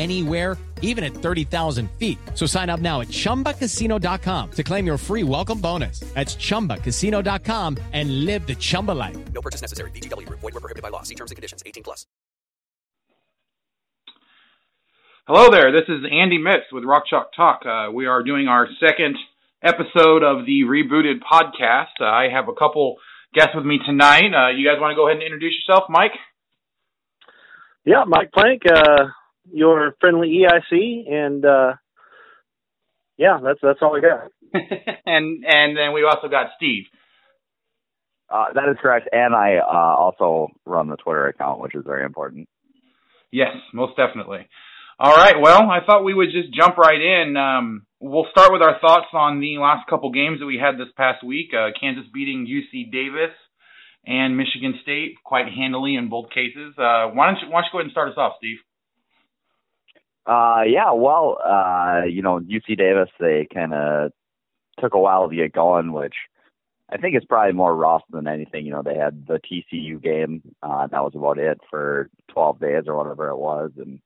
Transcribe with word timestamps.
anywhere, 0.00 0.58
even 0.82 1.04
at 1.04 1.12
30,000 1.12 1.90
feet. 1.92 2.18
So 2.34 2.46
sign 2.46 2.68
up 2.68 2.80
now 2.80 3.00
at 3.00 3.08
chumbacasino.com 3.08 4.50
to 4.50 4.62
claim 4.62 4.86
your 4.86 4.98
free 4.98 5.22
welcome 5.22 5.60
bonus. 5.60 6.00
That's 6.14 6.36
chumbacasino.com 6.36 7.78
and 7.92 8.24
live 8.24 8.46
the 8.46 8.56
Chumba 8.56 8.92
life. 8.92 9.16
No 9.32 9.40
purchase 9.40 9.62
necessary. 9.62 9.90
VGW, 9.92 10.28
void, 10.28 10.42
were 10.42 10.60
prohibited 10.60 10.82
by 10.82 10.88
law. 10.88 11.02
See 11.02 11.14
terms 11.14 11.30
and 11.30 11.36
conditions 11.36 11.62
18 11.64 11.84
plus. 11.84 12.06
Hello 15.26 15.48
there. 15.48 15.70
This 15.70 15.88
is 15.88 16.02
Andy 16.10 16.38
Mitz 16.38 16.72
with 16.72 16.82
Rock 16.82 17.04
Chalk 17.08 17.30
Talk. 17.36 17.60
Uh, 17.64 17.92
we 17.92 18.06
are 18.06 18.24
doing 18.24 18.48
our 18.48 18.66
second 18.84 19.16
episode 19.62 20.24
of 20.24 20.44
the 20.44 20.62
rebooted 20.66 21.20
podcast. 21.20 22.00
Uh, 22.00 22.06
I 22.06 22.28
have 22.32 22.48
a 22.48 22.52
couple 22.52 22.96
guests 23.32 23.52
with 23.54 23.64
me 23.64 23.78
tonight. 23.86 24.32
Uh, 24.34 24.50
you 24.50 24.66
guys 24.66 24.80
want 24.80 24.90
to 24.90 24.96
go 24.96 25.06
ahead 25.06 25.18
and 25.18 25.22
introduce 25.22 25.54
yourself, 25.54 25.84
Mike? 25.88 26.10
Yeah, 27.84 28.04
Mike 28.08 28.32
Plank, 28.32 28.62
uh, 28.66 29.04
your 29.52 29.94
friendly 30.00 30.42
EIC, 30.42 31.10
and 31.12 31.44
uh, 31.44 31.72
yeah, 33.16 33.38
that's 33.42 33.60
that's 33.62 33.78
all 33.82 33.92
we 33.92 34.00
got. 34.00 34.30
and 35.06 35.44
and 35.46 35.76
then 35.76 35.92
we 35.94 36.04
also 36.04 36.28
got 36.28 36.50
Steve. 36.56 36.84
Uh, 38.30 38.52
that 38.54 38.68
is 38.70 38.76
correct, 38.80 39.08
and 39.10 39.34
I 39.34 39.56
uh, 39.56 39.96
also 39.96 40.48
run 40.64 40.88
the 40.88 40.96
Twitter 40.96 41.26
account, 41.26 41.60
which 41.60 41.74
is 41.74 41.82
very 41.84 42.04
important. 42.04 42.48
Yes, 43.32 43.54
most 43.74 43.96
definitely. 43.96 44.46
All 44.98 45.14
right, 45.14 45.40
well, 45.40 45.62
I 45.70 45.78
thought 45.84 46.04
we 46.04 46.14
would 46.14 46.28
just 46.30 46.54
jump 46.54 46.76
right 46.76 47.00
in. 47.00 47.36
Um, 47.36 47.86
we'll 48.00 48.26
start 48.30 48.52
with 48.52 48.62
our 48.62 48.78
thoughts 48.80 49.06
on 49.14 49.40
the 49.40 49.56
last 49.58 49.88
couple 49.88 50.12
games 50.12 50.40
that 50.40 50.46
we 50.46 50.58
had 50.58 50.78
this 50.78 50.92
past 50.96 51.24
week. 51.24 51.50
Uh, 51.54 51.70
Kansas 51.78 52.04
beating 52.12 52.46
UC 52.46 52.92
Davis 52.92 53.34
and 54.06 54.36
Michigan 54.36 54.78
State 54.82 55.14
quite 55.24 55.46
handily 55.48 55.96
in 55.96 56.08
both 56.08 56.30
cases. 56.30 56.74
Uh, 56.78 57.08
why 57.12 57.26
don't 57.26 57.40
you 57.40 57.48
why 57.48 57.60
don't 57.60 57.64
you 57.64 57.72
go 57.72 57.78
ahead 57.78 57.86
and 57.86 57.92
start 57.92 58.08
us 58.10 58.18
off, 58.18 58.34
Steve? 58.38 58.58
Uh, 60.30 60.62
yeah, 60.64 60.92
well, 60.92 61.38
uh, 61.44 62.02
you 62.04 62.22
know, 62.22 62.38
UC 62.38 62.78
Davis 62.78 63.10
they 63.18 63.48
kind 63.52 63.74
of 63.74 64.12
took 64.78 64.94
a 64.94 64.98
while 64.98 65.28
to 65.28 65.34
get 65.34 65.52
going, 65.52 65.92
which 65.92 66.14
I 66.88 66.98
think 66.98 67.16
is 67.16 67.24
probably 67.24 67.52
more 67.52 67.74
rough 67.74 68.02
than 68.10 68.28
anything. 68.28 68.64
You 68.64 68.70
know, 68.70 68.82
they 68.82 68.94
had 68.94 69.26
the 69.26 69.40
TCU 69.40 70.00
game, 70.00 70.42
uh, 70.62 70.86
that 70.86 71.02
was 71.02 71.14
about 71.16 71.38
it 71.38 71.60
for 71.68 72.10
12 72.28 72.60
days 72.60 72.84
or 72.86 72.96
whatever 72.96 73.28
it 73.28 73.38
was, 73.38 73.72
and 73.76 73.98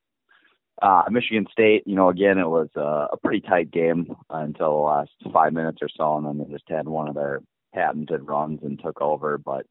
uh, 0.80 1.02
Michigan 1.10 1.46
State, 1.52 1.82
you 1.86 1.94
know, 1.94 2.08
again, 2.08 2.38
it 2.38 2.48
was 2.48 2.68
uh, 2.74 3.08
a 3.12 3.18
pretty 3.22 3.42
tight 3.42 3.70
game 3.70 4.16
until 4.30 4.70
the 4.70 4.82
last 4.82 5.10
five 5.30 5.52
minutes 5.52 5.78
or 5.82 5.90
so, 5.94 6.16
and 6.16 6.26
then 6.26 6.38
they 6.38 6.50
just 6.50 6.68
had 6.68 6.88
one 6.88 7.06
of 7.06 7.14
their 7.14 7.42
patented 7.74 8.26
runs 8.26 8.60
and 8.62 8.80
took 8.82 9.00
over. 9.02 9.36
But 9.36 9.66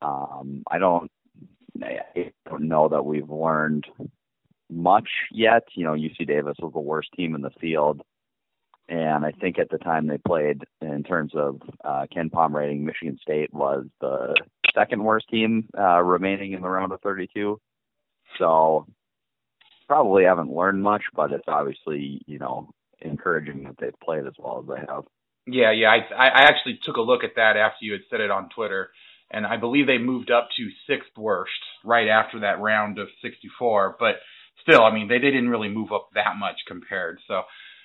um, 0.00 0.62
I 0.70 0.78
don't, 0.78 1.10
I 1.82 2.32
don't 2.48 2.68
know 2.68 2.88
that 2.88 3.04
we've 3.04 3.30
learned 3.30 3.86
much 4.70 5.08
yet. 5.30 5.64
You 5.74 5.84
know, 5.84 5.92
UC 5.92 6.26
Davis 6.26 6.56
was 6.60 6.72
the 6.72 6.80
worst 6.80 7.08
team 7.16 7.34
in 7.34 7.42
the 7.42 7.50
field, 7.60 8.02
and 8.88 9.24
I 9.24 9.32
think 9.32 9.58
at 9.58 9.70
the 9.70 9.78
time 9.78 10.06
they 10.06 10.18
played, 10.18 10.64
in 10.80 11.02
terms 11.04 11.32
of 11.34 11.60
uh, 11.84 12.06
KenPom 12.14 12.52
rating, 12.52 12.84
Michigan 12.84 13.18
State 13.22 13.52
was 13.52 13.86
the 14.00 14.34
second 14.74 15.04
worst 15.04 15.28
team 15.28 15.68
uh, 15.78 16.02
remaining 16.02 16.52
in 16.52 16.62
the 16.62 16.68
round 16.68 16.92
of 16.92 17.00
32. 17.00 17.60
So 18.38 18.86
probably 19.90 20.24
haven't 20.24 20.52
learned 20.52 20.82
much, 20.82 21.02
but 21.14 21.32
it's 21.32 21.48
obviously 21.48 22.22
you 22.26 22.38
know 22.38 22.70
encouraging 23.00 23.64
that 23.64 23.76
they've 23.78 24.00
played 24.02 24.26
as 24.26 24.34
well 24.38 24.60
as 24.62 24.68
they 24.68 24.86
have. 24.92 25.04
Yeah, 25.46 25.72
yeah. 25.72 25.88
I 25.88 26.14
I 26.14 26.42
actually 26.42 26.78
took 26.84 26.96
a 26.96 27.00
look 27.00 27.24
at 27.24 27.36
that 27.36 27.56
after 27.56 27.78
you 27.80 27.92
had 27.92 28.02
said 28.10 28.20
it 28.20 28.30
on 28.30 28.48
Twitter, 28.54 28.90
and 29.30 29.46
I 29.46 29.56
believe 29.56 29.86
they 29.86 29.98
moved 29.98 30.30
up 30.30 30.48
to 30.56 30.68
sixth 30.86 31.16
worst 31.16 31.50
right 31.84 32.08
after 32.08 32.40
that 32.40 32.60
round 32.60 32.98
of 32.98 33.08
64. 33.22 33.96
But 33.98 34.16
still, 34.62 34.82
I 34.82 34.92
mean, 34.92 35.08
they, 35.08 35.18
they 35.18 35.30
didn't 35.30 35.48
really 35.48 35.68
move 35.68 35.92
up 35.92 36.08
that 36.14 36.36
much 36.38 36.56
compared. 36.66 37.18
So, 37.28 37.42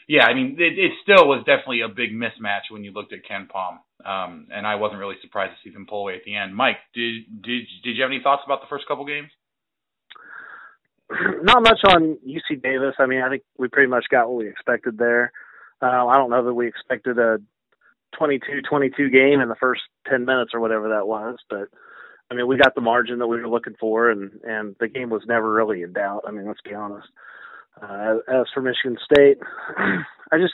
yeah, 0.07 0.25
I 0.25 0.33
mean, 0.33 0.57
it, 0.59 0.77
it 0.77 0.91
still 1.01 1.27
was 1.27 1.43
definitely 1.45 1.81
a 1.81 1.89
big 1.89 2.11
mismatch 2.11 2.69
when 2.69 2.83
you 2.83 2.91
looked 2.91 3.13
at 3.13 3.19
KenPom. 3.25 3.79
Um, 4.05 4.47
and 4.53 4.67
I 4.67 4.75
wasn't 4.75 4.99
really 4.99 5.15
surprised 5.21 5.53
to 5.53 5.57
see 5.63 5.73
them 5.73 5.87
pull 5.89 6.01
away 6.01 6.15
at 6.15 6.23
the 6.25 6.35
end. 6.35 6.55
Mike, 6.55 6.77
did 6.93 7.25
did 7.41 7.65
did 7.83 7.97
you 7.97 8.03
have 8.03 8.11
any 8.11 8.21
thoughts 8.21 8.43
about 8.45 8.61
the 8.61 8.67
first 8.69 8.87
couple 8.87 9.05
games? 9.05 9.31
not 11.43 11.61
much 11.61 11.79
on 11.85 12.17
UC 12.27 12.61
Davis. 12.61 12.95
I 12.99 13.05
mean, 13.05 13.21
I 13.21 13.29
think 13.29 13.43
we 13.57 13.67
pretty 13.67 13.89
much 13.89 14.05
got 14.09 14.27
what 14.27 14.37
we 14.37 14.49
expected 14.49 14.97
there. 14.97 15.31
Uh, 15.81 16.07
I 16.07 16.17
don't 16.17 16.29
know 16.29 16.43
that 16.43 16.53
we 16.53 16.67
expected 16.67 17.17
a 17.19 17.37
22-22 18.19 19.11
game 19.11 19.39
in 19.39 19.49
the 19.49 19.55
first 19.59 19.81
10 20.09 20.25
minutes 20.25 20.51
or 20.53 20.59
whatever 20.59 20.89
that 20.89 21.07
was, 21.07 21.37
but 21.49 21.67
I 22.29 22.33
mean, 22.33 22.47
we 22.47 22.57
got 22.57 22.75
the 22.75 22.81
margin 22.81 23.19
that 23.19 23.27
we 23.27 23.39
were 23.39 23.47
looking 23.47 23.75
for, 23.79 24.09
and 24.09 24.31
and 24.43 24.75
the 24.79 24.87
game 24.87 25.09
was 25.09 25.23
never 25.27 25.51
really 25.51 25.81
in 25.83 25.93
doubt. 25.93 26.23
I 26.27 26.31
mean, 26.31 26.47
let's 26.47 26.61
be 26.61 26.73
honest. 26.73 27.07
Uh, 27.81 28.17
as 28.27 28.45
for 28.53 28.61
Michigan 28.61 28.97
State, 29.03 29.37
I 29.77 30.37
just 30.37 30.53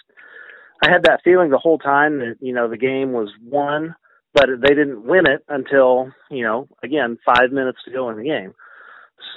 I 0.83 0.89
had 0.89 1.03
that 1.03 1.21
feeling 1.23 1.49
the 1.49 1.57
whole 1.57 1.77
time 1.77 2.19
that 2.19 2.35
you 2.39 2.53
know 2.53 2.67
the 2.67 2.77
game 2.77 3.13
was 3.13 3.29
won, 3.43 3.95
but 4.33 4.47
they 4.61 4.73
didn't 4.73 5.05
win 5.05 5.27
it 5.27 5.43
until 5.47 6.11
you 6.29 6.43
know 6.43 6.67
again 6.83 7.17
five 7.25 7.51
minutes 7.51 7.79
to 7.85 7.91
go 7.91 8.09
in 8.09 8.17
the 8.17 8.23
game. 8.23 8.53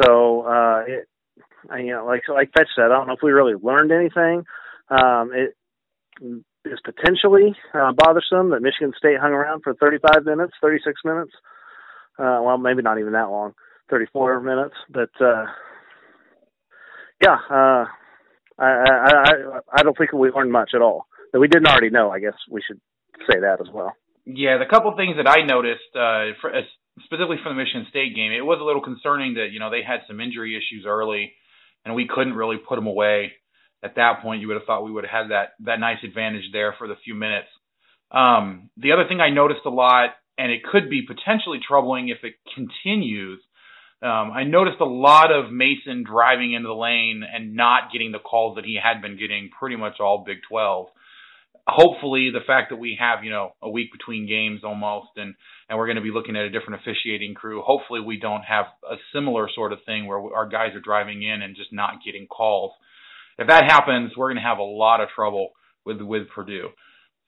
So 0.03 0.43
uh, 0.43 0.83
it, 0.87 1.09
you 1.79 1.93
know, 1.93 2.05
like 2.05 2.23
like 2.29 2.51
Fetch 2.57 2.69
said, 2.75 2.87
I 2.87 2.97
don't 2.97 3.07
know 3.07 3.15
if 3.15 3.23
we 3.23 3.33
really 3.33 3.55
learned 3.55 3.93
anything. 3.93 4.45
Um, 4.89 5.33
it 5.33 5.57
is 6.65 6.79
potentially 6.85 7.55
uh, 7.75 7.93
bothersome 7.97 8.51
that 8.51 8.63
Michigan 8.63 8.93
State 8.97 9.21
hung 9.21 9.33
around 9.33 9.63
for 9.63 9.75
35 9.75 10.25
minutes, 10.25 10.55
36 10.61 11.01
minutes. 11.05 11.33
Uh, 12.19 12.41
well, 12.43 12.59
maybe 12.59 12.83
not 12.83 12.99
even 12.99 13.13
that 13.13 13.31
long, 13.31 13.55
34 13.91 14.41
minutes. 14.41 14.75
But 14.91 15.11
uh, 15.21 15.47
yeah, 17.23 17.37
uh, 17.51 17.85
I, 18.59 18.67
I 18.67 19.25
I 19.73 19.83
don't 19.83 19.97
think 19.97 20.13
we 20.13 20.31
learned 20.31 20.53
much 20.53 20.71
at 20.75 20.83
all 20.83 21.07
that 21.33 21.41
we 21.41 21.49
didn't 21.49 21.67
already 21.67 21.91
know. 21.91 22.11
I 22.11 22.21
guess 22.21 22.35
we 22.51 22.63
should 22.67 22.81
say 23.31 23.41
that 23.41 23.61
as 23.61 23.73
well. 23.73 23.93
Yeah, 24.25 24.59
the 24.59 24.71
couple 24.71 24.95
things 24.97 25.17
that 25.17 25.29
I 25.29 25.45
noticed, 25.45 25.93
uh, 25.95 26.33
for, 26.41 26.51
specifically 27.05 27.37
for 27.43 27.51
the 27.51 27.57
Michigan 27.57 27.87
State 27.91 28.15
game, 28.15 28.33
it 28.33 28.41
was 28.41 28.59
a 28.61 28.65
little 28.65 28.83
concerning 28.83 29.35
that 29.35 29.49
you 29.53 29.61
know 29.61 29.71
they 29.71 29.83
had 29.83 30.01
some 30.07 30.21
injury 30.21 30.57
issues 30.57 30.85
early, 30.87 31.33
and 31.85 31.95
we 31.95 32.09
couldn't 32.09 32.35
really 32.35 32.57
put 32.57 32.77
them 32.77 32.87
away. 32.87 33.33
At 33.83 33.97
that 33.97 34.23
point, 34.23 34.41
you 34.41 34.49
would 34.49 34.57
have 34.57 34.65
thought 34.65 34.85
we 34.85 34.93
would 34.93 35.05
have 35.05 35.27
had 35.27 35.31
that 35.31 35.55
that 35.65 35.81
nice 35.81 35.99
advantage 36.03 36.45
there 36.53 36.75
for 36.79 36.89
the 36.89 36.97
few 37.05 37.15
minutes. 37.15 37.49
Um, 38.11 38.71
the 38.77 38.93
other 38.93 39.07
thing 39.09 39.21
I 39.21 39.31
noticed 39.31 39.67
a 39.67 39.71
lot, 39.71 40.11
and 40.39 40.51
it 40.51 40.63
could 40.65 40.91
be 40.91 41.03
potentially 41.07 41.61
troubling 41.67 42.09
if 42.09 42.19
it 42.25 42.35
continues. 42.55 43.41
Um, 44.03 44.33
I 44.33 44.45
noticed 44.45 44.81
a 44.81 44.85
lot 44.85 45.33
of 45.33 45.53
Mason 45.53 46.05
driving 46.05 46.53
into 46.53 46.69
the 46.69 46.75
lane 46.75 47.23
and 47.23 47.55
not 47.55 47.93
getting 47.93 48.13
the 48.13 48.19
calls 48.19 48.57
that 48.57 48.65
he 48.65 48.79
had 48.83 49.01
been 49.01 49.17
getting 49.19 49.51
pretty 49.59 49.77
much 49.77 49.95
all 50.01 50.25
Big 50.27 50.39
12. 50.49 50.89
hopefully 51.67 52.31
the 52.33 52.45
fact 52.47 52.69
that 52.71 52.77
we 52.77 52.99
have 53.01 53.25
you 53.25 53.31
know 53.31 53.55
a 53.63 53.71
week 53.71 53.91
between 53.91 54.27
games 54.29 54.61
almost 54.65 55.09
and 55.17 55.35
and 55.69 55.79
we're 55.79 55.87
going 55.87 55.97
to 55.97 56.03
be 56.03 56.11
looking 56.11 56.37
at 56.37 56.45
a 56.45 56.51
different 56.51 56.81
officiating 56.83 57.33
crew 57.35 57.63
hopefully 57.65 58.01
we 58.01 58.19
don't 58.19 58.43
have 58.43 58.67
a 58.91 58.97
similar 59.15 59.49
sort 59.55 59.73
of 59.73 59.79
thing 59.87 60.07
where 60.07 60.21
our 60.35 60.47
guys 60.47 60.75
are 60.75 60.81
driving 60.81 61.23
in 61.23 61.41
and 61.41 61.57
just 61.57 61.73
not 61.73 62.05
getting 62.05 62.27
calls 62.27 62.73
if 63.39 63.49
that 63.49 63.65
happens 63.65 64.13
we're 64.15 64.29
going 64.29 64.37
to 64.37 64.43
have 64.43 64.59
a 64.59 64.63
lot 64.63 65.01
of 65.01 65.09
trouble 65.15 65.51
with 65.87 66.03
with 66.03 66.29
purdue 66.35 66.69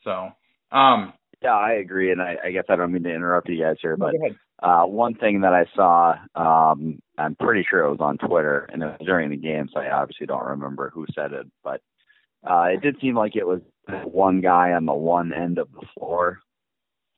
so 0.04 0.28
um 0.70 1.14
yeah 1.42 1.54
i 1.54 1.72
agree 1.72 2.10
and 2.12 2.22
i, 2.22 2.36
I 2.44 2.50
guess 2.52 2.64
i 2.68 2.76
don't 2.76 2.92
mean 2.92 3.02
to 3.04 3.14
interrupt 3.14 3.48
you 3.48 3.62
guys 3.62 3.76
here 3.80 3.96
but 3.96 4.14
uh 4.62 4.84
one 4.84 5.14
thing 5.14 5.42
that 5.42 5.52
i 5.52 5.66
saw 5.74 6.14
um 6.34 6.98
i'm 7.18 7.34
pretty 7.36 7.64
sure 7.68 7.80
it 7.80 7.90
was 7.90 8.00
on 8.00 8.18
twitter 8.18 8.68
and 8.72 8.82
it 8.82 8.86
was 8.86 9.06
during 9.06 9.30
the 9.30 9.36
game 9.36 9.68
so 9.72 9.80
i 9.80 9.90
obviously 9.90 10.26
don't 10.26 10.44
remember 10.44 10.90
who 10.90 11.06
said 11.14 11.32
it 11.32 11.46
but 11.62 11.80
uh, 12.46 12.66
it 12.72 12.80
did 12.80 12.96
seem 13.00 13.16
like 13.16 13.34
it 13.34 13.46
was 13.46 13.60
one 14.04 14.40
guy 14.40 14.72
on 14.72 14.86
the 14.86 14.94
one 14.94 15.32
end 15.32 15.58
of 15.58 15.68
the 15.72 15.86
floor 15.94 16.38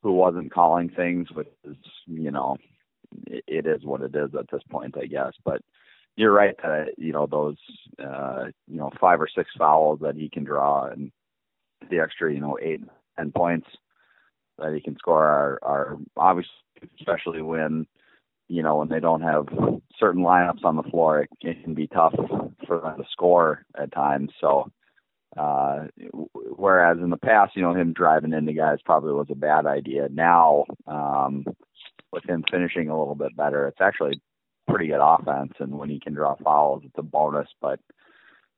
who 0.03 0.12
wasn't 0.12 0.53
calling 0.53 0.88
things, 0.88 1.31
which 1.32 1.49
is, 1.65 1.76
you 2.06 2.31
know, 2.31 2.56
it, 3.26 3.44
it 3.47 3.67
is 3.67 3.85
what 3.85 4.00
it 4.00 4.15
is 4.15 4.31
at 4.38 4.47
this 4.50 4.62
point, 4.70 4.97
I 4.97 5.06
guess. 5.06 5.32
But 5.44 5.61
you're 6.17 6.32
right 6.32 6.55
that 6.62 6.94
you 6.97 7.12
know 7.12 7.26
those, 7.26 7.56
uh, 8.03 8.47
you 8.67 8.79
know, 8.79 8.91
five 9.00 9.20
or 9.20 9.29
six 9.32 9.50
fouls 9.59 10.00
that 10.00 10.17
he 10.17 10.29
can 10.29 10.44
draw 10.44 10.87
and 10.87 11.12
the 11.91 12.00
extra, 12.00 12.32
you 12.32 12.41
know, 12.41 12.59
eight 12.61 12.81
eight 12.81 12.88
ten 13.19 13.32
points 13.32 13.69
that 14.58 14.75
he 14.75 14.81
can 14.81 14.96
score 14.96 15.25
are 15.25 15.58
are 15.62 15.99
obviously, 16.16 16.52
especially 16.99 17.43
when 17.43 17.87
you 18.49 18.62
know 18.62 18.76
when 18.76 18.88
they 18.88 19.00
don't 19.00 19.22
have 19.22 19.46
certain 19.99 20.22
lineups 20.22 20.64
on 20.64 20.76
the 20.76 20.82
floor, 20.84 21.22
it, 21.22 21.31
it 21.40 21.62
can 21.64 21.75
be 21.75 21.87
tough 21.87 22.14
for 22.66 22.81
them 22.81 22.96
to 22.99 23.05
score 23.10 23.64
at 23.76 23.93
times. 23.93 24.31
So 24.40 24.70
uh, 25.37 25.87
whereas 26.32 26.99
in 26.99 27.10
the 27.10 27.16
past, 27.16 27.55
you 27.55 27.62
know, 27.62 27.75
him 27.75 27.93
driving 27.93 28.32
into 28.32 28.52
guys 28.52 28.78
probably 28.84 29.12
was 29.12 29.28
a 29.31 29.37
bad 29.37 29.66
idea. 29.66 30.08
Now, 30.10 30.64
um, 30.87 31.44
with 32.12 32.25
him 32.28 32.44
finishing 32.50 32.88
a 32.88 32.99
little 32.99 33.14
bit 33.14 33.37
better, 33.37 33.69
it's 33.69 33.81
actually 33.81 34.20
pretty 34.66 34.88
good 34.88 35.00
offense. 35.00 35.52
And 35.58 35.78
when 35.78 35.90
he 35.90 36.00
can 36.00 36.14
draw 36.14 36.34
fouls, 36.43 36.82
it's 36.84 36.99
a 36.99 37.02
bonus. 37.02 37.49
But 37.60 37.78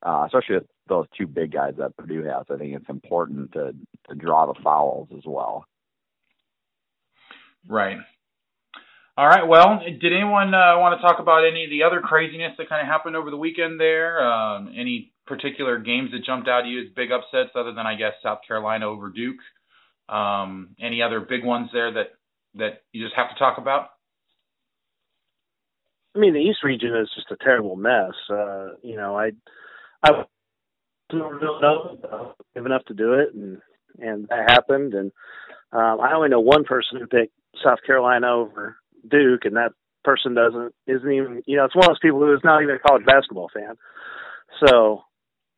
uh, 0.06 0.24
especially 0.26 0.56
with 0.56 0.66
those 0.88 1.06
two 1.16 1.26
big 1.26 1.52
guys 1.52 1.74
that 1.78 1.96
Purdue 1.96 2.24
has, 2.24 2.46
I 2.50 2.56
think 2.56 2.74
it's 2.74 2.88
important 2.88 3.52
to 3.52 3.74
to 4.08 4.14
draw 4.14 4.46
the 4.46 4.60
fouls 4.62 5.08
as 5.16 5.24
well. 5.26 5.66
Right. 7.66 7.98
All 9.16 9.26
right. 9.26 9.46
Well, 9.46 9.80
did 9.84 10.12
anyone 10.12 10.54
uh, 10.54 10.78
want 10.78 10.98
to 10.98 11.06
talk 11.06 11.20
about 11.20 11.44
any 11.46 11.64
of 11.64 11.70
the 11.70 11.82
other 11.82 12.00
craziness 12.00 12.52
that 12.56 12.68
kind 12.68 12.80
of 12.80 12.90
happened 12.90 13.16
over 13.16 13.30
the 13.30 13.36
weekend 13.36 13.78
there? 13.78 14.22
Um, 14.22 14.72
any 14.76 15.12
particular 15.26 15.78
games 15.78 16.10
that 16.12 16.24
jumped 16.24 16.48
out 16.48 16.62
at 16.64 16.68
you 16.68 16.80
as 16.80 16.88
big 16.96 17.10
upsets, 17.12 17.50
other 17.54 17.72
than 17.74 17.86
I 17.86 17.96
guess 17.96 18.12
South 18.22 18.38
Carolina 18.46 18.88
over 18.88 19.10
Duke? 19.10 19.40
Um, 20.08 20.74
any 20.80 21.02
other 21.02 21.20
big 21.20 21.44
ones 21.44 21.68
there 21.72 21.92
that 21.92 22.06
that 22.54 22.82
you 22.92 23.04
just 23.04 23.14
have 23.14 23.30
to 23.30 23.38
talk 23.38 23.58
about? 23.58 23.90
I 26.16 26.18
mean, 26.18 26.32
the 26.32 26.40
East 26.40 26.64
region 26.64 26.96
is 26.96 27.08
just 27.14 27.30
a 27.30 27.44
terrible 27.44 27.76
mess. 27.76 28.14
Uh, 28.28 28.70
you 28.82 28.96
know, 28.96 29.16
I 29.16 29.32
I 30.02 30.24
don't 31.10 31.40
know 31.40 32.34
enough 32.56 32.84
to 32.86 32.94
do 32.94 33.14
it, 33.14 33.34
and 33.34 33.58
and 33.98 34.28
that 34.28 34.50
happened. 34.50 34.94
And 34.94 35.12
um, 35.72 36.00
I 36.00 36.14
only 36.14 36.28
know 36.28 36.40
one 36.40 36.64
person 36.64 36.98
who 36.98 37.06
picked 37.06 37.34
South 37.64 37.78
Carolina 37.86 38.28
over 38.32 38.76
Duke, 39.08 39.44
and 39.44 39.56
that 39.56 39.72
person 40.04 40.34
doesn't 40.34 40.74
isn't 40.86 41.12
even 41.12 41.42
you 41.46 41.56
know 41.56 41.64
it's 41.64 41.74
one 41.74 41.84
of 41.84 41.90
those 41.90 41.98
people 42.00 42.20
who 42.20 42.32
is 42.34 42.40
not 42.44 42.62
even 42.62 42.74
a 42.74 42.78
college 42.78 43.04
basketball 43.04 43.50
fan. 43.52 43.76
So 44.66 45.04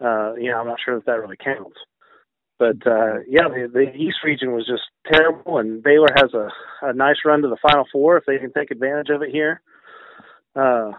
uh, 0.03 0.35
you 0.35 0.51
know, 0.51 0.59
I'm 0.59 0.67
not 0.67 0.79
sure 0.85 0.97
that 0.97 1.07
that 1.07 1.21
really 1.21 1.37
counts. 1.37 1.79
But 2.59 2.87
uh, 2.87 3.21
yeah, 3.29 3.49
the, 3.49 3.69
the 3.73 3.93
East 3.95 4.19
region 4.25 4.53
was 4.53 4.67
just 4.67 4.83
terrible, 5.13 5.59
and 5.59 5.83
Baylor 5.83 6.09
has 6.15 6.33
a, 6.35 6.49
a 6.83 6.93
nice 6.93 7.17
run 7.25 7.43
to 7.43 7.49
the 7.49 7.57
Final 7.63 7.85
Four 7.91 8.17
if 8.17 8.25
they 8.27 8.39
can 8.39 8.53
take 8.53 8.71
advantage 8.71 9.09
of 9.11 9.23
it 9.23 9.31
here. 9.31 9.61
Uh, 10.55 10.93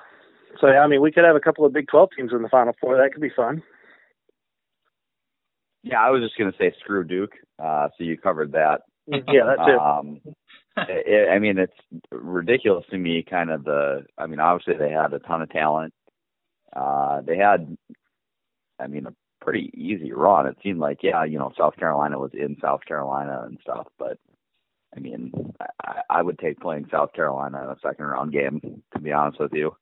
so 0.59 0.67
yeah, 0.67 0.79
I 0.79 0.87
mean, 0.87 1.01
we 1.01 1.11
could 1.11 1.23
have 1.23 1.35
a 1.35 1.39
couple 1.39 1.65
of 1.65 1.73
Big 1.73 1.87
12 1.87 2.09
teams 2.17 2.31
in 2.33 2.41
the 2.41 2.49
Final 2.49 2.73
Four. 2.81 2.97
That 2.97 3.13
could 3.13 3.21
be 3.21 3.31
fun. 3.35 3.61
Yeah, 5.83 6.01
I 6.01 6.09
was 6.09 6.21
just 6.21 6.37
going 6.37 6.51
to 6.51 6.57
say 6.57 6.73
screw 6.79 7.03
Duke. 7.03 7.33
Uh, 7.63 7.89
so 7.97 8.03
you 8.03 8.17
covered 8.17 8.53
that. 8.53 8.81
yeah, 9.07 9.21
that's 9.45 9.69
it. 9.69 9.79
Um, 9.79 10.21
it. 10.89 11.29
I 11.29 11.39
mean, 11.39 11.57
it's 11.57 11.73
ridiculous 12.11 12.85
to 12.91 12.97
me. 12.97 13.23
Kind 13.27 13.51
of 13.51 13.63
the. 13.63 14.05
I 14.17 14.27
mean, 14.27 14.39
obviously 14.39 14.75
they 14.77 14.91
had 14.91 15.13
a 15.13 15.19
ton 15.19 15.41
of 15.41 15.49
talent. 15.49 15.93
Uh, 16.75 17.21
they 17.21 17.37
had 17.37 17.77
I 18.79 18.87
mean, 18.87 19.07
a 19.07 19.15
pretty 19.41 19.71
easy 19.73 20.11
run. 20.11 20.47
It 20.47 20.57
seemed 20.63 20.79
like, 20.79 20.99
yeah, 21.01 21.23
you 21.23 21.37
know, 21.39 21.51
South 21.57 21.75
Carolina 21.77 22.19
was 22.19 22.31
in 22.33 22.57
South 22.61 22.81
Carolina 22.85 23.43
and 23.45 23.57
stuff, 23.61 23.87
but 23.97 24.17
I 24.95 24.99
mean, 24.99 25.31
I, 25.83 26.01
I 26.09 26.21
would 26.21 26.37
take 26.37 26.59
playing 26.59 26.87
South 26.91 27.13
Carolina 27.13 27.63
in 27.63 27.69
a 27.69 27.77
second 27.81 28.05
round 28.05 28.31
game, 28.31 28.83
to 28.93 28.99
be 28.99 29.11
honest 29.11 29.39
with 29.39 29.53
you. 29.53 29.75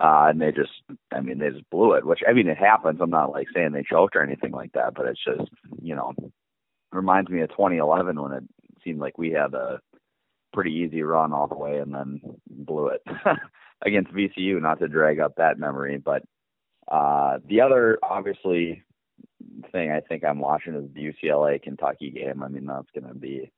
Uh, 0.00 0.28
and 0.30 0.40
they 0.40 0.50
just, 0.50 0.70
I 1.12 1.20
mean, 1.20 1.38
they 1.38 1.50
just 1.50 1.68
blew 1.70 1.92
it, 1.92 2.06
which, 2.06 2.20
I 2.26 2.32
mean, 2.32 2.48
it 2.48 2.56
happens. 2.56 2.98
I'm 3.00 3.10
not 3.10 3.30
like 3.30 3.48
saying 3.54 3.72
they 3.72 3.84
choked 3.88 4.16
or 4.16 4.22
anything 4.22 4.52
like 4.52 4.72
that, 4.72 4.94
but 4.94 5.06
it's 5.06 5.22
just, 5.22 5.50
you 5.82 5.94
know, 5.94 6.12
reminds 6.92 7.30
me 7.30 7.42
of 7.42 7.50
2011 7.50 8.20
when 8.20 8.32
it 8.32 8.44
seemed 8.82 9.00
like 9.00 9.18
we 9.18 9.30
had 9.30 9.52
a 9.54 9.80
pretty 10.52 10.72
easy 10.72 11.02
run 11.02 11.32
all 11.32 11.46
the 11.46 11.56
way 11.56 11.78
and 11.78 11.94
then 11.94 12.20
blew 12.48 12.88
it 12.88 13.02
against 13.82 14.12
VCU, 14.12 14.60
not 14.60 14.78
to 14.80 14.88
drag 14.88 15.20
up 15.20 15.36
that 15.36 15.58
memory, 15.58 15.98
but 15.98 16.22
uh, 16.90 17.38
the 17.48 17.60
other, 17.60 17.98
obviously, 18.02 18.82
thing 19.70 19.90
I 19.90 20.00
think 20.00 20.24
I'm 20.24 20.40
watching 20.40 20.74
is 20.74 20.92
the 20.92 21.12
UCLA 21.12 21.62
Kentucky 21.62 22.10
game. 22.10 22.42
I 22.42 22.48
mean, 22.48 22.66
that's 22.66 22.90
going 22.94 23.12
to 23.12 23.18
be 23.18 23.50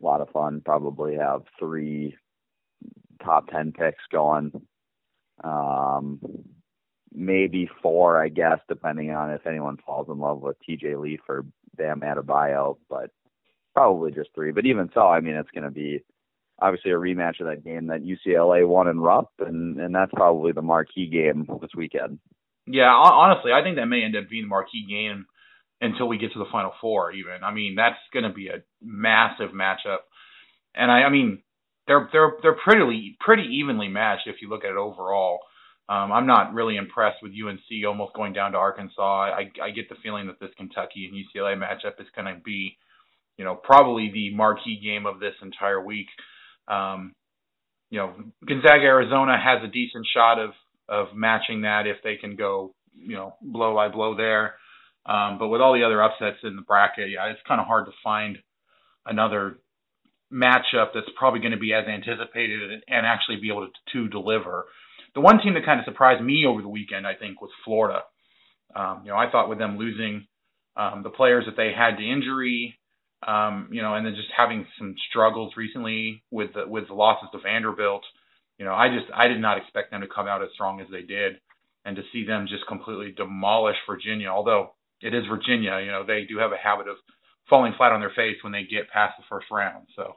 a 0.00 0.04
lot 0.04 0.20
of 0.20 0.30
fun. 0.30 0.62
Probably 0.64 1.16
have 1.16 1.42
three 1.58 2.16
top 3.24 3.48
10 3.48 3.72
picks 3.72 4.02
going. 4.10 4.52
Um, 5.42 6.20
maybe 7.12 7.68
four, 7.82 8.22
I 8.22 8.28
guess, 8.28 8.58
depending 8.68 9.10
on 9.10 9.30
if 9.30 9.46
anyone 9.46 9.78
falls 9.84 10.08
in 10.08 10.18
love 10.18 10.40
with 10.40 10.56
TJ 10.68 11.00
Leaf 11.00 11.20
or 11.28 11.46
Bam 11.76 12.00
Adebayo, 12.00 12.76
but 12.88 13.10
probably 13.74 14.10
just 14.10 14.30
three. 14.34 14.52
But 14.52 14.66
even 14.66 14.90
so, 14.94 15.06
I 15.06 15.20
mean, 15.20 15.34
it's 15.34 15.50
going 15.50 15.64
to 15.64 15.70
be 15.70 16.02
obviously 16.58 16.90
a 16.90 16.94
rematch 16.94 17.40
of 17.40 17.46
that 17.46 17.64
game 17.64 17.88
that 17.88 18.02
UCLA 18.02 18.66
won 18.66 18.88
in 18.88 19.00
Rupp, 19.00 19.30
and, 19.40 19.78
and 19.78 19.94
that's 19.94 20.12
probably 20.14 20.52
the 20.52 20.62
marquee 20.62 21.08
game 21.08 21.46
this 21.60 21.70
weekend. 21.76 22.18
Yeah, 22.66 22.90
honestly, 22.90 23.52
I 23.52 23.62
think 23.62 23.76
that 23.76 23.86
may 23.86 24.02
end 24.02 24.16
up 24.16 24.28
being 24.28 24.44
the 24.44 24.48
marquee 24.48 24.86
game 24.88 25.26
until 25.80 26.08
we 26.08 26.18
get 26.18 26.32
to 26.32 26.38
the 26.38 26.50
Final 26.50 26.72
Four. 26.80 27.12
Even, 27.12 27.44
I 27.44 27.52
mean, 27.52 27.76
that's 27.76 27.98
going 28.12 28.24
to 28.24 28.32
be 28.32 28.48
a 28.48 28.62
massive 28.82 29.50
matchup, 29.50 29.98
and 30.74 30.90
I, 30.90 31.02
I 31.02 31.10
mean, 31.10 31.42
they're 31.86 32.08
they're 32.12 32.32
they're 32.42 32.56
pretty 32.56 33.16
pretty 33.20 33.44
evenly 33.60 33.88
matched 33.88 34.26
if 34.26 34.36
you 34.42 34.48
look 34.48 34.64
at 34.64 34.70
it 34.70 34.76
overall. 34.76 35.38
Um, 35.88 36.10
I'm 36.10 36.26
not 36.26 36.52
really 36.52 36.76
impressed 36.76 37.22
with 37.22 37.30
UNC 37.30 37.86
almost 37.86 38.14
going 38.14 38.32
down 38.32 38.52
to 38.52 38.58
Arkansas. 38.58 39.30
I, 39.30 39.50
I 39.62 39.70
get 39.70 39.88
the 39.88 39.94
feeling 40.02 40.26
that 40.26 40.40
this 40.40 40.50
Kentucky 40.56 41.06
and 41.06 41.14
UCLA 41.14 41.56
matchup 41.56 42.00
is 42.00 42.08
going 42.16 42.26
to 42.26 42.40
be, 42.40 42.76
you 43.36 43.44
know, 43.44 43.54
probably 43.54 44.10
the 44.12 44.34
marquee 44.34 44.80
game 44.82 45.06
of 45.06 45.20
this 45.20 45.34
entire 45.42 45.80
week. 45.80 46.08
Um, 46.68 47.14
you 47.90 47.98
know, 47.98 48.14
Gonzaga 48.46 48.82
Arizona 48.82 49.36
has 49.38 49.62
a 49.62 49.68
decent 49.68 50.06
shot 50.12 50.38
of 50.38 50.50
of 50.88 51.14
matching 51.14 51.62
that 51.62 51.86
if 51.86 51.96
they 52.04 52.16
can 52.16 52.36
go, 52.36 52.74
you 52.94 53.16
know, 53.16 53.34
blow 53.42 53.74
by 53.74 53.88
blow 53.88 54.16
there. 54.16 54.54
Um, 55.04 55.38
but 55.38 55.48
with 55.48 55.60
all 55.60 55.74
the 55.74 55.84
other 55.84 56.02
upsets 56.02 56.38
in 56.42 56.56
the 56.56 56.62
bracket, 56.62 57.10
yeah, 57.10 57.26
it's 57.26 57.40
kind 57.46 57.60
of 57.60 57.66
hard 57.66 57.86
to 57.86 57.92
find 58.02 58.38
another 59.04 59.58
matchup 60.32 60.90
that's 60.94 61.08
probably 61.16 61.40
going 61.40 61.52
to 61.52 61.58
be 61.58 61.72
as 61.72 61.86
anticipated 61.86 62.62
and, 62.62 62.82
and 62.88 63.06
actually 63.06 63.36
be 63.36 63.50
able 63.50 63.68
to, 63.68 63.72
to 63.92 64.08
deliver. 64.08 64.64
The 65.14 65.20
one 65.20 65.38
team 65.38 65.54
that 65.54 65.64
kind 65.64 65.78
of 65.78 65.84
surprised 65.84 66.22
me 66.22 66.44
over 66.46 66.60
the 66.60 66.68
weekend, 66.68 67.06
I 67.06 67.14
think, 67.14 67.40
was 67.40 67.50
Florida. 67.64 68.00
Um, 68.74 69.02
you 69.04 69.10
know, 69.10 69.16
I 69.16 69.30
thought 69.30 69.48
with 69.48 69.58
them 69.58 69.78
losing 69.78 70.26
um, 70.76 71.02
the 71.02 71.10
players 71.10 71.44
that 71.46 71.56
they 71.56 71.72
had 71.72 71.96
to 71.96 72.04
injury, 72.04 72.78
um, 73.26 73.68
you 73.70 73.82
know, 73.82 73.94
and 73.94 74.04
then 74.04 74.14
just 74.14 74.28
having 74.36 74.66
some 74.78 74.94
struggles 75.10 75.54
recently 75.56 76.22
with 76.30 76.54
the, 76.54 76.66
with 76.66 76.88
the 76.88 76.94
losses 76.94 77.28
to 77.32 77.38
Vanderbilt, 77.38 78.04
you 78.58 78.64
know, 78.64 78.74
I 78.74 78.88
just 78.88 79.06
I 79.14 79.28
did 79.28 79.40
not 79.40 79.58
expect 79.58 79.90
them 79.90 80.00
to 80.00 80.08
come 80.08 80.26
out 80.26 80.42
as 80.42 80.48
strong 80.54 80.80
as 80.80 80.86
they 80.90 81.02
did, 81.02 81.34
and 81.84 81.96
to 81.96 82.02
see 82.12 82.24
them 82.26 82.46
just 82.48 82.66
completely 82.66 83.12
demolish 83.16 83.76
Virginia. 83.88 84.28
Although 84.28 84.72
it 85.00 85.14
is 85.14 85.24
Virginia, 85.28 85.80
you 85.80 85.90
know, 85.90 86.04
they 86.06 86.24
do 86.24 86.38
have 86.38 86.52
a 86.52 86.56
habit 86.56 86.88
of 86.88 86.96
falling 87.48 87.74
flat 87.76 87.92
on 87.92 88.00
their 88.00 88.12
face 88.16 88.36
when 88.42 88.52
they 88.52 88.64
get 88.64 88.90
past 88.90 89.14
the 89.18 89.24
first 89.28 89.46
round. 89.50 89.86
So, 89.94 90.16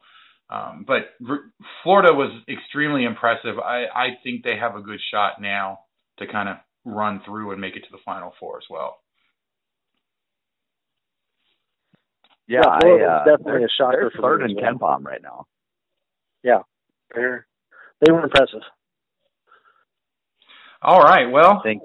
um, 0.49 0.85
but 0.87 1.11
R- 1.27 1.51
Florida 1.83 2.13
was 2.13 2.31
extremely 2.49 3.03
impressive. 3.03 3.59
I 3.59 3.85
I 3.93 4.07
think 4.23 4.43
they 4.43 4.57
have 4.57 4.75
a 4.75 4.81
good 4.81 4.99
shot 5.11 5.41
now 5.41 5.79
to 6.19 6.27
kind 6.27 6.49
of 6.49 6.57
run 6.85 7.21
through 7.25 7.51
and 7.51 7.61
make 7.61 7.75
it 7.75 7.81
to 7.81 7.91
the 7.91 8.03
Final 8.05 8.33
Four 8.39 8.57
as 8.57 8.65
well. 8.69 8.97
Yeah, 12.49 12.61
yeah 12.63 12.67
I, 12.67 13.05
uh, 13.05 13.23
definitely 13.37 13.63
a 13.63 13.67
shocker. 13.77 14.11
They're 14.11 14.21
third 14.21 14.41
in 14.49 14.57
KenPom 14.57 15.05
right 15.05 15.21
now. 15.21 15.45
Yeah, 16.43 16.63
they're 17.13 17.45
they 18.01 18.11
were 18.11 18.23
impressive. 18.23 18.61
All 20.81 21.01
right. 21.01 21.31
Well, 21.31 21.61
think 21.63 21.83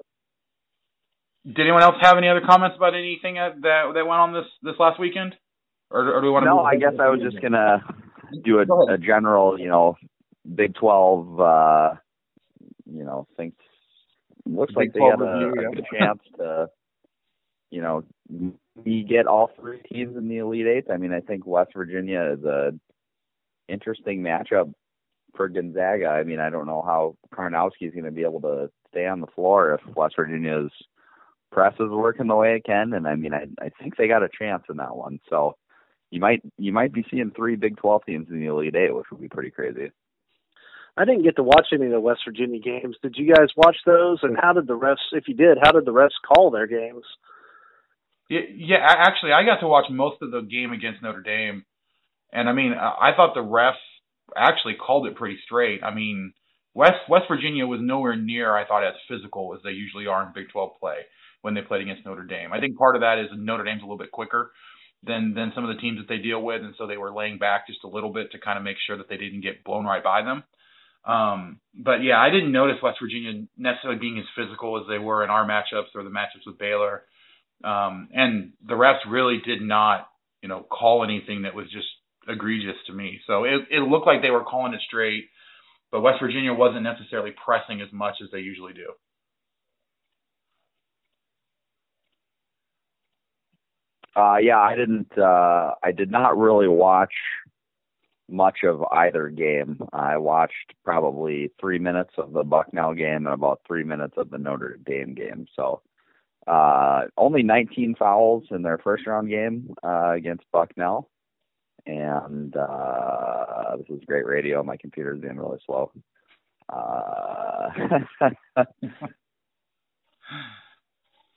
did 1.45 1.61
anyone 1.61 1.83
else 1.83 1.97
have 2.01 2.17
any 2.17 2.29
other 2.29 2.41
comments 2.47 2.77
about 2.77 2.95
anything 2.95 3.35
that 3.35 3.61
that 3.63 4.07
went 4.07 4.21
on 4.21 4.33
this 4.33 4.47
this 4.63 4.75
last 4.79 4.99
weekend, 4.99 5.35
or, 5.91 6.15
or 6.15 6.21
do 6.23 6.27
we 6.29 6.33
want 6.33 6.45
to? 6.45 6.47
No, 6.47 6.61
I 6.61 6.77
guess 6.77 6.99
I 6.99 7.11
was 7.11 7.21
just 7.21 7.43
gonna 7.43 7.85
do 8.43 8.59
a, 8.59 8.95
a 8.95 8.99
general, 8.99 9.61
you 9.61 9.69
know, 9.69 9.97
Big 10.55 10.75
Twelve. 10.75 11.39
uh 11.39 11.97
You 12.87 13.05
know, 13.05 13.27
thinks 13.37 13.59
looks 14.47 14.73
Big 14.73 14.77
like 14.77 14.93
they 14.95 15.01
have 15.01 15.21
a, 15.21 15.47
review, 15.47 15.69
a 15.69 15.75
good 15.75 15.87
chance 15.93 16.21
to, 16.39 16.69
you 17.75 17.83
know, 17.83 18.05
we 18.77 19.03
get 19.03 19.27
all 19.27 19.51
three 19.61 19.81
teams 19.93 20.17
in 20.17 20.29
the 20.29 20.39
Elite 20.39 20.67
Eight. 20.67 20.85
I 20.93 20.97
mean, 20.97 21.13
I 21.13 21.21
think 21.21 21.45
West 21.45 21.73
Virginia 21.75 22.37
is 22.39 22.45
a 22.45 22.73
interesting 23.69 24.23
matchup 24.23 24.73
for 25.37 25.49
Gonzaga. 25.49 26.07
I 26.07 26.23
mean, 26.23 26.39
I 26.39 26.51
don't 26.51 26.67
know 26.69 26.83
how 26.83 27.17
Karnowski 27.35 27.89
is 27.89 27.93
going 27.93 28.05
to 28.05 28.13
be 28.13 28.23
able 28.23 28.41
to 28.43 28.71
stay 28.91 29.07
on 29.07 29.21
the 29.21 29.27
floor 29.27 29.75
if 29.75 29.97
West 29.97 30.15
Virginia's 30.17 30.71
press 31.51 31.75
is 31.75 31.91
working 31.91 32.29
the 32.29 32.37
way 32.37 32.55
it 32.55 32.65
can. 32.65 32.93
And 32.93 33.09
I 33.09 33.17
mean, 33.17 33.35
I, 33.35 33.47
I 33.61 33.71
think 33.81 33.97
they 33.97 34.07
got 34.07 34.23
a 34.23 34.29
chance 34.39 34.63
in 34.71 34.77
that 34.77 34.95
one. 34.95 35.19
So 35.29 35.57
you 36.13 36.21
might 36.21 36.43
you 36.57 36.73
might 36.73 36.93
be 36.93 37.05
seeing 37.11 37.33
three 37.35 37.57
Big 37.57 37.77
12 37.79 38.03
teams 38.07 38.29
in 38.31 38.39
the 38.39 38.47
Elite 38.47 38.77
Eight, 38.77 38.95
which 38.95 39.07
would 39.11 39.21
be 39.21 39.29
pretty 39.29 39.51
crazy. 39.51 39.91
I 40.97 41.05
didn't 41.05 41.25
get 41.25 41.35
to 41.37 41.43
watch 41.43 41.67
any 41.73 41.87
of 41.87 41.91
the 41.91 41.99
West 41.99 42.21
Virginia 42.25 42.61
games. 42.61 42.97
Did 43.03 43.17
you 43.19 43.35
guys 43.35 43.49
watch 43.57 43.79
those? 43.85 44.21
And 44.23 44.37
hmm. 44.37 44.41
how 44.41 44.53
did 44.53 44.69
the 44.69 44.79
refs, 44.79 45.11
if 45.11 45.27
you 45.27 45.35
did, 45.35 45.59
how 45.61 45.73
did 45.73 45.87
the 45.87 45.93
refs 45.93 46.11
call 46.25 46.53
their 46.53 46.69
games? 46.69 47.03
Yeah, 48.29 48.79
actually, 48.81 49.33
I 49.33 49.45
got 49.45 49.61
to 49.61 49.69
watch 49.69 49.87
most 49.91 50.23
of 50.23 50.31
the 50.31 50.41
game 50.41 50.73
against 50.73 51.03
Notre 51.03 51.21
Dame, 51.23 51.65
and 52.33 52.49
I 52.49 52.53
mean, 52.53 52.73
I 52.73 53.11
I 53.11 53.17
thought 53.17 53.35
the 53.35 53.41
refs 53.41 53.75
actually 54.37 54.75
called 54.75 55.07
it 55.07 55.17
pretty 55.17 55.39
straight. 55.45 55.83
I 55.85 55.95
mean, 55.95 56.33
West 56.75 57.09
West 57.09 57.27
Virginia 57.29 57.67
was 57.67 57.81
nowhere 57.83 58.17
near, 58.17 58.57
I 58.57 58.67
thought, 58.67 58.85
as 58.85 58.95
physical 59.09 59.55
as 59.55 59.61
they 59.63 59.71
usually 59.71 60.07
are 60.07 60.27
in 60.27 60.33
Big 60.35 60.51
12 60.53 60.73
play 60.81 60.97
when 61.43 61.55
they 61.55 61.61
played 61.61 61.83
against 61.83 62.07
Notre 62.07 62.25
Dame. 62.25 62.53
I 62.53 62.61
think 62.61 62.79
part 62.79 62.97
of 62.97 63.03
that 63.03 63.19
is 63.19 63.29
Notre 63.35 63.65
Dame's 63.65 63.83
a 63.83 63.85
little 63.85 63.99
bit 63.99 64.11
quicker 64.11 64.53
than 65.03 65.35
than 65.35 65.53
some 65.55 65.65
of 65.65 65.75
the 65.75 65.81
teams 65.81 65.99
that 65.99 66.09
they 66.09 66.19
deal 66.19 66.43
with, 66.43 66.63
and 66.63 66.75
so 66.79 66.87
they 66.87 66.97
were 66.97 67.13
laying 67.13 67.39
back 67.39 67.67
just 67.67 67.85
a 67.85 67.89
little 67.89 68.13
bit 68.13 68.33
to 68.33 68.39
kind 68.39 68.57
of 68.57 68.65
make 68.65 68.77
sure 68.87 68.97
that 68.97 69.09
they 69.09 69.19
didn't 69.19 69.43
get 69.43 69.65
blown 69.65 69.85
right 69.85 70.03
by 70.03 70.23
them. 70.23 70.43
Um, 71.05 71.61
but 71.75 72.03
yeah, 72.03 72.19
I 72.19 72.31
didn't 72.31 72.53
notice 72.53 72.77
West 72.83 72.99
Virginia 73.03 73.45
necessarily 73.59 74.01
being 74.01 74.19
as 74.19 74.25
physical 74.35 74.81
as 74.81 74.89
they 74.89 74.99
were 74.99 75.23
in 75.23 75.29
our 75.29 75.47
matchups 75.47 75.93
or 75.95 76.03
the 76.03 76.09
matchups 76.09 76.47
with 76.47 76.59
Baylor. 76.59 77.03
Um, 77.63 78.09
and 78.13 78.53
the 78.67 78.75
refs 78.75 79.01
really 79.09 79.39
did 79.45 79.63
not, 79.63 80.09
you 80.43 80.49
know, 80.49 80.63
call 80.63 81.05
anything 81.05 81.43
that 81.43 81.55
was 81.55 81.67
just 81.71 81.87
egregious 82.29 82.77
to 82.87 82.93
me. 82.93 83.21
So 83.27 83.45
it, 83.45 83.63
it 83.71 83.81
looked 83.81 84.07
like 84.07 84.23
they 84.23 84.31
were 84.31 84.45
calling 84.45 84.75
it 84.75 84.81
straight, 84.87 85.25
but 85.91 86.01
West 86.01 86.21
Virginia 86.21 86.53
wasn't 86.53 86.83
necessarily 86.83 87.33
pressing 87.45 87.81
as 87.81 87.89
much 87.93 88.17
as 88.23 88.31
they 88.33 88.41
usually 88.41 88.73
do. 88.73 88.93
Uh, 94.17 94.37
yeah, 94.41 94.61
I 94.61 94.77
didn't. 94.77 95.11
Uh, 95.19 95.75
I 95.83 95.91
did 95.91 96.11
not 96.11 96.39
really 96.39 96.69
watch 96.69 97.13
much 98.29 98.59
of 98.65 98.83
either 98.93 99.29
game. 99.29 99.79
I 99.93 100.17
watched 100.19 100.75
probably 100.85 101.51
three 101.61 101.79
minutes 101.79 102.13
of 102.17 102.33
the 102.33 102.45
Bucknell 102.45 102.95
game 102.95 103.27
and 103.27 103.35
about 103.35 103.61
three 103.67 103.85
minutes 103.85 104.15
of 104.17 104.31
the 104.31 104.39
Notre 104.39 104.79
Dame 104.87 105.15
game. 105.15 105.47
So 105.57 105.83
uh, 106.47 107.03
only 107.17 107.43
19 107.43 107.95
fouls 107.99 108.45
in 108.51 108.63
their 108.63 108.79
first 108.79 109.07
round 109.07 109.29
game 109.29 109.75
uh, 109.83 110.11
against 110.13 110.45
Bucknell. 110.53 111.11
And 111.87 112.57
uh, 112.57 113.77
this 113.77 113.97
is 113.97 114.05
great 114.07 114.27
radio. 114.27 114.63
My 114.63 114.77
computer's 114.77 115.21
being 115.21 115.37
really 115.37 115.59
slow. 115.67 115.93
Uh, 116.73 117.69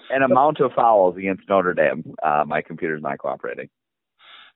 an 0.10 0.24
amount 0.24 0.62
of 0.62 0.72
fouls 0.74 1.18
against 1.18 1.44
Notre 1.50 1.74
Dame. 1.74 2.16
Uh, 2.24 2.44
my 2.48 2.62
computer's 2.62 3.02
not 3.02 3.20
cooperating. 3.20 3.70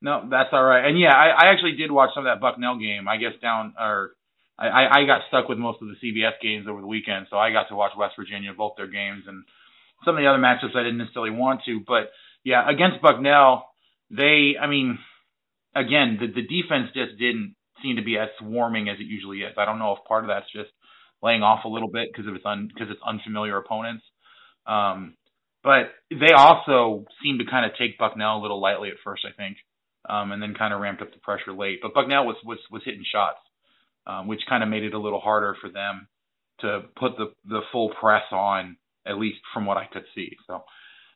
No, 0.02 0.28
that's 0.30 0.50
all 0.52 0.64
right. 0.64 0.88
And 0.88 1.00
yeah, 1.00 1.14
I, 1.14 1.46
I 1.46 1.52
actually 1.52 1.74
did 1.74 1.92
watch 1.92 2.12
some 2.16 2.26
of 2.26 2.32
that 2.32 2.42
Bucknell 2.42 2.80
game. 2.80 3.08
I 3.08 3.18
guess 3.18 3.34
down 3.42 3.74
or 3.80 4.12
I, 4.58 5.02
I 5.02 5.06
got 5.06 5.22
stuck 5.28 5.50
with 5.50 5.58
most 5.58 5.80
of 5.82 5.88
the 5.90 5.96
CBS 6.02 6.40
games 6.42 6.68
over 6.70 6.82
the 6.82 6.88
weekend, 6.88 7.28
so 7.30 7.38
I 7.38 7.52
got 7.52 7.68
to 7.70 7.76
watch 7.76 7.94
West 7.98 8.14
Virginia 8.18 8.52
both 8.56 8.74
their 8.78 8.88
games 8.88 9.24
and 9.28 9.44
some 10.06 10.16
of 10.16 10.22
the 10.22 10.28
other 10.30 10.42
matchups 10.42 10.76
I 10.76 10.84
didn't 10.84 10.98
necessarily 10.98 11.32
want 11.32 11.62
to. 11.66 11.82
But 11.86 12.12
yeah, 12.44 12.68
against 12.70 13.02
Bucknell, 13.02 13.66
they 14.10 14.56
I 14.62 14.68
mean, 14.68 15.00
again, 15.76 16.18
the 16.20 16.28
the 16.28 16.48
defense 16.48 16.90
just 16.94 17.20
didn't 17.20 17.56
seem 17.82 17.96
to 17.96 18.04
be 18.04 18.18
as 18.18 18.30
swarming 18.40 18.90
as 18.90 19.00
it 19.00 19.06
usually 19.06 19.40
is. 19.40 19.54
I 19.58 19.66
don't 19.66 19.80
know 19.80 19.94
if 19.94 20.08
part 20.08 20.24
of 20.24 20.30
that's 20.30 20.52
just 20.52 20.70
laying 21.24 21.44
off 21.44 21.66
a 21.66 21.70
little 21.70 21.90
bit 21.90 22.10
because 22.12 22.28
of 22.28 22.36
its 22.36 22.46
un 22.46 22.70
because 22.74 22.90
it's 22.92 23.02
unfamiliar 23.06 23.58
opponents. 23.58 24.04
Um, 24.66 25.16
but 25.64 25.92
they 26.10 26.34
also 26.36 27.06
seemed 27.24 27.40
to 27.40 27.46
kind 27.46 27.66
of 27.66 27.78
take 27.78 27.98
Bucknell 27.98 28.40
a 28.40 28.42
little 28.42 28.60
lightly 28.60 28.90
at 28.90 28.96
first, 29.04 29.26
I 29.26 29.34
think 29.36 29.58
um, 30.08 30.32
and 30.32 30.42
then 30.42 30.54
kind 30.54 30.74
of 30.74 30.82
ramped 30.82 31.02
up 31.02 31.12
the 31.12 31.20
pressure 31.20 31.54
late. 31.54 31.80
But 31.82 31.94
Bucknell 31.94 32.26
was 32.26 32.38
was 32.44 32.60
was 32.72 32.82
hitting 32.86 33.06
shots, 33.10 33.40
um, 34.08 34.28
which 34.28 34.42
kind 34.48 34.64
of 34.64 34.70
made 34.70 34.84
it 34.84 34.94
a 34.94 35.00
little 35.00 35.20
harder 35.20 35.56
for 35.62 35.70
them 35.70 36.08
to 36.62 36.82
put 36.98 37.18
the 37.18 37.34
the 37.46 37.62
full 37.72 37.90
press 38.00 38.24
on, 38.32 38.78
at 39.06 39.18
least 39.18 39.40
from 39.54 39.66
what 39.66 39.78
I 39.78 39.88
could 39.92 40.04
see. 40.16 40.38
So, 40.48 40.64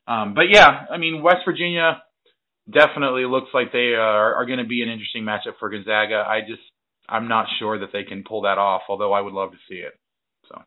um, 0.06 0.34
but 0.34 0.44
yeah, 0.50 0.86
I 0.90 0.98
mean 0.98 1.22
West 1.22 1.42
Virginia 1.44 2.02
definitely 2.70 3.24
looks 3.24 3.48
like 3.54 3.72
they 3.72 3.94
are, 3.94 4.34
are 4.34 4.46
going 4.46 4.58
to 4.58 4.66
be 4.66 4.82
an 4.82 4.88
interesting 4.88 5.24
matchup 5.24 5.58
for 5.58 5.70
Gonzaga. 5.70 6.24
I 6.26 6.40
just 6.40 6.62
I'm 7.08 7.28
not 7.28 7.46
sure 7.58 7.78
that 7.80 7.92
they 7.92 8.04
can 8.04 8.24
pull 8.26 8.42
that 8.42 8.58
off, 8.58 8.82
although 8.88 9.12
I 9.12 9.20
would 9.20 9.32
love 9.32 9.52
to 9.52 9.58
see 9.68 9.76
it. 9.76 9.92
So, 10.48 10.60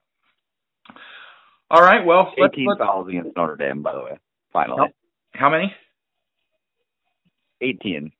all 1.69 1.81
right, 1.81 2.05
well, 2.05 2.31
18 2.33 2.41
let's, 2.41 2.55
let's, 2.67 2.79
fouls 2.79 3.09
against 3.09 3.35
Notre 3.35 3.57
Dame, 3.57 3.81
by 3.81 3.93
the 3.93 4.01
way. 4.01 4.17
Finally, 4.53 4.89
how 5.33 5.49
many? 5.49 5.73
18. 7.61 8.11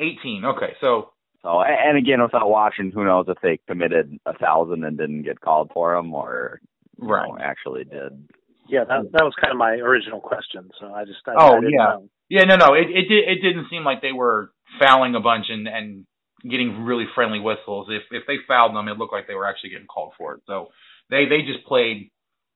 18. 0.00 0.44
Okay, 0.44 0.74
so. 0.80 1.10
So 1.42 1.60
and 1.60 1.96
again, 1.96 2.20
without 2.20 2.50
watching, 2.50 2.90
who 2.90 3.04
knows 3.04 3.26
if 3.28 3.38
they 3.40 3.60
committed 3.68 4.18
a 4.26 4.36
thousand 4.36 4.82
and 4.82 4.98
didn't 4.98 5.22
get 5.22 5.40
called 5.40 5.70
for 5.72 5.94
them, 5.94 6.12
or 6.12 6.60
right 6.98 7.28
know, 7.28 7.38
actually 7.40 7.84
did. 7.84 8.28
Yeah, 8.68 8.84
that 8.84 9.12
that 9.12 9.24
was 9.24 9.34
kind 9.40 9.52
of 9.52 9.58
my 9.58 9.72
original 9.72 10.20
question. 10.20 10.70
So 10.80 10.92
I 10.92 11.04
just 11.04 11.20
I, 11.26 11.34
oh 11.38 11.56
I 11.56 11.60
yeah 11.68 11.96
know. 11.96 12.08
yeah 12.28 12.44
no 12.44 12.56
no 12.56 12.74
it 12.74 12.88
it 12.90 13.08
did 13.08 13.24
it 13.28 13.40
didn't 13.42 13.66
seem 13.70 13.84
like 13.84 14.02
they 14.02 14.12
were 14.12 14.50
fouling 14.80 15.14
a 15.14 15.20
bunch 15.20 15.46
and 15.48 15.66
and 15.66 16.04
getting 16.42 16.84
really 16.84 17.06
friendly 17.14 17.40
whistles. 17.40 17.88
If 17.90 18.02
if 18.10 18.24
they 18.26 18.36
fouled 18.46 18.74
them, 18.74 18.88
it 18.88 18.98
looked 18.98 19.12
like 19.12 19.26
they 19.26 19.34
were 19.34 19.46
actually 19.46 19.70
getting 19.70 19.86
called 19.86 20.12
for 20.18 20.34
it. 20.34 20.42
So 20.46 20.68
they 21.10 21.24
they 21.26 21.42
just 21.42 21.66
played 21.66 22.10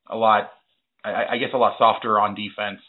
a 0.09 0.17
lot, 0.17 0.51
I, 1.05 1.35
I 1.35 1.37
guess, 1.39 1.51
a 1.55 1.59
lot 1.59 1.79
softer 1.79 2.19
on 2.19 2.35
defense 2.35 2.81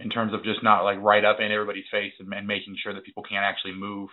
in 0.00 0.10
terms 0.10 0.34
of 0.34 0.44
just 0.44 0.62
not 0.62 0.82
like 0.82 0.98
right 0.98 1.24
up 1.24 1.38
in 1.40 1.52
everybody's 1.52 1.90
face 1.90 2.12
and, 2.18 2.32
and 2.32 2.46
making 2.46 2.76
sure 2.82 2.94
that 2.94 3.04
people 3.04 3.22
can't 3.22 3.44
actually 3.44 3.74
move. 3.74 4.08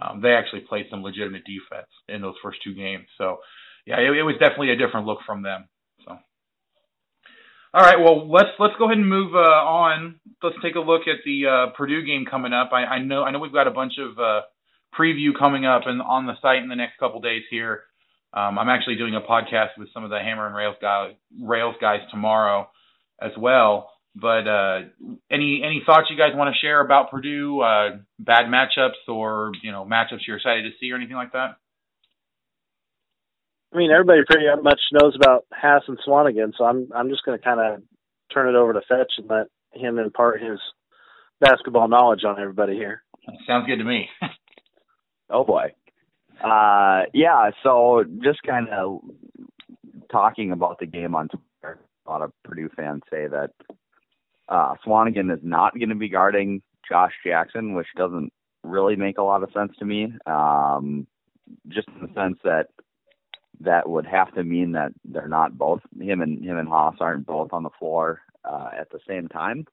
Um, 0.00 0.20
they 0.20 0.32
actually 0.32 0.60
played 0.68 0.86
some 0.90 1.02
legitimate 1.02 1.44
defense 1.44 1.88
in 2.08 2.20
those 2.20 2.34
first 2.42 2.58
two 2.64 2.74
games. 2.74 3.06
So, 3.18 3.38
yeah, 3.86 4.00
it, 4.00 4.10
it 4.10 4.22
was 4.22 4.34
definitely 4.40 4.70
a 4.70 4.76
different 4.76 5.06
look 5.06 5.20
from 5.24 5.42
them. 5.42 5.68
All 7.74 7.80
right, 7.80 7.98
well 7.98 8.30
let's 8.30 8.50
let's 8.58 8.74
go 8.78 8.84
ahead 8.84 8.98
and 8.98 9.08
move 9.08 9.34
uh, 9.34 9.38
on. 9.38 10.20
Let's 10.42 10.56
take 10.62 10.74
a 10.74 10.80
look 10.80 11.02
at 11.02 11.24
the 11.24 11.46
uh, 11.46 11.76
Purdue 11.76 12.04
game 12.04 12.26
coming 12.30 12.52
up. 12.52 12.70
I, 12.72 12.84
I 12.84 12.98
know 13.02 13.22
I 13.22 13.30
know 13.30 13.38
we've 13.38 13.52
got 13.52 13.66
a 13.66 13.70
bunch 13.70 13.94
of 13.98 14.18
uh, 14.18 14.42
preview 14.98 15.30
coming 15.38 15.64
up 15.64 15.82
and 15.86 16.02
on 16.02 16.26
the 16.26 16.34
site 16.42 16.62
in 16.62 16.68
the 16.68 16.76
next 16.76 16.98
couple 16.98 17.20
days 17.22 17.44
here. 17.50 17.84
Um, 18.34 18.58
I'm 18.58 18.68
actually 18.68 18.96
doing 18.96 19.14
a 19.14 19.22
podcast 19.22 19.78
with 19.78 19.88
some 19.94 20.04
of 20.04 20.10
the 20.10 20.18
Hammer 20.18 20.46
and 20.46 20.54
Rails 20.54 20.76
guys, 20.82 21.14
Rails 21.40 21.74
guys 21.80 22.00
tomorrow 22.10 22.68
as 23.20 23.32
well. 23.38 23.90
But 24.14 24.46
uh, 24.46 24.80
any 25.30 25.62
any 25.64 25.82
thoughts 25.86 26.08
you 26.10 26.18
guys 26.18 26.32
want 26.34 26.54
to 26.54 26.58
share 26.60 26.84
about 26.84 27.10
Purdue? 27.10 27.62
Uh, 27.62 27.96
bad 28.18 28.46
matchups 28.46 29.08
or 29.08 29.52
you 29.62 29.72
know 29.72 29.86
matchups 29.86 30.26
you're 30.26 30.36
excited 30.36 30.64
to 30.64 30.70
see 30.78 30.92
or 30.92 30.96
anything 30.96 31.16
like 31.16 31.32
that? 31.32 31.56
I 33.72 33.78
mean, 33.78 33.90
everybody 33.90 34.20
pretty 34.28 34.46
much 34.62 34.80
knows 34.92 35.16
about 35.16 35.46
Haas 35.52 35.82
and 35.88 35.98
Swanigan, 36.06 36.52
so 36.56 36.64
I'm 36.64 36.88
I'm 36.94 37.08
just 37.08 37.24
going 37.24 37.38
to 37.38 37.44
kind 37.44 37.60
of 37.60 37.82
turn 38.32 38.48
it 38.48 38.58
over 38.58 38.72
to 38.72 38.80
Fetch 38.88 39.12
and 39.18 39.28
let 39.28 39.46
him 39.72 39.98
impart 39.98 40.42
his 40.42 40.58
basketball 41.40 41.88
knowledge 41.88 42.24
on 42.24 42.40
everybody 42.40 42.74
here. 42.74 43.02
Sounds 43.46 43.66
good 43.66 43.78
to 43.78 43.84
me. 43.84 44.08
oh 45.30 45.44
boy. 45.44 45.72
Uh, 46.42 47.02
yeah. 47.14 47.50
So 47.62 48.04
just 48.22 48.42
kind 48.42 48.68
of 48.68 49.00
talking 50.10 50.52
about 50.52 50.78
the 50.78 50.86
game 50.86 51.14
on 51.14 51.28
Twitter, 51.28 51.78
a 52.06 52.10
lot 52.10 52.22
of 52.22 52.32
Purdue 52.44 52.68
fans 52.76 53.02
say 53.10 53.26
that 53.28 53.50
uh, 54.48 54.74
Swanigan 54.86 55.32
is 55.32 55.40
not 55.42 55.74
going 55.74 55.88
to 55.88 55.94
be 55.94 56.08
guarding 56.08 56.62
Josh 56.88 57.12
Jackson, 57.24 57.74
which 57.74 57.86
doesn't 57.96 58.32
really 58.64 58.96
make 58.96 59.18
a 59.18 59.22
lot 59.22 59.42
of 59.42 59.52
sense 59.52 59.72
to 59.78 59.84
me. 59.84 60.12
Um, 60.26 61.06
just 61.68 61.88
in 61.88 62.06
the 62.06 62.14
sense 62.14 62.38
that 62.44 62.66
that 63.64 63.88
would 63.88 64.06
have 64.06 64.32
to 64.34 64.44
mean 64.44 64.72
that 64.72 64.92
they're 65.04 65.28
not 65.28 65.56
both 65.56 65.80
him 65.98 66.20
and 66.20 66.44
him 66.44 66.58
and 66.58 66.68
Haas 66.68 66.96
aren't 67.00 67.26
both 67.26 67.52
on 67.52 67.62
the 67.62 67.70
floor 67.78 68.20
uh, 68.44 68.70
at 68.78 68.90
the 68.90 69.00
same 69.06 69.28
time. 69.28 69.66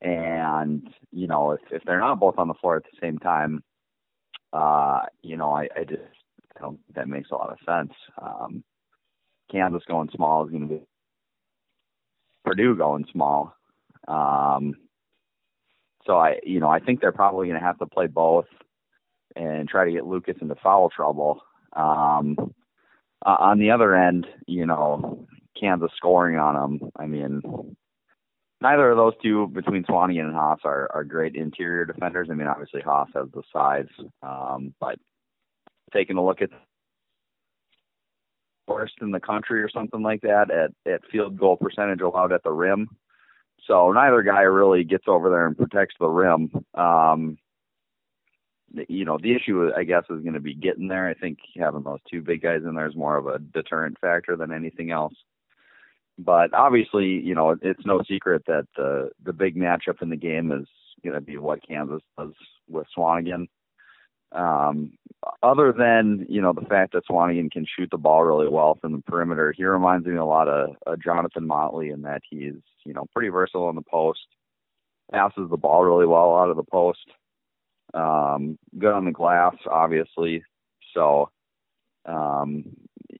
And 0.00 0.88
you 1.12 1.26
know, 1.26 1.52
if 1.52 1.60
if 1.70 1.82
they're 1.84 2.00
not 2.00 2.20
both 2.20 2.38
on 2.38 2.48
the 2.48 2.54
floor 2.54 2.76
at 2.76 2.84
the 2.84 2.98
same 3.00 3.18
time, 3.18 3.62
uh, 4.52 5.02
you 5.22 5.36
know, 5.36 5.52
I, 5.52 5.68
I 5.76 5.84
just 5.84 6.02
I 6.56 6.60
don't 6.60 6.78
think 6.78 6.94
that 6.94 7.08
makes 7.08 7.30
a 7.30 7.34
lot 7.34 7.52
of 7.52 7.58
sense. 7.66 7.92
Um, 8.20 8.64
Kansas 9.50 9.82
going 9.86 10.10
small 10.14 10.44
is 10.44 10.50
going 10.50 10.68
to 10.68 10.74
be 10.74 10.82
Purdue 12.44 12.76
going 12.76 13.06
small. 13.12 13.54
Um, 14.08 14.74
so 16.06 16.16
I, 16.16 16.38
you 16.42 16.60
know, 16.60 16.68
I 16.68 16.80
think 16.80 17.00
they're 17.00 17.12
probably 17.12 17.48
going 17.48 17.60
to 17.60 17.66
have 17.66 17.78
to 17.78 17.86
play 17.86 18.06
both 18.06 18.46
and 19.36 19.68
try 19.68 19.84
to 19.84 19.92
get 19.92 20.06
Lucas 20.06 20.36
into 20.40 20.54
foul 20.56 20.90
trouble. 20.90 21.42
Um, 21.74 22.54
uh, 23.24 23.36
on 23.38 23.58
the 23.58 23.70
other 23.70 23.94
end, 23.94 24.26
you 24.46 24.66
know, 24.66 25.26
Kansas 25.58 25.90
scoring 25.96 26.38
on 26.38 26.54
them. 26.54 26.90
I 26.96 27.06
mean, 27.06 27.76
neither 28.60 28.90
of 28.90 28.96
those 28.96 29.14
two 29.22 29.48
between 29.48 29.84
Swanigan 29.84 30.26
and 30.26 30.34
Haas 30.34 30.60
are, 30.64 30.90
are 30.94 31.04
great 31.04 31.34
interior 31.34 31.84
defenders. 31.84 32.28
I 32.30 32.34
mean, 32.34 32.46
obviously 32.46 32.80
Haas 32.80 33.08
has 33.14 33.28
the 33.32 33.42
size, 33.52 33.88
um, 34.22 34.74
but 34.80 34.98
taking 35.92 36.16
a 36.16 36.24
look 36.24 36.40
at 36.40 36.50
worst 38.66 38.94
in 39.00 39.10
the 39.10 39.20
country 39.20 39.62
or 39.62 39.68
something 39.68 40.02
like 40.02 40.20
that 40.20 40.50
at, 40.50 40.70
at 40.90 41.00
field 41.10 41.36
goal 41.36 41.56
percentage 41.56 42.00
allowed 42.00 42.32
at 42.32 42.42
the 42.44 42.52
rim. 42.52 42.88
So 43.66 43.92
neither 43.92 44.22
guy 44.22 44.42
really 44.42 44.84
gets 44.84 45.04
over 45.06 45.28
there 45.28 45.46
and 45.46 45.56
protects 45.56 45.96
the 45.98 46.08
rim. 46.08 46.50
Um, 46.74 47.36
you 48.88 49.04
know, 49.04 49.18
the 49.20 49.34
issue 49.34 49.70
I 49.76 49.84
guess 49.84 50.04
is 50.10 50.22
going 50.22 50.34
to 50.34 50.40
be 50.40 50.54
getting 50.54 50.88
there. 50.88 51.08
I 51.08 51.14
think 51.14 51.38
having 51.56 51.82
those 51.82 52.00
two 52.10 52.22
big 52.22 52.42
guys 52.42 52.62
in 52.64 52.74
there 52.74 52.88
is 52.88 52.96
more 52.96 53.16
of 53.16 53.26
a 53.26 53.38
deterrent 53.38 53.98
factor 54.00 54.36
than 54.36 54.52
anything 54.52 54.90
else. 54.90 55.14
But 56.18 56.52
obviously, 56.52 57.06
you 57.06 57.34
know, 57.34 57.56
it's 57.62 57.86
no 57.86 58.02
secret 58.08 58.42
that 58.46 58.66
the 58.76 59.10
the 59.24 59.32
big 59.32 59.56
matchup 59.56 60.02
in 60.02 60.10
the 60.10 60.16
game 60.16 60.52
is 60.52 60.66
going 61.02 61.14
to 61.14 61.20
be 61.20 61.38
what 61.38 61.66
Kansas 61.66 62.02
does 62.18 62.32
with 62.68 62.86
Swanigan. 62.96 63.48
Um, 64.32 64.92
other 65.42 65.72
than 65.72 66.26
you 66.28 66.40
know 66.40 66.52
the 66.52 66.66
fact 66.66 66.92
that 66.92 67.06
Swanigan 67.06 67.50
can 67.50 67.66
shoot 67.66 67.88
the 67.90 67.98
ball 67.98 68.22
really 68.24 68.48
well 68.48 68.76
from 68.80 68.92
the 68.92 69.02
perimeter, 69.02 69.52
he 69.56 69.64
reminds 69.64 70.06
me 70.06 70.16
a 70.16 70.24
lot 70.24 70.48
of 70.48 70.76
uh, 70.86 70.96
Jonathan 71.02 71.46
Motley 71.46 71.90
in 71.90 72.02
that 72.02 72.22
he's 72.28 72.54
you 72.84 72.92
know 72.92 73.06
pretty 73.12 73.28
versatile 73.28 73.70
in 73.70 73.76
the 73.76 73.82
post, 73.82 74.20
passes 75.10 75.50
the 75.50 75.56
ball 75.56 75.84
really 75.84 76.06
well 76.06 76.36
out 76.36 76.50
of 76.50 76.56
the 76.56 76.62
post, 76.62 77.06
um, 77.94 78.58
good 78.78 78.92
on 78.92 79.04
the 79.04 79.12
glass, 79.12 79.54
obviously. 79.70 80.42
So 80.94 81.30
um, 82.06 82.64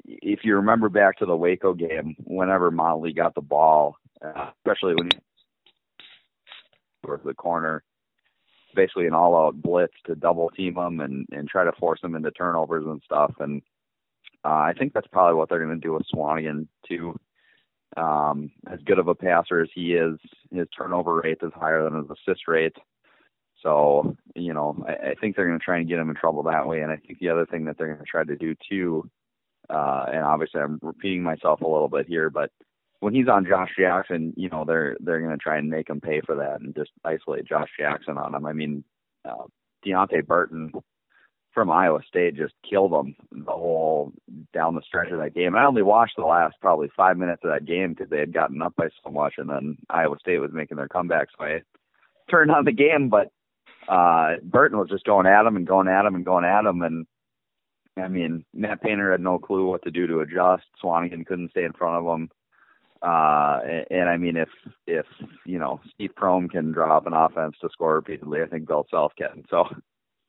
if 0.04 0.40
you 0.44 0.56
remember 0.56 0.88
back 0.88 1.18
to 1.18 1.26
the 1.26 1.36
Waco 1.36 1.74
game, 1.74 2.16
whenever 2.24 2.70
Motley 2.70 3.12
got 3.12 3.34
the 3.34 3.40
ball, 3.40 3.96
uh, 4.24 4.50
especially 4.58 4.94
when 4.94 5.06
he 5.06 5.18
towards 7.04 7.24
the 7.24 7.34
corner, 7.34 7.82
basically 8.74 9.06
an 9.06 9.14
all-out 9.14 9.60
blitz 9.60 9.94
to 10.06 10.14
double 10.14 10.50
team 10.50 10.74
them 10.74 11.00
and 11.00 11.26
and 11.32 11.48
try 11.48 11.64
to 11.64 11.72
force 11.72 12.00
them 12.02 12.14
into 12.14 12.30
turnovers 12.30 12.84
and 12.86 13.02
stuff. 13.04 13.32
And 13.40 13.62
uh, 14.44 14.48
I 14.48 14.74
think 14.78 14.92
that's 14.92 15.08
probably 15.08 15.34
what 15.34 15.48
they're 15.48 15.64
going 15.64 15.80
to 15.80 15.86
do 15.86 15.94
with 15.94 16.06
Swanigan 16.14 16.66
too. 16.86 17.18
Um, 17.96 18.52
as 18.70 18.78
good 18.84 19.00
of 19.00 19.08
a 19.08 19.14
passer 19.14 19.60
as 19.60 19.68
he 19.74 19.94
is, 19.94 20.18
his 20.52 20.68
turnover 20.76 21.20
rate 21.24 21.38
is 21.42 21.52
higher 21.54 21.82
than 21.82 21.96
his 21.96 22.10
assist 22.10 22.46
rate. 22.46 22.76
So, 23.62 24.16
you 24.34 24.54
know, 24.54 24.84
I, 24.86 25.10
I 25.10 25.14
think 25.14 25.36
they're 25.36 25.46
going 25.46 25.58
to 25.58 25.64
try 25.64 25.78
and 25.78 25.88
get 25.88 25.98
him 25.98 26.10
in 26.10 26.16
trouble 26.16 26.42
that 26.44 26.66
way. 26.66 26.80
And 26.80 26.90
I 26.90 26.96
think 26.96 27.18
the 27.18 27.28
other 27.28 27.46
thing 27.46 27.64
that 27.66 27.76
they're 27.78 27.88
going 27.88 27.98
to 27.98 28.04
try 28.04 28.24
to 28.24 28.36
do 28.36 28.54
too, 28.68 29.10
uh, 29.68 30.06
and 30.08 30.22
obviously 30.22 30.60
I'm 30.60 30.78
repeating 30.82 31.22
myself 31.22 31.60
a 31.60 31.66
little 31.66 31.88
bit 31.88 32.06
here, 32.06 32.30
but 32.30 32.50
when 33.00 33.14
he's 33.14 33.28
on 33.28 33.46
Josh 33.46 33.70
Jackson, 33.78 34.34
you 34.36 34.48
know, 34.50 34.64
they're 34.66 34.96
they're 35.00 35.20
going 35.20 35.30
to 35.30 35.42
try 35.42 35.56
and 35.56 35.70
make 35.70 35.88
him 35.88 36.00
pay 36.00 36.20
for 36.20 36.36
that 36.36 36.60
and 36.60 36.74
just 36.74 36.90
isolate 37.04 37.46
Josh 37.46 37.70
Jackson 37.78 38.18
on 38.18 38.34
him. 38.34 38.46
I 38.46 38.52
mean, 38.52 38.84
uh, 39.24 39.44
Deonte 39.84 40.26
Burton 40.26 40.70
from 41.52 41.70
Iowa 41.70 42.00
State 42.06 42.36
just 42.36 42.54
killed 42.68 42.92
them 42.92 43.16
the 43.32 43.50
whole 43.50 44.12
down 44.52 44.74
the 44.74 44.82
stretch 44.82 45.10
of 45.10 45.18
that 45.18 45.34
game. 45.34 45.56
I 45.56 45.64
only 45.64 45.82
watched 45.82 46.16
the 46.16 46.24
last 46.24 46.56
probably 46.60 46.90
five 46.96 47.16
minutes 47.16 47.42
of 47.42 47.50
that 47.50 47.64
game 47.64 47.94
because 47.94 48.10
they 48.10 48.20
had 48.20 48.32
gotten 48.32 48.62
up 48.62 48.76
by 48.76 48.88
so 49.02 49.10
much, 49.10 49.34
and 49.38 49.48
then 49.48 49.78
Iowa 49.88 50.16
State 50.20 50.38
was 50.38 50.52
making 50.52 50.76
their 50.76 50.88
comeback. 50.88 51.28
So 51.36 51.44
I 51.44 51.62
turned 52.30 52.50
on 52.50 52.64
the 52.66 52.72
game, 52.72 53.08
but 53.08 53.32
uh 53.90 54.36
Burton 54.42 54.78
was 54.78 54.88
just 54.88 55.04
going 55.04 55.26
at 55.26 55.46
him 55.46 55.56
and 55.56 55.66
going 55.66 55.88
at 55.88 56.06
him 56.06 56.14
and 56.14 56.24
going 56.24 56.44
at 56.44 56.64
him, 56.64 56.82
and 56.82 57.06
I 57.96 58.08
mean 58.08 58.44
Matt 58.54 58.82
Painter 58.82 59.10
had 59.10 59.20
no 59.20 59.38
clue 59.38 59.66
what 59.66 59.82
to 59.82 59.90
do 59.90 60.06
to 60.06 60.20
adjust. 60.20 60.64
Swanigan 60.82 61.26
couldn't 61.26 61.50
stay 61.50 61.64
in 61.64 61.72
front 61.72 62.06
of 62.06 62.14
him. 62.14 62.30
Uh, 63.02 63.60
and, 63.64 63.86
and 63.90 64.08
I 64.10 64.16
mean, 64.18 64.36
if 64.36 64.50
if 64.86 65.06
you 65.46 65.58
know 65.58 65.80
Steve 65.94 66.10
Prohm 66.16 66.50
can 66.50 66.72
draw 66.72 66.96
up 66.96 67.06
an 67.06 67.14
offense 67.14 67.56
to 67.60 67.68
score 67.72 67.94
repeatedly, 67.94 68.42
I 68.42 68.46
think 68.46 68.68
Bill 68.68 68.86
Self 68.90 69.12
can. 69.16 69.44
So 69.48 69.64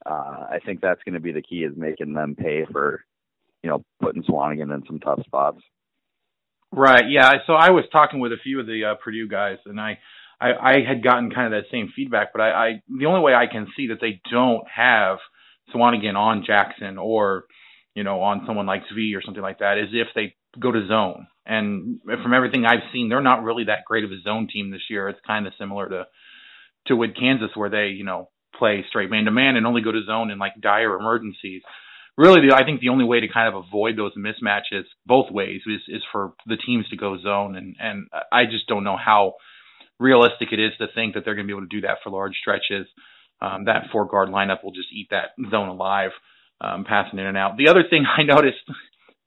uh, 0.05 0.09
I 0.49 0.59
think 0.65 0.79
that's 0.81 1.03
going 1.03 1.15
to 1.15 1.19
be 1.19 1.33
the 1.33 1.41
key 1.41 1.63
is 1.63 1.73
making 1.75 2.13
them 2.13 2.35
pay 2.35 2.65
for 2.71 3.03
you 3.61 3.69
know 3.69 3.83
putting 4.01 4.23
Swanigan 4.23 4.73
in 4.73 4.83
some 4.87 4.99
tough 4.99 5.21
spots. 5.25 5.61
Right. 6.71 7.09
Yeah. 7.09 7.33
So 7.45 7.53
I 7.53 7.71
was 7.71 7.83
talking 7.91 8.21
with 8.21 8.31
a 8.31 8.37
few 8.41 8.59
of 8.61 8.65
the 8.65 8.91
uh, 8.91 8.95
Purdue 9.03 9.27
guys, 9.27 9.57
and 9.65 9.79
I, 9.79 9.99
I 10.41 10.53
I 10.53 10.73
had 10.87 11.03
gotten 11.03 11.31
kind 11.31 11.53
of 11.53 11.63
that 11.63 11.71
same 11.71 11.91
feedback, 11.95 12.33
but 12.33 12.41
I, 12.41 12.49
I 12.51 12.81
the 12.89 13.05
only 13.05 13.21
way 13.21 13.33
I 13.33 13.45
can 13.45 13.67
see 13.77 13.87
that 13.87 14.01
they 14.01 14.19
don't 14.31 14.67
have 14.73 15.19
Swanigan 15.73 16.15
on 16.15 16.43
Jackson 16.45 16.97
or 16.97 17.45
you 17.93 18.03
know 18.03 18.21
on 18.21 18.43
someone 18.45 18.65
like 18.65 18.83
Svi 18.91 19.15
or 19.15 19.21
something 19.23 19.43
like 19.43 19.59
that 19.59 19.77
is 19.77 19.89
if 19.93 20.07
they 20.15 20.35
go 20.59 20.71
to 20.71 20.87
zone. 20.87 21.27
And 21.45 21.99
from 22.05 22.33
everything 22.33 22.65
I've 22.65 22.91
seen, 22.93 23.09
they're 23.09 23.21
not 23.21 23.43
really 23.43 23.65
that 23.65 23.85
great 23.87 24.03
of 24.03 24.11
a 24.11 24.21
zone 24.23 24.47
team 24.51 24.69
this 24.69 24.89
year. 24.89 25.09
It's 25.09 25.19
kind 25.25 25.47
of 25.47 25.53
similar 25.57 25.89
to 25.89 26.07
to 26.87 26.95
with 26.95 27.15
Kansas, 27.15 27.51
where 27.55 27.69
they 27.69 27.87
you 27.87 28.03
know 28.03 28.29
play 28.57 28.83
straight 28.89 29.09
man 29.09 29.25
to 29.25 29.31
man 29.31 29.55
and 29.55 29.65
only 29.65 29.81
go 29.81 29.91
to 29.91 30.03
zone 30.05 30.31
in 30.31 30.39
like 30.39 30.53
dire 30.59 30.97
emergencies. 30.97 31.61
Really, 32.17 32.47
the, 32.47 32.53
I 32.53 32.65
think 32.65 32.81
the 32.81 32.89
only 32.89 33.05
way 33.05 33.21
to 33.21 33.27
kind 33.31 33.47
of 33.47 33.63
avoid 33.65 33.97
those 33.97 34.11
mismatches 34.17 34.83
both 35.05 35.31
ways 35.31 35.61
is 35.65 35.81
is 35.87 36.03
for 36.11 36.33
the 36.45 36.57
teams 36.57 36.87
to 36.89 36.97
go 36.97 37.17
zone, 37.19 37.55
and 37.55 37.75
and 37.79 38.07
I 38.31 38.45
just 38.45 38.67
don't 38.67 38.83
know 38.83 38.97
how 38.97 39.35
realistic 40.01 40.49
it 40.51 40.59
is 40.59 40.71
to 40.79 40.87
think 40.93 41.13
that 41.13 41.23
they're 41.23 41.35
going 41.35 41.47
to 41.47 41.53
be 41.53 41.55
able 41.55 41.67
to 41.67 41.75
do 41.75 41.81
that 41.81 41.97
for 42.03 42.09
large 42.09 42.35
stretches. 42.41 42.87
Um, 43.39 43.65
that 43.65 43.85
four 43.91 44.05
guard 44.05 44.29
lineup 44.29 44.63
will 44.63 44.71
just 44.71 44.91
eat 44.91 45.07
that 45.11 45.31
zone 45.49 45.69
alive, 45.69 46.11
um, 46.59 46.85
passing 46.85 47.19
in 47.19 47.25
and 47.25 47.37
out. 47.37 47.57
The 47.57 47.69
other 47.69 47.83
thing 47.89 48.05
I 48.17 48.23
noticed 48.23 48.59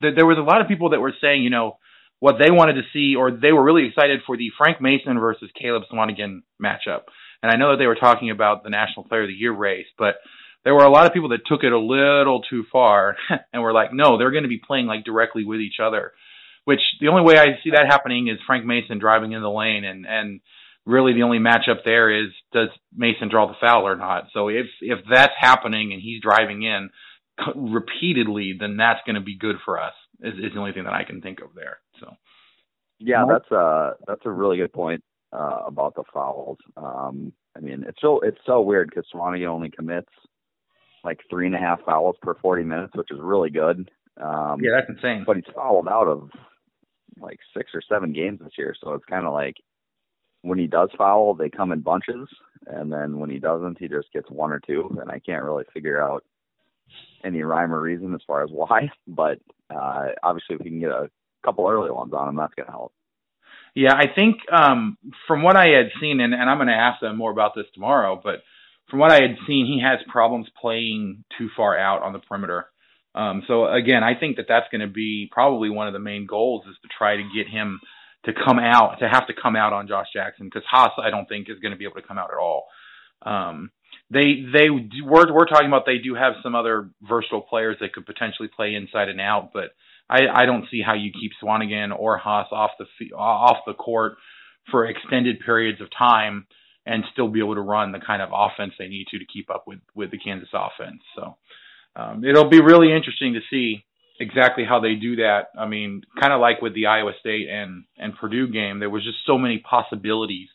that 0.00 0.12
there 0.16 0.26
was 0.26 0.38
a 0.38 0.42
lot 0.42 0.60
of 0.60 0.68
people 0.68 0.90
that 0.90 1.00
were 1.00 1.14
saying, 1.20 1.42
you 1.42 1.50
know, 1.50 1.78
what 2.20 2.36
they 2.38 2.50
wanted 2.50 2.74
to 2.74 2.82
see, 2.92 3.16
or 3.16 3.30
they 3.30 3.52
were 3.52 3.62
really 3.62 3.86
excited 3.86 4.20
for 4.26 4.36
the 4.36 4.50
Frank 4.56 4.80
Mason 4.80 5.18
versus 5.18 5.50
Caleb 5.60 5.82
Swanigan 5.92 6.42
matchup. 6.62 7.02
And 7.42 7.52
I 7.52 7.56
know 7.56 7.72
that 7.72 7.76
they 7.78 7.86
were 7.86 7.96
talking 7.96 8.30
about 8.30 8.62
the 8.62 8.70
National 8.70 9.04
Player 9.04 9.22
of 9.22 9.28
the 9.28 9.34
Year 9.34 9.52
race, 9.52 9.86
but 9.98 10.14
there 10.64 10.74
were 10.74 10.84
a 10.84 10.90
lot 10.90 11.06
of 11.06 11.12
people 11.12 11.28
that 11.30 11.46
took 11.46 11.62
it 11.62 11.72
a 11.72 11.78
little 11.78 12.40
too 12.48 12.64
far 12.72 13.16
and 13.52 13.62
were 13.62 13.72
like, 13.72 13.92
no, 13.92 14.16
they're 14.16 14.30
going 14.30 14.44
to 14.44 14.48
be 14.48 14.60
playing 14.64 14.86
like 14.86 15.04
directly 15.04 15.44
with 15.44 15.60
each 15.60 15.76
other. 15.82 16.12
Which 16.64 16.80
the 17.00 17.08
only 17.08 17.22
way 17.22 17.38
I 17.38 17.60
see 17.62 17.70
that 17.70 17.86
happening 17.86 18.28
is 18.28 18.38
Frank 18.46 18.64
Mason 18.64 18.98
driving 18.98 19.32
in 19.32 19.42
the 19.42 19.50
lane, 19.50 19.84
and 19.84 20.06
and 20.06 20.40
really 20.86 21.14
the 21.14 21.22
only 21.22 21.38
matchup 21.38 21.84
there 21.84 22.10
is 22.10 22.30
does 22.52 22.68
Mason 22.94 23.28
draw 23.28 23.46
the 23.46 23.54
foul 23.60 23.86
or 23.86 23.96
not. 23.96 24.28
So 24.32 24.48
if 24.48 24.66
if 24.80 25.00
that's 25.10 25.32
happening 25.38 25.92
and 25.92 26.00
he's 26.00 26.20
driving 26.20 26.62
in 26.62 26.90
repeatedly, 27.54 28.56
then 28.58 28.76
that's 28.76 29.00
going 29.06 29.16
to 29.16 29.20
be 29.20 29.36
good 29.36 29.56
for 29.64 29.80
us. 29.80 29.94
Is, 30.20 30.34
is 30.34 30.52
the 30.54 30.60
only 30.60 30.72
thing 30.72 30.84
that 30.84 30.92
I 30.92 31.04
can 31.04 31.20
think 31.20 31.40
of 31.40 31.54
there. 31.54 31.78
So, 32.00 32.12
yeah, 32.98 33.24
that's 33.28 33.50
a 33.50 33.92
that's 34.06 34.24
a 34.24 34.30
really 34.30 34.58
good 34.58 34.72
point 34.72 35.02
uh, 35.32 35.62
about 35.66 35.94
the 35.94 36.04
fouls. 36.12 36.58
Um, 36.76 37.32
I 37.56 37.60
mean, 37.60 37.84
it's 37.86 38.00
so 38.00 38.20
it's 38.20 38.38
so 38.46 38.60
weird 38.60 38.90
because 38.90 39.06
Swanigan 39.12 39.48
only 39.48 39.70
commits 39.70 40.10
like 41.02 41.20
three 41.28 41.46
and 41.46 41.54
a 41.54 41.58
half 41.58 41.84
fouls 41.84 42.16
per 42.22 42.34
40 42.34 42.64
minutes, 42.64 42.92
which 42.94 43.10
is 43.10 43.18
really 43.20 43.50
good. 43.50 43.90
Um, 44.20 44.60
yeah, 44.62 44.70
that's 44.78 44.88
insane. 44.88 45.24
But 45.26 45.36
he's 45.36 45.54
fouled 45.54 45.88
out 45.88 46.08
of 46.08 46.30
like 47.18 47.38
six 47.56 47.70
or 47.74 47.82
seven 47.88 48.12
games 48.12 48.40
this 48.42 48.56
year, 48.56 48.74
so 48.80 48.94
it's 48.94 49.04
kind 49.04 49.26
of 49.26 49.32
like 49.32 49.56
when 50.44 50.58
he 50.58 50.66
does 50.66 50.90
foul, 50.96 51.34
they 51.34 51.48
come 51.48 51.72
in 51.72 51.80
bunches, 51.80 52.28
and 52.66 52.92
then 52.92 53.18
when 53.18 53.30
he 53.30 53.38
doesn't, 53.38 53.78
he 53.78 53.88
just 53.88 54.12
gets 54.12 54.30
one 54.30 54.52
or 54.52 54.60
two, 54.60 54.96
and 55.00 55.10
I 55.10 55.18
can't 55.18 55.42
really 55.42 55.64
figure 55.72 56.00
out 56.02 56.22
any 57.24 57.42
rhyme 57.42 57.72
or 57.72 57.80
reason 57.80 58.14
as 58.14 58.20
far 58.26 58.44
as 58.44 58.50
why. 58.50 58.90
But 59.08 59.38
uh, 59.74 60.08
obviously, 60.22 60.56
if 60.56 60.60
we 60.62 60.70
can 60.70 60.80
get 60.80 60.90
a 60.90 61.10
couple 61.44 61.68
early 61.68 61.90
ones 61.90 62.12
on 62.12 62.28
him, 62.28 62.36
that's 62.36 62.54
going 62.54 62.66
to 62.66 62.72
help. 62.72 62.92
Yeah, 63.74 63.94
I 63.94 64.04
think 64.14 64.36
um, 64.52 64.98
from 65.26 65.42
what 65.42 65.56
I 65.56 65.68
had 65.68 65.90
seen, 66.00 66.20
and, 66.20 66.32
and 66.34 66.48
I'm 66.48 66.58
going 66.58 66.68
to 66.68 66.74
ask 66.74 67.00
them 67.00 67.16
more 67.16 67.32
about 67.32 67.52
this 67.56 67.66
tomorrow, 67.74 68.20
but 68.22 68.36
from 68.90 68.98
what 69.00 69.10
I 69.10 69.22
had 69.22 69.36
seen, 69.46 69.66
he 69.66 69.82
has 69.82 69.98
problems 70.12 70.46
playing 70.60 71.24
too 71.38 71.48
far 71.56 71.76
out 71.76 72.02
on 72.02 72.12
the 72.12 72.20
perimeter. 72.20 72.66
Um, 73.14 73.42
so 73.48 73.66
again, 73.66 74.04
I 74.04 74.18
think 74.18 74.36
that 74.36 74.46
that's 74.48 74.66
going 74.70 74.82
to 74.82 74.92
be 74.92 75.28
probably 75.32 75.70
one 75.70 75.86
of 75.86 75.92
the 75.92 75.98
main 75.98 76.26
goals 76.26 76.64
is 76.68 76.76
to 76.82 76.88
try 76.96 77.16
to 77.16 77.22
get 77.34 77.48
him 77.48 77.80
to 78.26 78.32
come 78.32 78.58
out, 78.58 78.98
to 79.00 79.08
have 79.08 79.26
to 79.26 79.34
come 79.40 79.56
out 79.56 79.72
on 79.72 79.88
Josh 79.88 80.06
Jackson 80.12 80.46
because 80.46 80.66
Haas, 80.70 80.92
I 81.02 81.10
don't 81.10 81.28
think 81.28 81.48
is 81.48 81.58
going 81.60 81.72
to 81.72 81.78
be 81.78 81.84
able 81.84 82.00
to 82.00 82.06
come 82.06 82.18
out 82.18 82.30
at 82.32 82.38
all. 82.38 82.66
Um, 83.22 83.70
they 84.10 84.44
they 84.52 84.68
we're 85.02 85.32
we're 85.32 85.46
talking 85.46 85.68
about 85.68 85.84
they 85.86 85.98
do 85.98 86.14
have 86.14 86.34
some 86.42 86.54
other 86.54 86.90
versatile 87.02 87.42
players 87.42 87.76
that 87.80 87.92
could 87.92 88.06
potentially 88.06 88.48
play 88.54 88.74
inside 88.74 89.08
and 89.08 89.20
out, 89.20 89.50
but 89.52 89.70
I 90.08 90.26
I 90.32 90.46
don't 90.46 90.66
see 90.70 90.82
how 90.84 90.94
you 90.94 91.10
keep 91.12 91.32
Swanigan 91.42 91.96
or 91.96 92.18
Haas 92.18 92.48
off 92.52 92.72
the 92.78 93.14
off 93.16 93.58
the 93.66 93.74
court 93.74 94.14
for 94.70 94.86
extended 94.86 95.40
periods 95.44 95.80
of 95.80 95.88
time 95.96 96.46
and 96.86 97.04
still 97.12 97.28
be 97.28 97.40
able 97.40 97.54
to 97.54 97.60
run 97.60 97.92
the 97.92 97.98
kind 97.98 98.20
of 98.20 98.30
offense 98.32 98.72
they 98.78 98.88
need 98.88 99.06
to 99.10 99.18
to 99.18 99.24
keep 99.24 99.50
up 99.50 99.64
with 99.66 99.80
with 99.94 100.10
the 100.10 100.18
Kansas 100.18 100.50
offense. 100.52 101.02
So 101.16 101.36
um, 101.96 102.24
it'll 102.24 102.50
be 102.50 102.60
really 102.60 102.92
interesting 102.92 103.34
to 103.34 103.40
see 103.50 103.84
exactly 104.18 104.64
how 104.68 104.80
they 104.80 104.94
do 104.94 105.16
that. 105.16 105.48
I 105.58 105.66
mean, 105.66 106.02
kind 106.20 106.32
of 106.32 106.40
like 106.40 106.62
with 106.62 106.74
the 106.74 106.86
Iowa 106.86 107.12
State 107.20 107.48
and 107.48 107.84
and 107.98 108.16
Purdue 108.16 108.48
game, 108.48 108.80
there 108.80 108.90
was 108.90 109.04
just 109.04 109.18
so 109.26 109.38
many 109.38 109.58
possibilities 109.58 110.48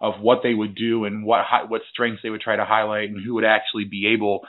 of 0.00 0.14
what 0.20 0.40
they 0.42 0.54
would 0.54 0.74
do 0.74 1.04
and 1.04 1.24
what 1.24 1.44
what 1.68 1.82
strengths 1.92 2.22
they 2.22 2.30
would 2.30 2.40
try 2.40 2.56
to 2.56 2.64
highlight 2.64 3.10
and 3.10 3.24
who 3.24 3.34
would 3.34 3.44
actually 3.44 3.84
be 3.84 4.12
able 4.14 4.40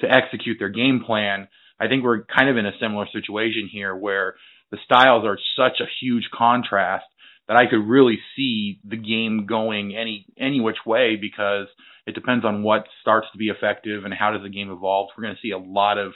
to 0.00 0.10
execute 0.10 0.58
their 0.58 0.68
game 0.68 1.02
plan. 1.04 1.48
I 1.80 1.88
think 1.88 2.02
we're 2.02 2.24
kind 2.24 2.48
of 2.48 2.56
in 2.56 2.66
a 2.66 2.78
similar 2.80 3.06
situation 3.12 3.68
here 3.70 3.94
where 3.94 4.34
the 4.70 4.78
styles 4.84 5.24
are 5.24 5.38
such 5.56 5.80
a 5.80 5.90
huge 6.00 6.28
contrast 6.32 7.06
that 7.46 7.56
I 7.56 7.66
could 7.66 7.88
really 7.88 8.18
see 8.36 8.80
the 8.84 8.96
game 8.96 9.46
going 9.46 9.96
any 9.96 10.26
any 10.38 10.60
which 10.60 10.84
way 10.84 11.16
because 11.20 11.66
it 12.06 12.14
depends 12.14 12.44
on 12.44 12.62
what 12.62 12.86
starts 13.00 13.26
to 13.32 13.38
be 13.38 13.48
effective 13.48 14.04
and 14.04 14.14
how 14.14 14.32
does 14.32 14.42
the 14.42 14.48
game 14.48 14.70
evolve. 14.70 15.10
We're 15.16 15.24
going 15.24 15.36
to 15.36 15.40
see 15.40 15.52
a 15.52 15.58
lot 15.58 15.98
of 15.98 16.12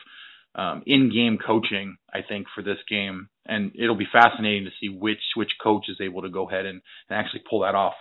um, 0.54 0.82
in-game 0.86 1.38
coaching, 1.44 1.96
I 2.12 2.20
think, 2.26 2.46
for 2.54 2.62
this 2.62 2.78
game, 2.88 3.28
and 3.46 3.72
it'll 3.74 3.96
be 3.96 4.08
fascinating 4.12 4.64
to 4.64 4.70
see 4.80 4.88
which 4.88 5.22
which 5.34 5.50
coach 5.62 5.86
is 5.88 5.98
able 6.00 6.22
to 6.22 6.30
go 6.30 6.48
ahead 6.48 6.66
and, 6.66 6.80
and 7.08 7.18
actually 7.18 7.42
pull 7.48 7.60
that 7.60 7.74
off. 7.74 7.94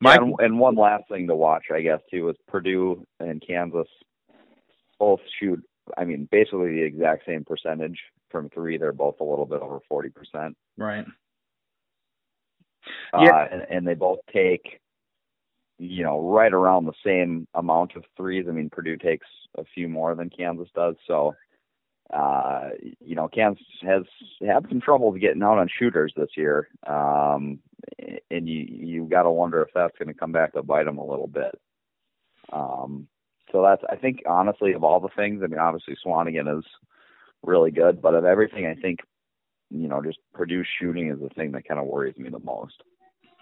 Mike, 0.00 0.20
yeah, 0.20 0.44
and, 0.44 0.58
one 0.58 0.76
last 0.76 1.04
thing 1.08 1.28
to 1.28 1.34
watch, 1.34 1.64
I 1.74 1.80
guess, 1.80 2.00
too, 2.10 2.28
is 2.28 2.36
Purdue 2.46 3.06
and 3.20 3.42
Kansas 3.46 3.88
both 4.98 5.20
shoot. 5.40 5.64
I 5.96 6.04
mean, 6.04 6.28
basically 6.30 6.74
the 6.74 6.82
exact 6.82 7.24
same 7.26 7.44
percentage 7.44 7.98
from 8.30 8.50
three. 8.50 8.76
They're 8.76 8.92
both 8.92 9.20
a 9.20 9.24
little 9.24 9.46
bit 9.46 9.62
over 9.62 9.78
forty 9.88 10.10
percent. 10.10 10.56
Right. 10.76 11.06
Uh, 13.14 13.22
yeah. 13.22 13.46
And, 13.50 13.62
and 13.70 13.86
they 13.86 13.94
both 13.94 14.18
take, 14.32 14.80
you 15.78 16.02
know, 16.02 16.20
right 16.20 16.52
around 16.52 16.86
the 16.86 16.92
same 17.04 17.46
amount 17.54 17.96
of 17.96 18.04
threes. 18.16 18.46
I 18.48 18.52
mean, 18.52 18.70
Purdue 18.70 18.96
takes 18.96 19.26
a 19.56 19.64
few 19.74 19.88
more 19.88 20.14
than 20.14 20.30
Kansas 20.30 20.68
does. 20.74 20.94
So, 21.06 21.34
uh, 22.12 22.70
you 23.00 23.14
know, 23.16 23.28
Kansas 23.28 23.64
has 23.82 24.02
had 24.40 24.66
some 24.68 24.80
trouble 24.80 25.12
getting 25.12 25.42
out 25.42 25.58
on 25.58 25.68
shooters 25.68 26.12
this 26.16 26.30
year. 26.36 26.68
Um, 26.86 27.58
and 28.30 28.48
you 28.48 28.66
you 28.68 29.04
got 29.04 29.22
to 29.24 29.30
wonder 29.30 29.62
if 29.62 29.68
that's 29.74 29.96
going 29.98 30.08
to 30.08 30.18
come 30.18 30.32
back 30.32 30.52
to 30.52 30.62
bite 30.62 30.84
them 30.84 30.98
a 30.98 31.06
little 31.06 31.26
bit. 31.26 31.58
Um, 32.52 33.08
so 33.52 33.62
that's 33.62 33.82
I 33.88 33.96
think 33.96 34.22
honestly 34.26 34.72
of 34.72 34.84
all 34.84 35.00
the 35.00 35.08
things, 35.16 35.42
I 35.42 35.46
mean, 35.46 35.58
obviously 35.58 35.96
Swanigan 36.04 36.58
is 36.58 36.64
really 37.42 37.70
good, 37.70 38.00
but 38.00 38.14
of 38.14 38.24
everything, 38.24 38.66
I 38.66 38.74
think 38.74 39.00
you 39.70 39.88
know 39.88 40.02
just 40.02 40.18
Purdue 40.32 40.64
shooting 40.78 41.10
is 41.10 41.20
the 41.20 41.30
thing 41.30 41.52
that 41.52 41.66
kind 41.66 41.80
of 41.80 41.86
worries 41.86 42.16
me 42.16 42.30
the 42.30 42.38
most. 42.38 42.82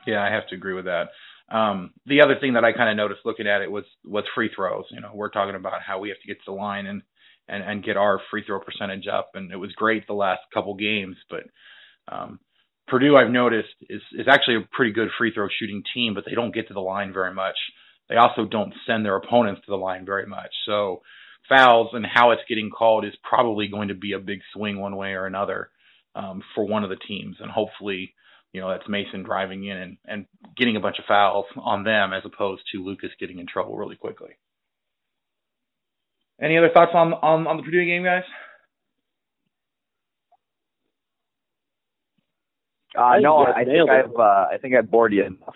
Yeah, 0.07 0.23
I 0.23 0.31
have 0.31 0.47
to 0.49 0.55
agree 0.55 0.75
with 0.75 0.87
that. 0.87 1.09
Um, 1.51 1.93
the 2.07 2.23
other 2.23 2.37
thing 2.41 2.55
that 2.55 2.65
I 2.65 2.73
kind 2.73 2.91
of 2.91 2.97
noticed 2.97 3.21
looking 3.25 3.47
at 3.47 3.63
it 3.63 3.71
was 3.71 3.85
was 4.05 4.25
free 4.35 4.51
throws. 4.55 4.85
You 4.91 5.01
know, 5.01 5.11
we're 5.15 5.31
talking 5.31 5.55
about 5.55 5.83
how 5.87 5.99
we 5.99 6.09
have 6.09 6.21
to 6.21 6.27
get 6.27 6.39
to 6.39 6.51
the 6.51 6.53
line 6.53 6.87
and 6.87 7.03
and 7.49 7.63
and 7.63 7.85
get 7.85 7.97
our 7.97 8.21
free 8.31 8.45
throw 8.45 8.61
percentage 8.61 9.07
up, 9.07 9.33
and 9.35 9.53
it 9.53 9.57
was 9.57 9.73
great 9.73 10.07
the 10.07 10.15
last 10.15 10.41
couple 10.55 10.75
games, 10.75 11.17
but 11.29 11.45
um, 12.11 12.39
Purdue 12.89 13.17
I've 13.17 13.31
noticed 13.31 13.75
is 13.89 14.03
is 14.13 14.27
actually 14.29 14.57
a 14.57 14.69
pretty 14.73 14.93
good 14.93 15.09
free 15.17 15.33
throw 15.33 15.49
shooting 15.49 15.83
team, 15.95 16.15
but 16.15 16.25
they 16.27 16.35
don't 16.35 16.55
get 16.55 16.69
to 16.69 16.75
the 16.75 16.81
line 16.81 17.13
very 17.13 17.33
much. 17.33 17.57
They 18.09 18.17
also 18.17 18.45
don't 18.45 18.75
send 18.87 19.05
their 19.05 19.17
opponents 19.17 19.63
to 19.65 19.71
the 19.71 19.77
line 19.77 20.05
very 20.05 20.27
much. 20.27 20.51
So 20.67 21.03
fouls 21.49 21.91
and 21.93 22.05
how 22.05 22.33
it's 22.33 22.43
getting 22.49 22.71
called 22.71 23.05
is 23.05 23.15
probably 23.23 23.69
going 23.69 23.89
to 23.89 23.95
be 23.95 24.13
a 24.13 24.19
big 24.19 24.41
swing 24.53 24.79
one 24.79 24.97
way 24.97 25.13
or 25.13 25.27
another 25.27 25.71
um, 26.15 26.43
for 26.55 26.67
one 26.67 26.85
of 26.85 26.91
the 26.91 26.97
teams, 26.97 27.37
and 27.41 27.51
hopefully 27.51 28.15
you 28.53 28.61
know, 28.61 28.69
that's 28.69 28.89
Mason 28.89 29.23
driving 29.23 29.65
in 29.65 29.77
and, 29.77 29.97
and 30.07 30.27
getting 30.57 30.77
a 30.77 30.81
bunch 30.81 30.99
of 30.99 31.07
fouls 31.07 31.47
on 31.57 31.85
them 31.85 32.13
as 32.13 32.23
opposed 32.25 32.63
to 32.73 32.85
Lucas 32.85 33.11
getting 33.19 33.39
in 33.39 33.47
trouble 33.47 33.77
really 33.77 33.97
quickly. 33.97 34.31
Any 36.41 36.59
other 36.59 36.71
thoughts 36.73 36.93
on 36.95 37.13
on, 37.15 37.47
on 37.47 37.57
the 37.57 37.63
Purdue 37.63 37.85
game, 37.85 38.05
guys? 38.05 38.25
Uh, 42.97 43.19
no, 43.21 43.47
I 43.47 43.65
think 43.65 43.89
I've 43.89 44.17
uh, 44.19 44.47
I 44.53 44.59
think 44.61 44.75
I've 44.75 44.91
bored 44.91 45.13
you 45.13 45.25
enough. 45.25 45.55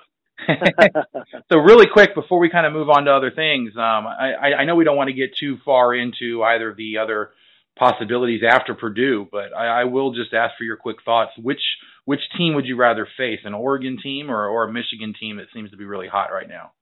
so 1.53 1.59
really 1.59 1.87
quick 1.93 2.15
before 2.15 2.39
we 2.39 2.49
kind 2.49 2.67
of 2.67 2.73
move 2.73 2.89
on 2.89 3.05
to 3.05 3.13
other 3.13 3.31
things, 3.31 3.73
um, 3.77 4.07
I, 4.07 4.53
I 4.61 4.65
know 4.65 4.77
we 4.77 4.85
don't 4.85 4.97
want 4.97 5.09
to 5.09 5.15
get 5.15 5.37
too 5.39 5.59
far 5.65 5.95
into 5.95 6.43
either 6.43 6.71
of 6.71 6.77
the 6.77 6.99
other 6.99 7.31
possibilities 7.77 8.43
after 8.49 8.75
Purdue, 8.75 9.27
but 9.31 9.55
I, 9.57 9.83
I 9.83 9.85
will 9.85 10.13
just 10.13 10.33
ask 10.33 10.57
for 10.57 10.65
your 10.65 10.77
quick 10.77 10.99
thoughts. 11.05 11.33
Which 11.37 11.61
which 12.07 12.23
team 12.39 12.55
would 12.55 12.67
you 12.67 12.77
rather 12.77 13.07
face, 13.19 13.41
an 13.45 13.55
Oregon 13.55 13.99
team 14.03 14.31
or, 14.31 14.49
or 14.49 14.65
a 14.65 14.73
Michigan 14.73 15.15
team 15.21 15.37
that 15.37 15.49
seems 15.55 15.71
to 15.73 15.77
be 15.77 15.85
really 15.85 16.09
hot 16.09 16.33
right 16.33 16.49
now? 16.49 16.73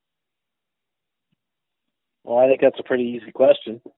Well, 2.24 2.38
I 2.38 2.48
think 2.48 2.60
that's 2.60 2.78
a 2.80 2.84
pretty 2.84 3.04
easy 3.04 3.32
question. 3.32 3.80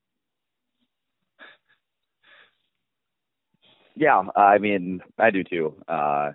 Yeah, 3.96 4.22
I 4.36 4.58
mean, 4.58 5.00
I 5.18 5.30
do 5.30 5.42
too. 5.42 5.74
Uh, 5.88 6.32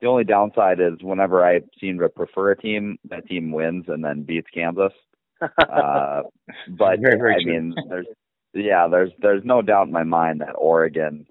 the 0.00 0.06
only 0.08 0.24
downside 0.24 0.80
is 0.80 1.02
whenever 1.02 1.44
I 1.44 1.60
seem 1.80 1.98
to 1.98 2.08
prefer 2.08 2.52
a 2.52 2.56
team, 2.56 2.98
that 3.10 3.26
team 3.26 3.52
wins 3.52 3.84
and 3.88 4.04
then 4.04 4.22
beats 4.24 4.48
Kansas. 4.54 4.92
Uh, 5.68 6.22
but 6.66 7.00
very, 7.00 7.18
very 7.18 7.34
I 7.34 7.40
true. 7.40 7.52
mean, 7.52 7.74
there's 7.88 8.06
yeah, 8.54 8.88
there's 8.90 9.10
there's 9.20 9.44
no 9.44 9.62
doubt 9.62 9.86
in 9.88 9.92
my 9.92 10.04
mind 10.04 10.40
that 10.40 10.54
Oregon 10.56 11.26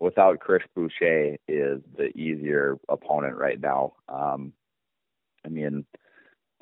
without 0.00 0.40
Chris 0.40 0.62
Boucher 0.74 1.36
is 1.48 1.80
the 1.96 2.08
easier 2.14 2.78
opponent 2.88 3.36
right 3.36 3.60
now. 3.60 3.94
Um, 4.08 4.52
I 5.44 5.48
mean, 5.48 5.86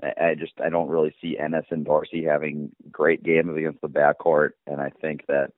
I, 0.02 0.12
I 0.20 0.34
just 0.34 0.52
I 0.64 0.68
don't 0.68 0.88
really 0.88 1.14
see 1.20 1.38
Ennis 1.38 1.66
and 1.70 1.84
Dorsey 1.84 2.24
having 2.24 2.70
great 2.90 3.22
games 3.22 3.56
against 3.56 3.80
the 3.80 3.88
backcourt, 3.88 4.50
and 4.66 4.80
I 4.80 4.90
think 5.00 5.26
that 5.26 5.50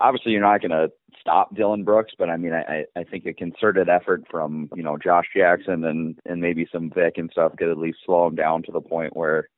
obviously 0.00 0.32
you're 0.32 0.40
not 0.40 0.60
going 0.60 0.70
to 0.70 0.90
stop 1.20 1.54
Dillon 1.54 1.84
Brooks, 1.84 2.12
but 2.18 2.30
I 2.30 2.36
mean 2.36 2.52
I 2.52 2.84
I 2.96 3.04
think 3.04 3.26
a 3.26 3.32
concerted 3.32 3.88
effort 3.88 4.24
from 4.30 4.68
you 4.74 4.82
know 4.82 4.96
Josh 4.98 5.26
Jackson 5.36 5.84
and 5.84 6.18
and 6.24 6.40
maybe 6.40 6.68
some 6.72 6.90
Vick 6.90 7.18
and 7.18 7.30
stuff 7.30 7.56
could 7.56 7.70
at 7.70 7.78
least 7.78 7.98
slow 8.04 8.26
him 8.26 8.34
down 8.34 8.62
to 8.64 8.72
the 8.72 8.80
point 8.80 9.16
where. 9.16 9.48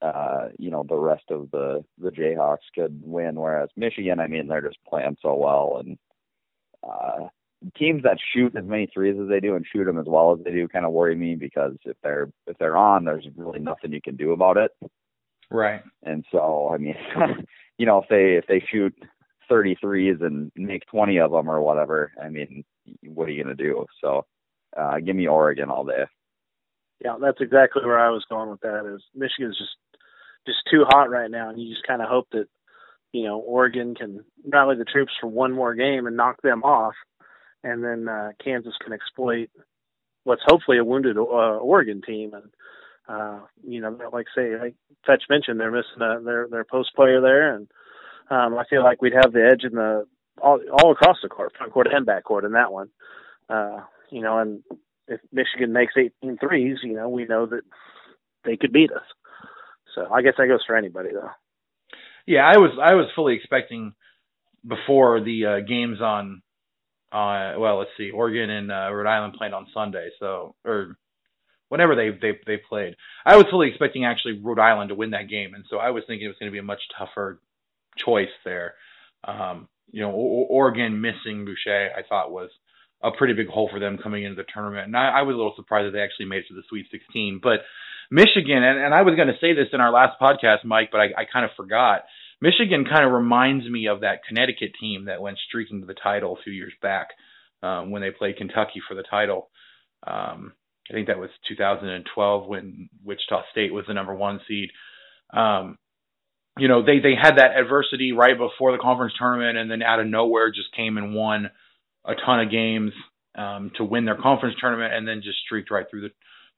Uh, 0.00 0.48
you 0.58 0.68
know 0.68 0.84
the 0.88 0.96
rest 0.96 1.22
of 1.30 1.48
the 1.52 1.84
the 1.96 2.10
Jayhawks 2.10 2.66
could 2.74 3.00
win, 3.04 3.36
whereas 3.36 3.68
Michigan, 3.76 4.18
I 4.18 4.26
mean, 4.26 4.48
they're 4.48 4.60
just 4.60 4.84
playing 4.84 5.16
so 5.22 5.36
well, 5.36 5.76
and 5.78 5.96
uh, 6.82 7.28
teams 7.76 8.02
that 8.02 8.18
shoot 8.34 8.54
as 8.56 8.64
many 8.64 8.88
threes 8.92 9.16
as 9.20 9.28
they 9.28 9.40
do 9.40 9.54
and 9.54 9.64
shoot 9.70 9.84
them 9.84 9.98
as 9.98 10.06
well 10.06 10.32
as 10.32 10.44
they 10.44 10.50
do 10.50 10.68
kind 10.68 10.84
of 10.84 10.92
worry 10.92 11.14
me 11.14 11.34
because 11.34 11.72
if 11.84 11.96
they're 12.02 12.30
if 12.46 12.58
they're 12.58 12.76
on, 12.76 13.04
there's 13.04 13.26
really 13.36 13.60
nothing 13.60 13.92
you 13.92 14.00
can 14.00 14.16
do 14.16 14.32
about 14.32 14.56
it. 14.56 14.70
Right. 15.50 15.82
And 16.02 16.24
so, 16.32 16.70
I 16.72 16.78
mean, 16.78 16.96
you 17.78 17.86
know, 17.86 17.98
if 17.98 18.08
they 18.08 18.34
if 18.34 18.46
they 18.46 18.64
shoot 18.70 18.94
30 19.48 19.76
threes 19.80 20.16
and 20.20 20.50
make 20.56 20.86
20 20.86 21.18
of 21.18 21.30
them 21.32 21.50
or 21.50 21.60
whatever, 21.60 22.12
I 22.22 22.28
mean, 22.28 22.64
what 23.04 23.28
are 23.28 23.32
you 23.32 23.44
going 23.44 23.56
to 23.56 23.62
do? 23.62 23.86
So, 24.00 24.24
uh, 24.76 24.98
give 25.00 25.14
me 25.14 25.26
Oregon 25.26 25.68
all 25.68 25.84
day. 25.84 26.04
Yeah, 27.04 27.16
that's 27.20 27.40
exactly 27.40 27.84
where 27.84 27.98
I 27.98 28.10
was 28.10 28.24
going 28.30 28.48
with 28.48 28.60
that. 28.60 28.90
Is 28.94 29.02
Michigan's 29.14 29.58
just 29.58 29.76
just 30.46 30.58
too 30.70 30.84
hot 30.88 31.10
right 31.10 31.30
now, 31.30 31.50
and 31.50 31.60
you 31.60 31.72
just 31.72 31.86
kind 31.86 32.00
of 32.00 32.08
hope 32.08 32.28
that 32.32 32.46
you 33.12 33.24
know, 33.24 33.38
Oregon 33.38 33.94
can 33.94 34.24
rally 34.46 34.76
the 34.76 34.84
troops 34.84 35.12
for 35.20 35.26
one 35.26 35.52
more 35.52 35.74
game 35.74 36.06
and 36.06 36.16
knock 36.16 36.40
them 36.42 36.62
off, 36.62 36.94
and 37.62 37.84
then 37.84 38.08
uh, 38.08 38.32
Kansas 38.42 38.74
can 38.82 38.92
exploit 38.92 39.50
what's 40.24 40.42
hopefully 40.46 40.78
a 40.78 40.84
wounded 40.84 41.16
uh, 41.16 41.20
Oregon 41.20 42.00
team. 42.04 42.32
And 42.34 42.50
uh, 43.08 43.40
you 43.66 43.80
know, 43.80 43.96
like 44.12 44.26
say, 44.34 44.58
like 44.58 44.74
Fetch 45.06 45.24
mentioned, 45.28 45.60
they're 45.60 45.70
missing 45.70 46.00
a, 46.00 46.20
their 46.22 46.48
their 46.48 46.64
post 46.64 46.94
player 46.94 47.20
there, 47.20 47.54
and 47.54 47.68
um, 48.30 48.56
I 48.56 48.64
feel 48.68 48.82
like 48.82 49.02
we'd 49.02 49.14
have 49.14 49.32
the 49.32 49.44
edge 49.44 49.64
in 49.64 49.74
the 49.74 50.06
all 50.40 50.60
all 50.72 50.92
across 50.92 51.18
the 51.22 51.28
court, 51.28 51.52
front 51.56 51.72
court 51.72 51.88
and 51.92 52.06
back 52.06 52.24
court 52.24 52.44
in 52.44 52.52
that 52.52 52.72
one. 52.72 52.88
Uh, 53.48 53.80
you 54.10 54.22
know, 54.22 54.38
and 54.38 54.62
if 55.08 55.20
Michigan 55.32 55.72
makes 55.72 55.94
18 55.96 56.38
threes, 56.38 56.78
you 56.82 56.94
know, 56.94 57.08
we 57.08 57.24
know 57.26 57.46
that 57.46 57.62
they 58.44 58.56
could 58.56 58.72
beat 58.72 58.92
us. 58.92 59.04
So 59.94 60.08
I 60.10 60.22
guess 60.22 60.34
that 60.38 60.46
goes 60.46 60.64
for 60.66 60.76
anybody 60.76 61.10
though. 61.12 61.30
Yeah, 62.26 62.46
I 62.46 62.58
was 62.58 62.70
I 62.82 62.94
was 62.94 63.06
fully 63.14 63.34
expecting 63.34 63.94
before 64.66 65.20
the 65.20 65.46
uh, 65.46 65.60
games 65.60 66.00
on 66.00 66.42
uh 67.10 67.54
well 67.58 67.78
let's 67.78 67.90
see 67.98 68.10
Oregon 68.10 68.48
and 68.48 68.72
uh, 68.72 68.90
Rhode 68.92 69.08
Island 69.08 69.34
played 69.34 69.52
on 69.52 69.66
Sunday 69.74 70.08
so 70.18 70.54
or 70.64 70.96
whenever 71.68 71.94
they 71.94 72.10
they 72.10 72.38
they 72.46 72.56
played. 72.56 72.96
I 73.26 73.36
was 73.36 73.46
fully 73.50 73.68
expecting 73.68 74.04
actually 74.04 74.40
Rhode 74.42 74.58
Island 74.60 74.88
to 74.90 74.94
win 74.94 75.10
that 75.10 75.28
game 75.28 75.54
and 75.54 75.64
so 75.68 75.76
I 75.78 75.90
was 75.90 76.04
thinking 76.06 76.24
it 76.24 76.28
was 76.28 76.36
going 76.38 76.50
to 76.50 76.54
be 76.54 76.58
a 76.58 76.62
much 76.62 76.80
tougher 76.96 77.40
choice 77.96 78.32
there. 78.44 78.74
Um 79.24 79.68
you 79.90 80.00
know 80.00 80.10
o- 80.12 80.46
Oregon 80.48 81.00
missing 81.00 81.44
Boucher 81.44 81.90
I 81.96 82.02
thought 82.08 82.32
was 82.32 82.50
a 83.02 83.10
pretty 83.10 83.34
big 83.34 83.48
hole 83.48 83.68
for 83.70 83.80
them 83.80 83.98
coming 83.98 84.22
into 84.24 84.36
the 84.36 84.48
tournament 84.54 84.86
and 84.86 84.96
I, 84.96 85.18
I 85.18 85.22
was 85.22 85.34
a 85.34 85.36
little 85.36 85.54
surprised 85.56 85.88
that 85.88 85.92
they 85.92 86.02
actually 86.02 86.26
made 86.26 86.38
it 86.44 86.48
to 86.48 86.54
the 86.54 86.62
Sweet 86.68 86.86
16 86.90 87.40
but 87.42 87.60
Michigan, 88.12 88.62
and, 88.62 88.78
and 88.78 88.94
I 88.94 89.02
was 89.02 89.16
going 89.16 89.28
to 89.28 89.40
say 89.40 89.54
this 89.54 89.68
in 89.72 89.80
our 89.80 89.90
last 89.90 90.20
podcast, 90.20 90.66
Mike, 90.66 90.90
but 90.92 91.00
I, 91.00 91.22
I 91.22 91.24
kind 91.32 91.46
of 91.46 91.50
forgot. 91.56 92.02
Michigan 92.42 92.84
kind 92.84 93.06
of 93.06 93.12
reminds 93.12 93.66
me 93.66 93.88
of 93.88 94.00
that 94.00 94.20
Connecticut 94.28 94.72
team 94.78 95.06
that 95.06 95.22
went 95.22 95.38
streaking 95.48 95.80
to 95.80 95.86
the 95.86 95.94
title 95.94 96.36
a 96.36 96.42
few 96.42 96.52
years 96.52 96.74
back 96.82 97.08
um, 97.62 97.90
when 97.90 98.02
they 98.02 98.10
played 98.10 98.36
Kentucky 98.36 98.82
for 98.86 98.94
the 98.94 99.02
title. 99.02 99.48
Um, 100.06 100.52
I 100.90 100.92
think 100.92 101.06
that 101.06 101.18
was 101.18 101.30
2012 101.48 102.48
when 102.48 102.90
Wichita 103.02 103.44
State 103.50 103.72
was 103.72 103.86
the 103.88 103.94
number 103.94 104.14
one 104.14 104.40
seed. 104.46 104.68
Um, 105.32 105.78
you 106.58 106.68
know, 106.68 106.84
they 106.84 106.98
they 106.98 107.14
had 107.14 107.36
that 107.36 107.56
adversity 107.56 108.12
right 108.12 108.36
before 108.36 108.72
the 108.72 108.82
conference 108.82 109.14
tournament, 109.18 109.56
and 109.56 109.70
then 109.70 109.82
out 109.82 110.00
of 110.00 110.06
nowhere 110.06 110.50
just 110.50 110.76
came 110.76 110.98
and 110.98 111.14
won 111.14 111.50
a 112.04 112.14
ton 112.14 112.40
of 112.40 112.50
games 112.50 112.92
um, 113.38 113.70
to 113.78 113.84
win 113.84 114.04
their 114.04 114.20
conference 114.20 114.56
tournament, 114.60 114.92
and 114.92 115.08
then 115.08 115.22
just 115.24 115.38
streaked 115.46 115.70
right 115.70 115.86
through 115.90 116.02
the 116.02 116.10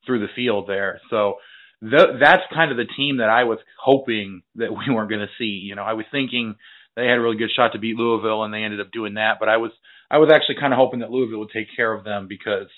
through 0.06 0.20
the 0.20 0.32
field 0.34 0.66
there. 0.68 1.00
So 1.10 1.34
that's 1.82 2.42
kind 2.52 2.70
of 2.70 2.76
the 2.76 2.92
team 2.96 3.18
that 3.18 3.28
I 3.28 3.44
was 3.44 3.58
hoping 3.82 4.42
that 4.56 4.70
we 4.70 4.92
weren't 4.94 5.10
going 5.10 5.26
to 5.26 5.32
see. 5.38 5.60
You 5.62 5.74
know, 5.74 5.82
I 5.82 5.92
was 5.94 6.06
thinking 6.10 6.56
they 6.96 7.06
had 7.06 7.18
a 7.18 7.20
really 7.20 7.36
good 7.36 7.50
shot 7.54 7.72
to 7.72 7.78
beat 7.78 7.96
Louisville, 7.96 8.44
and 8.44 8.54
they 8.54 8.62
ended 8.62 8.80
up 8.80 8.92
doing 8.92 9.14
that. 9.14 9.36
But 9.40 9.48
I 9.48 9.58
was 9.58 9.72
I 10.10 10.18
was 10.18 10.30
actually 10.32 10.56
kind 10.60 10.72
of 10.72 10.78
hoping 10.78 11.00
that 11.00 11.10
Louisville 11.10 11.40
would 11.40 11.50
take 11.50 11.68
care 11.74 11.92
of 11.92 12.04
them 12.04 12.26
because 12.28 12.68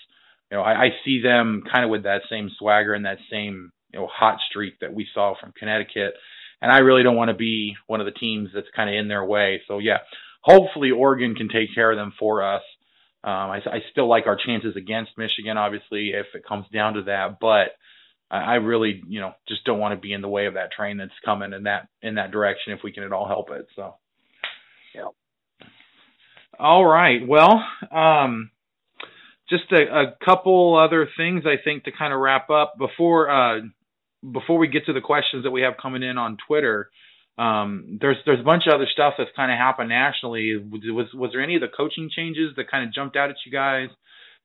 you 0.51 0.57
know 0.57 0.63
I, 0.63 0.87
I 0.87 0.89
see 1.05 1.21
them 1.23 1.63
kind 1.71 1.85
of 1.85 1.91
with 1.91 2.05
that 2.05 2.23
same 2.31 2.51
swagger 2.59 2.95
and 2.95 3.05
that 3.05 3.19
same 3.31 3.73
you 3.93 4.01
know 4.01 4.07
hot 4.07 4.39
streak 4.49 4.81
that 4.81 4.95
we 4.95 5.07
saw 5.13 5.35
from 5.39 5.53
Connecticut. 5.59 6.15
And 6.63 6.73
I 6.73 6.79
really 6.79 7.03
don't 7.03 7.17
want 7.17 7.29
to 7.29 7.37
be 7.37 7.75
one 7.87 8.01
of 8.01 8.07
the 8.07 8.19
teams 8.19 8.49
that's 8.55 8.67
kind 8.75 8.89
of 8.89 8.97
in 8.97 9.09
their 9.09 9.25
way. 9.25 9.61
So 9.69 9.79
yeah, 9.79 9.99
hopefully 10.43 10.91
Oregon 10.91 11.35
can 11.35 11.49
take 11.49 11.75
care 11.75 11.91
of 11.91 11.99
them 11.99 12.15
for 12.19 12.43
us. 12.43 12.63
Um, 13.27 13.51
I, 13.51 13.57
I 13.57 13.79
still 13.91 14.09
like 14.09 14.29
our 14.29 14.39
chances 14.39 14.77
against 14.77 15.19
Michigan, 15.19 15.59
obviously, 15.59 16.11
if 16.11 16.27
it 16.33 16.47
comes 16.47 16.65
down 16.73 16.95
to 16.95 17.03
that. 17.03 17.39
But 17.41 17.75
I, 18.31 18.37
I 18.37 18.55
really, 18.55 19.03
you 19.09 19.21
know, 19.21 19.33
just 19.49 19.65
don't 19.65 19.81
want 19.81 19.93
to 19.93 20.01
be 20.01 20.13
in 20.13 20.23
the 20.23 20.29
way 20.29 20.47
of 20.47 20.55
that 20.55 20.71
train 20.71 20.97
that's 20.97 21.11
coming 21.25 21.53
in 21.53 21.65
that 21.65 21.89
in 22.03 22.15
that 22.15 22.31
direction 22.31 22.73
if 22.73 22.81
we 22.85 22.93
can 22.93 23.03
at 23.03 23.13
all 23.13 23.27
help 23.27 23.51
it. 23.51 23.67
So, 23.75 23.97
yeah. 24.95 25.09
All 26.57 26.85
right. 26.87 27.27
Well, 27.27 27.65
um, 27.91 28.53
just 29.51 29.73
a, 29.73 29.83
a 29.83 30.15
couple 30.25 30.79
other 30.79 31.09
things 31.17 31.43
I 31.47 31.57
think 31.63 31.85
to 31.85 31.93
kind 31.93 32.13
of 32.13 32.21
wrap 32.21 32.49
up 32.49 32.75
before 32.79 33.29
uh, 33.29 33.61
before 34.33 34.59
we 34.59 34.69
get 34.69 34.87
to 34.87 34.93
the 34.93 35.01
questions 35.01 35.43
that 35.43 35.51
we 35.51 35.63
have 35.63 35.75
coming 35.83 36.05
in 36.05 36.17
on 36.17 36.37
Twitter. 36.47 36.91
Um, 37.39 37.99
there's 38.01 38.17
there's 38.25 38.41
a 38.41 38.45
bunch 38.45 38.65
of 38.67 38.75
other 38.75 38.89
stuff 38.91 39.15
that's 39.19 39.31
kind 39.37 39.53
of 39.53 39.59
happened 39.59 39.91
nationally. 39.91 40.57
Was 40.57 41.09
was 41.13 41.31
there 41.33 41.43
any 41.43 41.55
of 41.55 41.61
the 41.61 41.69
coaching 41.69 42.11
changes 42.15 42.53
that 42.57 42.71
kind 42.71 42.87
of 42.87 42.95
jumped 42.95 43.17
out 43.17 43.31
at 43.31 43.37
you 43.45 43.53
guys? 43.53 43.89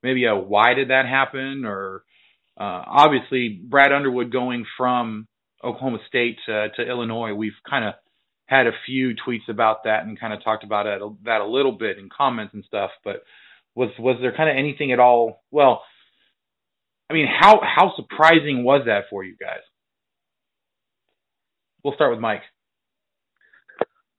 Maybe 0.03 0.25
a 0.25 0.35
why 0.35 0.73
did 0.73 0.89
that 0.89 1.05
happen? 1.05 1.63
Or 1.65 2.03
uh, 2.59 2.83
obviously 2.85 3.61
Brad 3.63 3.93
Underwood 3.93 4.31
going 4.31 4.65
from 4.77 5.27
Oklahoma 5.63 5.99
State 6.07 6.37
to, 6.47 6.69
to 6.75 6.81
Illinois. 6.81 7.33
We've 7.33 7.53
kind 7.69 7.85
of 7.85 7.93
had 8.45 8.67
a 8.67 8.71
few 8.85 9.15
tweets 9.25 9.47
about 9.47 9.85
that 9.85 10.03
and 10.03 10.19
kind 10.19 10.33
of 10.33 10.43
talked 10.43 10.65
about 10.65 10.85
it, 10.85 11.01
that 11.23 11.39
a 11.39 11.45
little 11.45 11.71
bit 11.71 11.97
in 11.97 12.09
comments 12.15 12.53
and 12.53 12.65
stuff. 12.65 12.91
But 13.05 13.23
was 13.73 13.89
was 13.97 14.17
there 14.21 14.35
kind 14.35 14.49
of 14.49 14.57
anything 14.57 14.91
at 14.91 14.99
all? 14.99 15.41
Well, 15.49 15.83
I 17.09 17.13
mean, 17.13 17.27
how 17.27 17.61
how 17.63 17.93
surprising 17.95 18.65
was 18.65 18.83
that 18.87 19.05
for 19.09 19.23
you 19.23 19.37
guys? 19.39 19.61
We'll 21.83 21.95
start 21.95 22.11
with 22.11 22.19
Mike. 22.19 22.41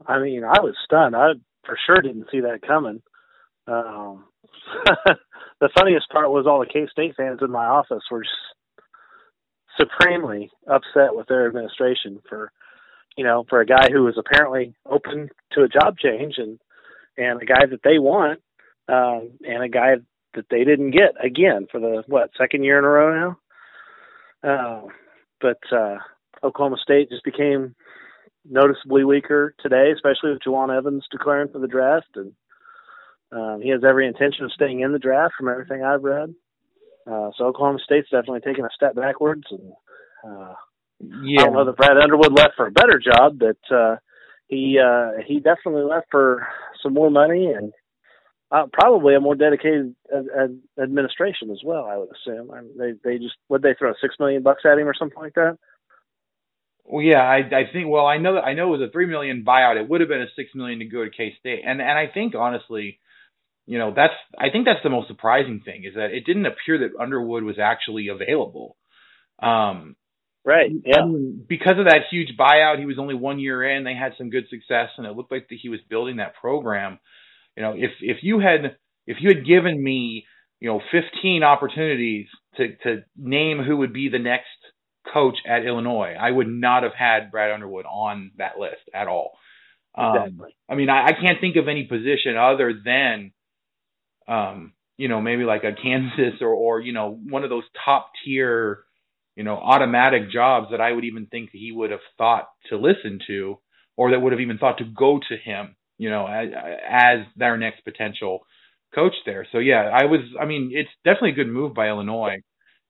I 0.07 0.19
mean, 0.21 0.45
I 0.45 0.61
was 0.61 0.75
stunned. 0.85 1.17
I 1.17 1.33
for 1.65 1.79
sure 1.87 2.01
didn't 2.01 2.29
see 2.31 2.41
that 2.41 2.67
coming. 2.67 3.03
Um, 3.67 4.25
the 5.61 5.71
funniest 5.79 6.09
part 6.11 6.31
was 6.31 6.47
all 6.47 6.61
the 6.61 6.67
K 6.67 6.87
State 6.91 7.15
fans 7.17 7.41
in 7.43 7.51
my 7.51 7.65
office 7.67 8.03
were 8.11 8.25
supremely 9.79 10.51
upset 10.67 11.15
with 11.15 11.29
their 11.29 11.47
administration 11.47 12.21
for, 12.29 12.53
you 13.17 13.25
know, 13.25 13.45
for 13.49 13.61
a 13.61 13.67
guy 13.67 13.88
who 13.91 14.05
was 14.05 14.19
apparently 14.19 14.75
open 14.87 15.29
to 15.53 15.62
a 15.62 15.69
job 15.69 15.97
change 15.99 16.35
and 16.38 16.59
and 17.17 17.43
a 17.43 17.45
guy 17.45 17.67
that 17.71 17.83
they 17.85 17.99
want, 17.99 18.41
um, 18.88 19.33
and 19.47 19.62
a 19.62 19.69
guy 19.69 19.97
that 20.35 20.47
they 20.51 20.65
didn't 20.65 20.93
get 20.93 21.12
again 21.23 21.67
for 21.71 21.79
the 21.79 22.03
what 22.07 22.31
second 22.38 22.65
year 22.65 22.79
in 22.79 22.85
a 22.85 22.88
row 22.88 23.37
now. 24.43 24.49
Uh, 24.49 24.88
but 25.41 25.59
uh, 25.77 25.99
Oklahoma 26.43 26.77
State 26.83 27.11
just 27.11 27.25
became 27.25 27.75
noticeably 28.49 29.05
weaker 29.05 29.55
today, 29.61 29.93
especially 29.95 30.33
with 30.33 30.43
Jawun 30.47 30.77
Evans 30.77 31.05
declaring 31.11 31.49
for 31.49 31.59
the 31.59 31.69
draft, 31.69 32.17
and 32.17 32.33
um, 33.33 33.61
he 33.63 33.71
has 33.71 33.83
every 33.85 34.07
intention 34.07 34.45
of 34.45 34.53
staying 34.53 34.81
in 34.81 34.93
the 34.93 34.99
draft 34.99 35.35
from 35.39 35.49
everything 35.49 35.83
I've 35.83 36.03
read. 36.03 36.35
Uh, 37.07 37.31
so 37.37 37.47
Oklahoma 37.47 37.79
State's 37.85 38.11
definitely 38.11 38.41
taking 38.41 38.65
a 38.65 38.69
step 38.75 38.95
backwards, 38.95 39.45
and 39.51 39.73
uh, 40.25 40.55
yeah. 41.01 41.41
I 41.41 41.45
don't 41.45 41.55
know 41.55 41.65
that 41.65 41.77
Brad 41.77 41.97
Underwood 41.97 42.33
left 42.33 42.55
for 42.57 42.67
a 42.67 42.73
better 42.73 43.01
job, 43.01 43.39
but 43.39 43.75
uh, 43.75 43.97
he 44.49 44.79
uh, 44.79 45.23
he 45.27 45.41
definitely 45.41 45.83
left 45.83 46.07
for 46.11 46.47
some 46.83 46.95
more 46.95 47.11
money 47.11 47.47
and 47.47 47.73
uh, 48.53 48.67
probably 48.73 49.15
a 49.15 49.21
more 49.21 49.35
dedicated 49.35 49.95
ad- 50.15 50.27
ad- 50.39 50.61
administration 50.81 51.51
as 51.51 51.61
well. 51.65 51.87
I 51.87 51.97
would 51.97 52.11
assume. 52.11 52.51
I 52.51 52.61
mean, 52.61 52.77
they 52.79 52.93
they 53.03 53.19
just 53.19 53.35
would 53.49 53.63
they 53.63 53.75
throw 53.75 53.95
six 54.01 54.15
million 54.21 54.43
bucks 54.43 54.63
at 54.65 54.79
him 54.79 54.87
or 54.87 54.95
something 54.95 55.19
like 55.19 55.35
that. 55.35 55.59
Well, 56.85 57.03
yeah, 57.03 57.21
I 57.23 57.38
I 57.38 57.73
think 57.73 57.88
well 57.88 58.07
I 58.07 58.18
know 58.18 58.35
that 58.35 58.45
I 58.45 58.55
know 58.55 58.75
it 58.75 58.79
was 58.79 58.88
a 58.88 58.92
three 58.92 59.07
million 59.07 59.45
buyout. 59.47 59.81
It 59.81 59.88
would 59.88 60.01
have 60.01 60.09
been 60.09 60.23
a 60.23 60.27
six 60.37 60.51
million 60.55 60.81
to 60.81 60.85
go 60.87 61.05
to 61.05 61.11
K 61.11 61.35
State, 61.38 61.62
and 61.64 61.81
and 61.81 61.99
I 61.99 62.07
think 62.12 62.35
honestly, 62.35 62.99
you 63.66 63.79
know 63.79 63.92
that's 63.95 64.14
I 64.37 64.51
think 64.51 64.66
that's 64.66 64.83
the 64.83 64.90
most 64.90 65.09
surprising 65.09 65.61
thing 65.64 65.85
is 65.85 65.95
that 65.95 66.11
it 66.11 66.27
didn't 66.27 66.47
appear 66.47 66.79
that 66.79 67.01
Underwood 67.01 67.45
was 67.45 67.59
actually 67.59 68.09
available. 68.09 68.77
Um, 69.40 69.97
right. 70.45 70.71
Yeah. 70.85 71.05
because 71.49 71.79
of 71.79 71.87
that 71.87 72.03
huge 72.11 72.37
buyout, 72.38 72.79
he 72.79 72.87
was 72.87 72.99
only 72.99 73.14
one 73.14 73.38
year 73.38 73.62
in. 73.62 73.85
They 73.85 73.95
had 73.95 74.12
some 74.18 74.31
good 74.31 74.49
success, 74.51 74.90
and 74.99 75.07
it 75.07 75.16
looked 75.16 75.33
like 75.33 75.49
that 75.49 75.59
he 75.61 75.68
was 75.68 75.81
building 75.88 76.16
that 76.16 76.35
program. 76.35 76.99
You 77.57 77.62
know, 77.62 77.73
if 77.77 77.90
if 78.01 78.18
you 78.23 78.40
had 78.40 78.77
if 79.07 79.18
you 79.21 79.31
had 79.35 79.47
given 79.47 79.83
me 79.83 80.27
you 80.61 80.68
know 80.68 80.81
15 80.92 81.42
opportunities 81.42 82.27
to 82.57 82.77
to 82.85 83.05
name 83.16 83.62
who 83.62 83.79
would 83.79 83.92
be 83.92 84.09
the 84.09 84.18
next 84.18 84.47
coach 85.12 85.37
at 85.46 85.64
Illinois, 85.64 86.14
I 86.18 86.31
would 86.31 86.48
not 86.48 86.83
have 86.83 86.94
had 86.94 87.31
Brad 87.31 87.51
Underwood 87.51 87.87
on 87.87 88.33
that 88.38 88.59
list 88.59 88.83
at 88.94 89.09
all. 89.09 89.33
Um, 89.94 90.16
exactly. 90.16 90.57
I 90.68 90.75
mean, 90.75 90.88
I, 90.88 91.07
I 91.07 91.12
can't 91.12 91.40
think 91.40 91.57
of 91.57 91.68
any 91.68 91.85
position 91.85 92.37
other 92.37 92.72
than, 92.85 93.33
um, 94.27 94.72
you 94.96 95.09
know, 95.09 95.20
maybe 95.20 95.44
like 95.44 95.64
a 95.64 95.72
Kansas 95.72 96.40
or, 96.40 96.48
or 96.48 96.81
you 96.81 96.92
know, 96.92 97.18
one 97.29 97.44
of 97.44 97.51
those 97.51 97.64
top 97.85 98.11
tier, 98.25 98.85
you 99.37 99.44
know, 99.44 99.57
automatic 99.57 100.31
jobs 100.31 100.68
that 100.70 100.81
I 100.81 100.92
would 100.92 101.05
even 101.05 101.27
think 101.27 101.51
he 101.53 101.72
would 101.72 101.90
have 101.90 102.01
thought 102.16 102.48
to 102.70 102.77
listen 102.77 103.18
to, 103.27 103.59
or 103.96 104.11
that 104.11 104.20
would 104.20 104.33
have 104.33 104.40
even 104.40 104.59
thought 104.59 104.79
to 104.79 104.85
go 104.85 105.18
to 105.29 105.37
him, 105.37 105.77
you 105.98 106.09
know, 106.11 106.27
as, 106.27 106.48
as 106.88 107.18
their 107.37 107.57
next 107.57 107.83
potential 107.85 108.40
coach 108.94 109.14
there. 109.27 109.46
So 109.53 109.59
yeah, 109.59 109.90
I 109.92 110.05
was. 110.05 110.20
I 110.40 110.44
mean, 110.44 110.70
it's 110.75 110.90
definitely 111.05 111.31
a 111.31 111.44
good 111.44 111.48
move 111.48 111.75
by 111.75 111.88
Illinois 111.88 112.37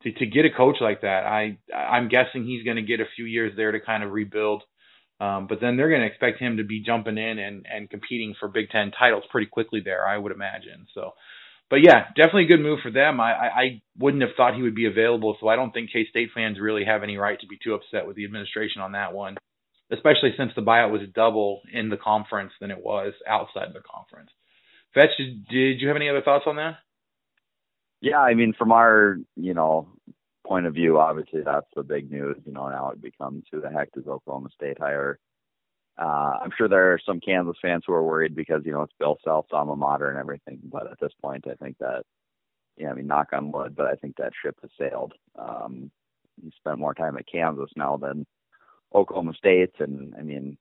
to 0.04 0.12
to 0.12 0.26
get 0.26 0.44
a 0.44 0.50
coach 0.50 0.76
like 0.80 1.02
that, 1.02 1.24
I 1.24 1.58
I'm 1.74 2.08
guessing 2.08 2.44
he's 2.44 2.64
going 2.64 2.76
to 2.76 2.82
get 2.82 3.00
a 3.00 3.08
few 3.16 3.24
years 3.24 3.52
there 3.56 3.72
to 3.72 3.80
kind 3.80 4.02
of 4.02 4.12
rebuild. 4.12 4.62
Um, 5.20 5.46
but 5.46 5.60
then 5.60 5.76
they're 5.76 5.88
going 5.88 6.00
to 6.00 6.06
expect 6.06 6.40
him 6.40 6.56
to 6.56 6.64
be 6.64 6.82
jumping 6.82 7.18
in 7.18 7.38
and 7.38 7.66
and 7.70 7.90
competing 7.90 8.34
for 8.38 8.48
Big 8.48 8.70
Ten 8.70 8.90
titles 8.90 9.24
pretty 9.30 9.46
quickly 9.46 9.80
there, 9.84 10.06
I 10.06 10.18
would 10.18 10.32
imagine. 10.32 10.86
So, 10.94 11.12
but 11.70 11.80
yeah, 11.82 12.06
definitely 12.16 12.44
a 12.44 12.48
good 12.48 12.60
move 12.60 12.80
for 12.82 12.90
them. 12.90 13.20
I 13.20 13.32
I, 13.32 13.46
I 13.46 13.82
wouldn't 13.98 14.22
have 14.22 14.32
thought 14.36 14.56
he 14.56 14.62
would 14.62 14.74
be 14.74 14.86
available, 14.86 15.36
so 15.40 15.48
I 15.48 15.56
don't 15.56 15.72
think 15.72 15.92
K 15.92 16.06
State 16.10 16.30
fans 16.34 16.58
really 16.58 16.84
have 16.84 17.02
any 17.02 17.16
right 17.16 17.38
to 17.40 17.46
be 17.46 17.58
too 17.62 17.74
upset 17.74 18.06
with 18.06 18.16
the 18.16 18.24
administration 18.24 18.82
on 18.82 18.92
that 18.92 19.12
one, 19.12 19.36
especially 19.92 20.34
since 20.36 20.52
the 20.56 20.62
buyout 20.62 20.90
was 20.90 21.02
double 21.14 21.60
in 21.72 21.88
the 21.88 21.96
conference 21.96 22.52
than 22.60 22.70
it 22.70 22.82
was 22.82 23.12
outside 23.28 23.68
the 23.72 23.80
conference. 23.80 24.30
Fetch, 24.94 25.16
did 25.16 25.80
you 25.80 25.88
have 25.88 25.96
any 25.96 26.08
other 26.08 26.22
thoughts 26.22 26.44
on 26.46 26.56
that? 26.56 26.76
Yeah, 28.02 28.18
I 28.18 28.34
mean, 28.34 28.52
from 28.52 28.72
our 28.72 29.16
you 29.36 29.54
know 29.54 29.88
point 30.44 30.66
of 30.66 30.74
view, 30.74 30.98
obviously 30.98 31.42
that's 31.42 31.68
the 31.76 31.84
big 31.84 32.10
news. 32.10 32.36
You 32.44 32.52
know, 32.52 32.68
now 32.68 32.90
it 32.90 33.00
becomes 33.00 33.44
who 33.50 33.60
the 33.60 33.70
heck 33.70 33.92
does 33.92 34.08
Oklahoma 34.08 34.48
State 34.54 34.78
hire? 34.80 35.18
Uh, 35.96 36.38
I'm 36.42 36.50
sure 36.56 36.68
there 36.68 36.92
are 36.92 37.00
some 37.06 37.20
Kansas 37.20 37.56
fans 37.62 37.84
who 37.86 37.92
are 37.92 38.02
worried 38.04 38.34
because 38.34 38.62
you 38.64 38.72
know 38.72 38.82
it's 38.82 38.92
Bill 38.98 39.18
Self's 39.24 39.50
alma 39.52 39.76
mater 39.76 40.10
and 40.10 40.18
everything. 40.18 40.58
But 40.64 40.90
at 40.90 40.98
this 41.00 41.12
point, 41.22 41.46
I 41.48 41.54
think 41.54 41.78
that 41.78 42.02
yeah, 42.76 42.90
I 42.90 42.94
mean, 42.94 43.06
knock 43.06 43.28
on 43.32 43.52
wood, 43.52 43.76
but 43.76 43.86
I 43.86 43.94
think 43.94 44.16
that 44.16 44.32
ship 44.42 44.56
has 44.62 44.70
sailed. 44.76 45.12
Um, 45.38 45.90
he 46.42 46.52
spent 46.58 46.78
more 46.80 46.94
time 46.94 47.16
at 47.16 47.26
Kansas 47.30 47.70
now 47.76 47.98
than 47.98 48.26
Oklahoma 48.92 49.34
State, 49.34 49.74
and 49.78 50.12
I 50.18 50.22
mean, 50.22 50.58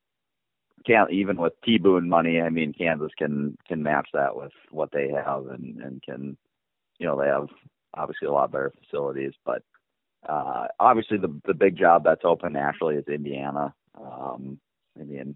can't 0.86 1.12
even 1.12 1.38
with 1.38 1.54
T 1.66 1.80
Boone 1.80 2.08
money. 2.08 2.40
I 2.40 2.50
mean, 2.50 2.72
Kansas 2.74 3.12
can 3.18 3.58
can 3.68 3.82
match 3.82 4.10
that 4.14 4.36
with 4.36 4.52
what 4.70 4.92
they 4.92 5.10
have 5.10 5.48
and 5.48 5.82
and 5.82 6.04
can 6.04 6.38
you 7.02 7.08
know, 7.08 7.20
they 7.20 7.28
have 7.28 7.48
obviously 7.96 8.28
a 8.28 8.32
lot 8.32 8.52
better 8.52 8.72
facilities, 8.80 9.34
but 9.44 9.64
uh, 10.30 10.68
obviously 10.80 11.18
the 11.18 11.36
the 11.46 11.56
big 11.56 11.76
job 11.76 12.04
that's 12.04 12.22
open 12.24 12.54
nationally 12.54 12.96
is 12.96 13.08
Indiana. 13.08 13.74
Um, 14.00 14.60
I 15.00 15.04
mean, 15.04 15.36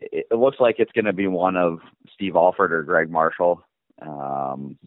it, 0.00 0.26
it 0.30 0.38
looks 0.38 0.58
like 0.60 0.76
it's 0.78 0.92
going 0.92 1.06
to 1.06 1.12
be 1.12 1.26
one 1.26 1.56
of 1.56 1.80
Steve 2.14 2.36
Alford 2.36 2.72
or 2.72 2.84
Gregg 2.84 3.10
Marshall. 3.10 3.64
Um, 4.00 4.78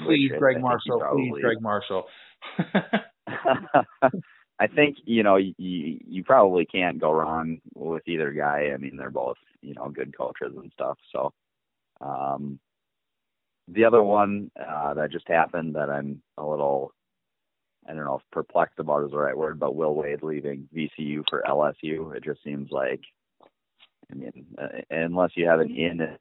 please, 0.00 0.32
Gregg 0.38 0.62
Marshall. 0.62 1.00
Probably, 1.00 1.32
please, 1.32 1.42
Gregg 1.42 1.60
Marshall. 1.60 2.06
I 4.60 4.66
think 4.68 4.96
you 5.04 5.22
know 5.22 5.36
you 5.36 5.54
you 5.58 6.24
probably 6.24 6.64
can't 6.64 6.98
go 6.98 7.12
wrong 7.12 7.58
with 7.74 8.08
either 8.08 8.32
guy. 8.32 8.70
I 8.72 8.78
mean, 8.78 8.96
they're 8.96 9.10
both 9.10 9.36
you 9.60 9.74
know 9.74 9.90
good 9.90 10.16
coaches 10.16 10.54
and 10.56 10.72
stuff. 10.72 10.96
So, 11.12 11.34
um, 12.00 12.58
the 13.70 13.84
other 13.84 14.02
one 14.02 14.50
uh, 14.58 14.94
that 14.94 15.12
just 15.12 15.28
happened 15.28 15.74
that 15.74 15.90
I'm 15.90 16.22
a 16.36 16.46
little, 16.46 16.92
I 17.88 17.92
don't 17.92 18.04
know 18.04 18.16
if 18.16 18.30
perplexed 18.32 18.78
about 18.78 19.04
is 19.04 19.10
the 19.10 19.18
right 19.18 19.36
word, 19.36 19.60
but 19.60 19.74
Will 19.74 19.94
Wade 19.94 20.22
leaving 20.22 20.68
VCU 20.74 21.24
for 21.28 21.42
LSU. 21.46 22.14
It 22.14 22.24
just 22.24 22.42
seems 22.42 22.70
like, 22.70 23.00
I 24.10 24.14
mean, 24.14 24.46
uh, 24.60 24.68
unless 24.90 25.32
you 25.34 25.46
have 25.46 25.60
an 25.60 25.70
in, 25.74 26.16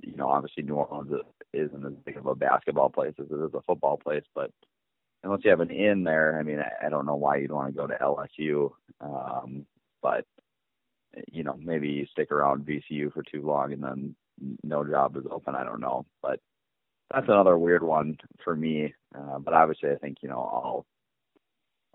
you 0.00 0.16
know, 0.16 0.28
obviously 0.28 0.64
New 0.64 0.74
Orleans 0.74 1.12
isn't 1.52 1.86
as 1.86 1.92
big 2.04 2.16
of 2.16 2.26
a 2.26 2.34
basketball 2.34 2.90
place 2.90 3.14
as 3.20 3.26
it 3.30 3.34
is 3.34 3.54
a 3.54 3.62
football 3.62 3.96
place. 3.96 4.24
But 4.34 4.50
unless 5.22 5.40
you 5.44 5.50
have 5.50 5.60
an 5.60 5.70
in 5.70 6.02
there, 6.02 6.38
I 6.38 6.42
mean, 6.42 6.58
I, 6.58 6.86
I 6.86 6.88
don't 6.88 7.06
know 7.06 7.14
why 7.16 7.36
you'd 7.36 7.52
want 7.52 7.68
to 7.68 7.80
go 7.80 7.86
to 7.86 7.94
LSU. 7.94 8.72
Um, 9.00 9.66
but 10.02 10.24
you 11.30 11.44
know, 11.44 11.56
maybe 11.62 11.88
you 11.88 12.06
stick 12.06 12.32
around 12.32 12.66
VCU 12.66 13.12
for 13.12 13.22
too 13.22 13.42
long 13.42 13.72
and 13.72 13.82
then 13.82 14.16
no 14.64 14.84
job 14.84 15.16
is 15.16 15.24
open. 15.30 15.54
I 15.54 15.62
don't 15.62 15.80
know, 15.80 16.06
but 16.22 16.40
that's 17.10 17.28
another 17.28 17.58
weird 17.58 17.82
one 17.82 18.16
for 18.44 18.56
me. 18.56 18.94
Uh, 19.14 19.38
but 19.38 19.54
obviously, 19.54 19.90
I 19.90 19.96
think 19.96 20.18
you 20.22 20.28
know 20.28 20.38
all 20.38 20.86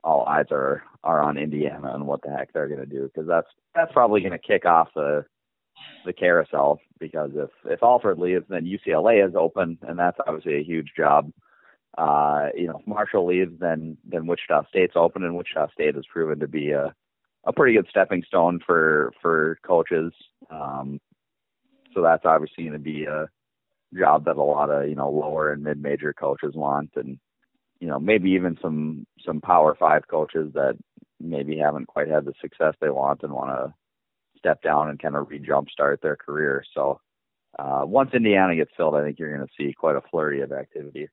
all 0.04 0.26
eyes 0.26 0.46
are 0.52 0.84
are 1.04 1.22
on 1.22 1.38
Indiana 1.38 1.93
and 1.93 2.08
what 2.08 2.22
the 2.22 2.30
heck 2.30 2.54
they're 2.54 2.67
going 2.67 2.80
to 2.80 2.86
do 2.86 3.04
because 3.04 3.28
that's 3.28 3.48
that's 3.76 3.91
probably 3.93 4.22
going 4.22 4.32
to 4.32 4.38
kick 4.38 4.65
off 4.65 4.89
the 4.96 5.26
the 6.06 6.13
carousel 6.13 6.80
because 7.00 7.32
if 7.36 7.50
if 7.65 7.84
Alford 7.84 8.20
leaves, 8.20 8.46
then 8.50 8.65
UCLA 8.65 9.28
is 9.28 9.36
open, 9.36 9.78
and 9.82 9.98
that's 9.98 10.17
obviously 10.26 10.56
a 10.56 10.63
huge 10.63 10.91
job. 10.96 11.32
Uh, 11.98 12.50
you 12.56 12.67
know, 12.67 12.78
if 12.80 12.88
Marshall 12.88 13.26
leaves, 13.26 13.54
then 13.60 13.98
then 14.06 14.28
Wichita 14.28 14.67
State's 14.70 14.96
open, 14.96 15.24
and 15.24 15.36
Wichita 15.36 15.72
State 15.72 15.96
has 15.96 16.06
proven 16.12 16.39
to 16.39 16.48
be 16.48 16.72
a 16.72 16.93
a 17.46 17.54
pretty 17.54 17.74
good 17.74 17.88
stepping 17.89 18.24
stone 18.28 18.60
for 18.65 19.13
for 19.22 19.58
coaches. 19.65 20.13
Um, 20.50 21.00
so 21.93 22.02
that's 22.02 22.26
obviously 22.26 22.65
going 22.65 22.74
to 22.74 22.80
be 22.80 23.06
a 23.06 23.28
job 23.97 24.26
that 24.26 24.38
a 24.38 24.43
lot 24.43 24.69
of 24.69 24.88
you 24.88 24.95
know 24.95 25.10
lower 25.10 25.52
and 25.52 25.63
mid 25.63 25.82
major 25.82 26.13
coaches 26.13 26.56
want, 26.56 26.91
and 26.95 27.19
you 27.80 27.88
know 27.88 28.00
maybe 28.00 28.32
even 28.32 28.58
some 28.62 29.06
some 29.26 29.41
Power 29.41 29.76
Five 29.76 30.08
coaches 30.08 30.52
that 30.54 30.78
maybe 31.19 31.58
haven't 31.58 31.88
quite 31.88 32.08
had 32.08 32.26
the 32.26 32.34
success 32.41 32.76
they 32.80 32.89
want 32.89 33.23
and 33.23 33.34
want 33.34 33.50
to 33.50 33.73
step 34.38 34.62
down 34.62 34.89
and 34.89 35.02
kind 35.02 35.15
of 35.15 35.30
re 35.30 35.39
jumpstart 35.39 36.02
their 36.02 36.15
career. 36.15 36.63
So 36.73 37.00
uh, 37.58 37.82
once 37.86 38.12
Indiana 38.13 38.56
gets 38.56 38.71
filled, 38.78 38.95
I 38.95 39.04
think 39.04 39.19
you're 39.19 39.36
going 39.36 39.47
to 39.47 39.54
see 39.58 39.73
quite 39.73 39.95
a 39.95 40.02
flurry 40.12 40.41
of 40.41 40.52
activity. 40.52 41.10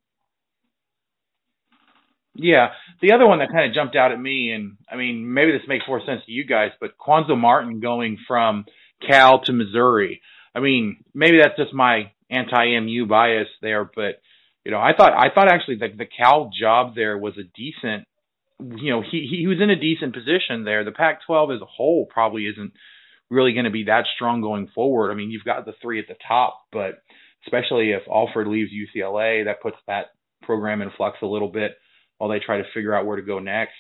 Yeah, 2.37 2.70
the 3.00 3.12
other 3.12 3.26
one 3.26 3.38
that 3.38 3.52
kind 3.52 3.68
of 3.68 3.74
jumped 3.74 3.94
out 3.94 4.10
at 4.10 4.20
me, 4.20 4.50
and 4.50 4.76
I 4.90 4.96
mean, 4.96 5.32
maybe 5.32 5.52
this 5.52 5.68
makes 5.68 5.84
more 5.87 6.00
sense 6.04 6.22
to 6.26 6.32
you 6.32 6.44
guys, 6.44 6.70
but 6.80 6.98
Cuonzo 6.98 7.38
Martin 7.38 7.78
going 7.78 8.18
from 8.26 8.64
Cal 9.08 9.40
to 9.44 9.52
Missouri. 9.52 10.20
I 10.52 10.60
mean, 10.60 10.98
maybe 11.14 11.38
that's 11.38 11.56
just 11.56 11.72
my 11.72 12.10
anti-MU 12.35 13.07
bias 13.07 13.49
there, 13.62 13.85
but 13.85 14.20
you 14.64 14.70
know, 14.73 14.79
I 14.79 14.92
thought 14.97 15.12
I 15.12 15.33
thought 15.35 15.53
actually 15.53 15.77
that 15.77 15.99
the 15.99 16.07
Cal 16.07 16.51
job 16.59 16.94
there 16.94 17.18
was 17.18 17.35
a 17.38 17.44
decent. 17.55 18.09
You 18.61 18.92
know, 18.92 19.03
he 19.03 19.27
he 19.31 19.47
was 19.47 19.59
in 19.61 19.68
a 19.68 19.77
decent 19.79 20.14
position 20.14 20.64
there. 20.64 20.85
The 20.85 20.92
Pac-12 20.92 21.57
as 21.57 21.61
a 21.61 21.66
whole 21.66 22.07
probably 22.07 22.47
isn't 22.47 22.73
really 23.31 23.53
going 23.53 23.64
to 23.64 23.70
be 23.70 23.85
that 23.85 24.05
strong 24.14 24.40
going 24.40 24.68
forward. 24.75 25.11
I 25.11 25.14
mean, 25.14 25.31
you've 25.31 25.44
got 25.44 25.66
the 25.66 25.75
three 25.83 25.99
at 25.99 26.09
the 26.09 26.16
top, 26.27 26.62
but 26.73 27.03
especially 27.47 27.90
if 27.90 28.03
Alford 28.09 28.47
leaves 28.47 28.70
UCLA, 28.73 29.44
that 29.44 29.61
puts 29.62 29.77
that 29.87 30.07
program 30.42 30.83
in 30.83 30.90
flux 30.97 31.18
a 31.23 31.27
little 31.27 31.51
bit 31.51 31.73
while 32.18 32.31
they 32.31 32.38
try 32.38 32.59
to 32.59 32.64
figure 32.73 32.94
out 32.94 33.07
where 33.07 33.16
to 33.16 33.23
go 33.23 33.38
next. 33.38 33.75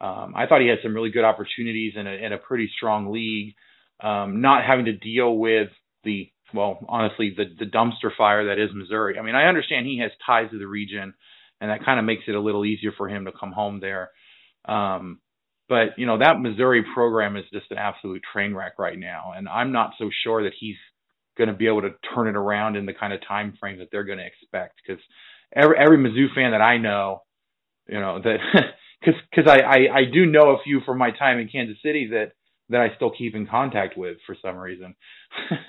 Um, 0.00 0.34
I 0.36 0.46
thought 0.46 0.60
he 0.60 0.68
had 0.68 0.78
some 0.82 0.94
really 0.94 1.10
good 1.10 1.24
opportunities 1.24 1.94
in 1.96 2.06
a, 2.06 2.10
in 2.10 2.32
a 2.32 2.38
pretty 2.38 2.70
strong 2.76 3.12
league, 3.12 3.54
um, 4.00 4.40
not 4.40 4.64
having 4.64 4.86
to 4.86 4.96
deal 4.96 5.36
with 5.36 5.68
the 6.04 6.30
well, 6.54 6.84
honestly, 6.88 7.34
the 7.36 7.44
the 7.58 7.70
dumpster 7.70 8.10
fire 8.16 8.46
that 8.46 8.62
is 8.62 8.70
Missouri. 8.74 9.18
I 9.18 9.22
mean, 9.22 9.34
I 9.34 9.46
understand 9.48 9.86
he 9.86 10.00
has 10.00 10.10
ties 10.24 10.50
to 10.50 10.58
the 10.58 10.66
region, 10.66 11.14
and 11.60 11.70
that 11.70 11.84
kind 11.84 11.98
of 11.98 12.04
makes 12.04 12.24
it 12.28 12.34
a 12.34 12.40
little 12.40 12.64
easier 12.64 12.92
for 12.96 13.08
him 13.08 13.24
to 13.26 13.32
come 13.32 13.52
home 13.52 13.80
there. 13.80 14.10
Um, 14.64 15.20
but 15.68 15.98
you 15.98 16.06
know 16.06 16.18
that 16.18 16.40
Missouri 16.40 16.84
program 16.94 17.36
is 17.36 17.44
just 17.52 17.70
an 17.70 17.78
absolute 17.78 18.22
train 18.32 18.54
wreck 18.54 18.78
right 18.78 18.98
now, 18.98 19.32
and 19.36 19.48
I'm 19.48 19.72
not 19.72 19.92
so 19.98 20.10
sure 20.24 20.42
that 20.44 20.52
he's 20.58 20.76
going 21.38 21.48
to 21.48 21.54
be 21.54 21.68
able 21.68 21.82
to 21.82 21.94
turn 22.14 22.28
it 22.28 22.36
around 22.36 22.76
in 22.76 22.86
the 22.86 22.92
kind 22.92 23.12
of 23.12 23.20
time 23.26 23.56
frame 23.58 23.78
that 23.78 23.88
they're 23.90 24.04
going 24.04 24.18
to 24.18 24.26
expect. 24.26 24.80
Because 24.86 25.02
every 25.54 25.76
every 25.78 25.96
Mizzou 25.96 26.34
fan 26.34 26.50
that 26.50 26.60
I 26.60 26.78
know, 26.78 27.22
you 27.88 28.00
know 28.00 28.20
that 28.22 28.38
because 29.00 29.20
because 29.30 29.50
I, 29.50 29.60
I 29.60 29.98
I 29.98 30.04
do 30.12 30.26
know 30.26 30.50
a 30.50 30.62
few 30.62 30.80
from 30.84 30.98
my 30.98 31.10
time 31.12 31.38
in 31.38 31.48
Kansas 31.48 31.78
City 31.82 32.08
that 32.12 32.32
that 32.70 32.80
I 32.80 32.94
still 32.96 33.10
keep 33.10 33.34
in 33.34 33.46
contact 33.46 33.96
with 33.96 34.18
for 34.26 34.36
some 34.42 34.56
reason. 34.56 34.94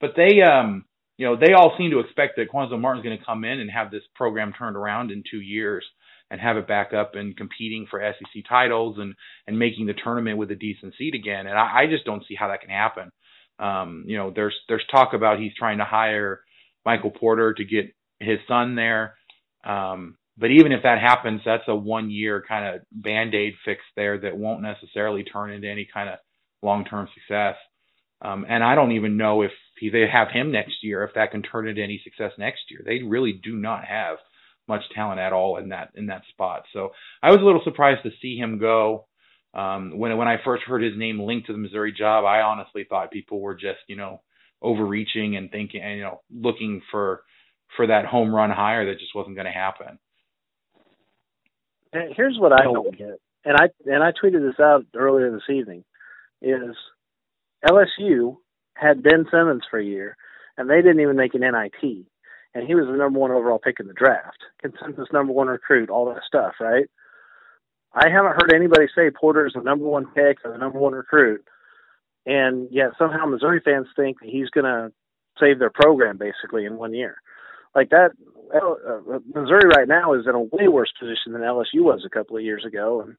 but 0.00 0.12
they 0.16 0.40
um 0.42 0.84
you 1.16 1.26
know 1.26 1.36
they 1.36 1.52
all 1.52 1.74
seem 1.76 1.90
to 1.90 2.00
expect 2.00 2.36
that 2.36 2.50
Cuonzo 2.50 2.78
Martin's 2.80 3.04
going 3.04 3.18
to 3.18 3.24
come 3.24 3.44
in 3.44 3.60
and 3.60 3.70
have 3.70 3.90
this 3.90 4.02
program 4.14 4.52
turned 4.52 4.76
around 4.76 5.10
in 5.10 5.22
two 5.28 5.40
years 5.40 5.84
and 6.30 6.40
have 6.40 6.56
it 6.56 6.68
back 6.68 6.92
up 6.92 7.14
and 7.14 7.36
competing 7.36 7.86
for 7.90 8.00
SEC 8.00 8.42
titles 8.48 8.96
and 8.98 9.14
and 9.46 9.58
making 9.58 9.86
the 9.86 9.94
tournament 9.94 10.38
with 10.38 10.50
a 10.50 10.56
decent 10.56 10.94
seed 10.98 11.14
again. 11.14 11.46
And 11.46 11.58
I, 11.58 11.82
I 11.82 11.86
just 11.86 12.04
don't 12.04 12.24
see 12.26 12.34
how 12.34 12.48
that 12.48 12.60
can 12.60 12.70
happen. 12.70 13.10
Um, 13.58 14.04
you 14.06 14.16
know, 14.16 14.32
there's 14.34 14.54
there's 14.68 14.84
talk 14.90 15.14
about 15.14 15.40
he's 15.40 15.54
trying 15.58 15.78
to 15.78 15.84
hire 15.84 16.40
Michael 16.84 17.10
Porter 17.10 17.54
to 17.54 17.64
get 17.64 17.94
his 18.20 18.38
son 18.46 18.74
there. 18.74 19.14
Um, 19.64 20.16
but 20.36 20.50
even 20.52 20.70
if 20.70 20.84
that 20.84 21.00
happens, 21.00 21.40
that's 21.44 21.64
a 21.66 21.74
one 21.74 22.10
year 22.10 22.44
kind 22.46 22.76
of 22.76 22.82
band 22.92 23.34
aid 23.34 23.54
fix 23.64 23.80
there 23.96 24.18
that 24.20 24.36
won't 24.36 24.62
necessarily 24.62 25.24
turn 25.24 25.50
into 25.50 25.68
any 25.68 25.88
kind 25.92 26.08
of 26.08 26.18
long 26.62 26.84
term 26.84 27.08
success. 27.14 27.56
Um, 28.22 28.46
and 28.48 28.62
I 28.62 28.74
don't 28.74 28.92
even 28.92 29.16
know 29.16 29.42
if 29.42 29.50
they 29.80 30.06
have 30.10 30.28
him 30.30 30.50
next 30.50 30.82
year, 30.82 31.04
if 31.04 31.14
that 31.14 31.30
can 31.30 31.42
turn 31.42 31.68
into 31.68 31.82
any 31.82 32.00
success 32.02 32.32
next 32.38 32.62
year. 32.70 32.82
They 32.84 33.02
really 33.02 33.32
do 33.32 33.56
not 33.56 33.84
have 33.84 34.18
much 34.68 34.82
talent 34.94 35.20
at 35.20 35.32
all 35.32 35.56
in 35.56 35.70
that 35.70 35.90
in 35.94 36.06
that 36.06 36.22
spot. 36.30 36.64
So 36.72 36.90
I 37.22 37.30
was 37.30 37.40
a 37.40 37.44
little 37.44 37.62
surprised 37.64 38.02
to 38.02 38.10
see 38.20 38.36
him 38.36 38.58
go. 38.58 39.06
Um, 39.54 39.98
when 39.98 40.16
when 40.16 40.28
I 40.28 40.36
first 40.44 40.64
heard 40.64 40.82
his 40.82 40.96
name 40.96 41.20
linked 41.20 41.46
to 41.46 41.52
the 41.52 41.58
Missouri 41.58 41.92
job, 41.92 42.24
I 42.24 42.42
honestly 42.42 42.84
thought 42.88 43.10
people 43.10 43.40
were 43.40 43.54
just 43.54 43.80
you 43.86 43.96
know 43.96 44.20
overreaching 44.60 45.36
and 45.36 45.50
thinking 45.50 45.82
and 45.82 45.96
you 45.96 46.02
know 46.02 46.20
looking 46.30 46.82
for 46.90 47.22
for 47.76 47.86
that 47.86 48.04
home 48.04 48.34
run 48.34 48.50
hire 48.50 48.86
that 48.86 48.98
just 48.98 49.14
wasn't 49.14 49.36
going 49.36 49.46
to 49.46 49.52
happen. 49.52 49.98
And 51.92 52.12
here's 52.14 52.36
what 52.38 52.52
I 52.52 52.64
don't 52.64 52.96
get, 52.96 53.18
and 53.44 53.56
I 53.56 53.68
and 53.86 54.02
I 54.02 54.12
tweeted 54.12 54.46
this 54.46 54.60
out 54.60 54.84
earlier 54.94 55.30
this 55.30 55.48
evening, 55.48 55.84
is 56.42 56.76
LSU 57.66 58.36
had 58.78 59.02
Ben 59.02 59.26
Simmons 59.30 59.62
for 59.70 59.78
a 59.78 59.84
year, 59.84 60.16
and 60.56 60.68
they 60.68 60.76
didn't 60.76 61.00
even 61.00 61.16
make 61.16 61.34
an 61.34 61.40
NIT 61.40 62.06
and 62.54 62.66
he 62.66 62.74
was 62.74 62.86
the 62.86 62.96
number 62.96 63.18
one 63.18 63.30
overall 63.30 63.58
pick 63.58 63.80
in 63.80 63.86
the 63.86 63.92
draft, 63.92 64.38
consensus 64.60 65.08
number 65.12 65.32
one 65.32 65.48
recruit, 65.48 65.90
all 65.90 66.06
that 66.06 66.22
stuff, 66.26 66.54
right? 66.60 66.86
I 67.92 68.08
haven't 68.08 68.40
heard 68.40 68.52
anybody 68.52 68.86
say 68.94 69.10
Porter 69.10 69.46
is 69.46 69.52
the 69.54 69.62
number 69.62 69.84
one 69.86 70.06
pick 70.06 70.38
or 70.44 70.52
the 70.52 70.58
number 70.58 70.78
one 70.78 70.92
recruit, 70.92 71.44
and 72.26 72.68
yet 72.70 72.90
somehow 72.98 73.26
Missouri 73.26 73.60
fans 73.64 73.86
think 73.96 74.20
that 74.20 74.28
he's 74.28 74.50
going 74.50 74.64
to 74.64 74.92
save 75.40 75.58
their 75.58 75.70
program 75.70 76.18
basically 76.18 76.64
in 76.64 76.76
one 76.76 76.94
year. 76.94 77.16
Like 77.74 77.90
that, 77.90 78.10
uh, 78.54 79.18
Missouri 79.34 79.68
right 79.68 79.88
now 79.88 80.14
is 80.14 80.26
in 80.26 80.34
a 80.34 80.40
way 80.40 80.68
worse 80.68 80.92
position 80.98 81.32
than 81.32 81.42
LSU 81.42 81.82
was 81.82 82.02
a 82.04 82.10
couple 82.10 82.36
of 82.36 82.42
years 82.42 82.64
ago, 82.64 83.02
and 83.02 83.16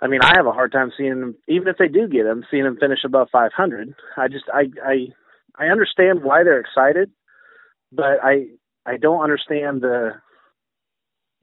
I 0.00 0.06
mean, 0.06 0.20
I 0.22 0.34
have 0.36 0.46
a 0.46 0.52
hard 0.52 0.72
time 0.72 0.92
seeing 0.96 1.20
them, 1.20 1.34
even 1.48 1.68
if 1.68 1.76
they 1.76 1.88
do 1.88 2.06
get 2.08 2.24
them, 2.24 2.44
seeing 2.50 2.64
them 2.64 2.78
finish 2.78 3.00
above 3.04 3.28
500. 3.32 3.94
I 4.16 4.28
just, 4.28 4.44
I, 4.52 4.66
I, 4.84 5.06
I 5.56 5.66
understand 5.66 6.22
why 6.22 6.44
they're 6.44 6.60
excited 6.60 7.10
but 7.92 8.22
I 8.22 8.46
I 8.86 8.96
don't 8.96 9.22
understand 9.22 9.80
the 9.82 10.12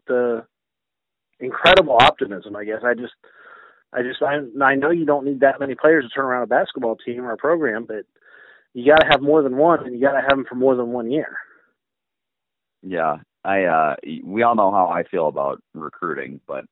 the 0.07 0.45
incredible 1.39 1.97
optimism. 1.99 2.55
I 2.55 2.65
guess 2.65 2.81
I 2.83 2.93
just 2.93 3.13
I 3.93 4.01
just 4.01 4.21
I 4.21 4.39
I 4.63 4.75
know 4.75 4.91
you 4.91 5.05
don't 5.05 5.25
need 5.25 5.41
that 5.41 5.59
many 5.59 5.75
players 5.75 6.05
to 6.05 6.09
turn 6.09 6.25
around 6.25 6.43
a 6.43 6.47
basketball 6.47 6.95
team 6.95 7.25
or 7.25 7.31
a 7.31 7.37
program, 7.37 7.85
but 7.85 8.05
you 8.73 8.91
got 8.91 9.01
to 9.01 9.07
have 9.09 9.21
more 9.21 9.41
than 9.41 9.57
one, 9.57 9.85
and 9.85 9.95
you 9.95 10.01
got 10.01 10.13
to 10.13 10.21
have 10.21 10.31
them 10.31 10.45
for 10.47 10.55
more 10.55 10.75
than 10.75 10.91
one 10.91 11.09
year. 11.09 11.37
Yeah, 12.83 13.17
I 13.43 13.63
uh 13.63 13.95
we 14.23 14.43
all 14.43 14.55
know 14.55 14.71
how 14.71 14.87
I 14.87 15.03
feel 15.03 15.27
about 15.27 15.61
recruiting, 15.73 16.41
but 16.47 16.65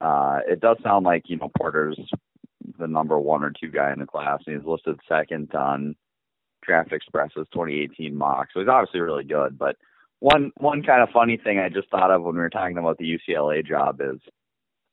uh 0.00 0.38
it 0.48 0.60
does 0.60 0.78
sound 0.82 1.04
like 1.04 1.24
you 1.26 1.36
know 1.36 1.50
Porter's 1.58 1.98
the 2.78 2.86
number 2.86 3.18
one 3.18 3.42
or 3.42 3.52
two 3.58 3.68
guy 3.68 3.92
in 3.92 3.98
the 3.98 4.06
class, 4.06 4.40
and 4.46 4.56
he's 4.56 4.66
listed 4.66 4.98
second 5.08 5.54
on 5.54 5.94
Draft 6.62 6.92
Express's 6.92 7.46
2018 7.52 8.14
mock. 8.14 8.48
So 8.52 8.60
he's 8.60 8.68
obviously 8.68 9.00
really 9.00 9.24
good. 9.24 9.58
But 9.58 9.76
one 10.20 10.52
one 10.58 10.82
kind 10.82 11.02
of 11.02 11.08
funny 11.10 11.36
thing 11.36 11.58
I 11.58 11.68
just 11.68 11.90
thought 11.90 12.10
of 12.10 12.22
when 12.22 12.34
we 12.34 12.40
were 12.40 12.50
talking 12.50 12.78
about 12.78 12.98
the 12.98 13.18
UCLA 13.18 13.66
job 13.66 14.00
is 14.00 14.20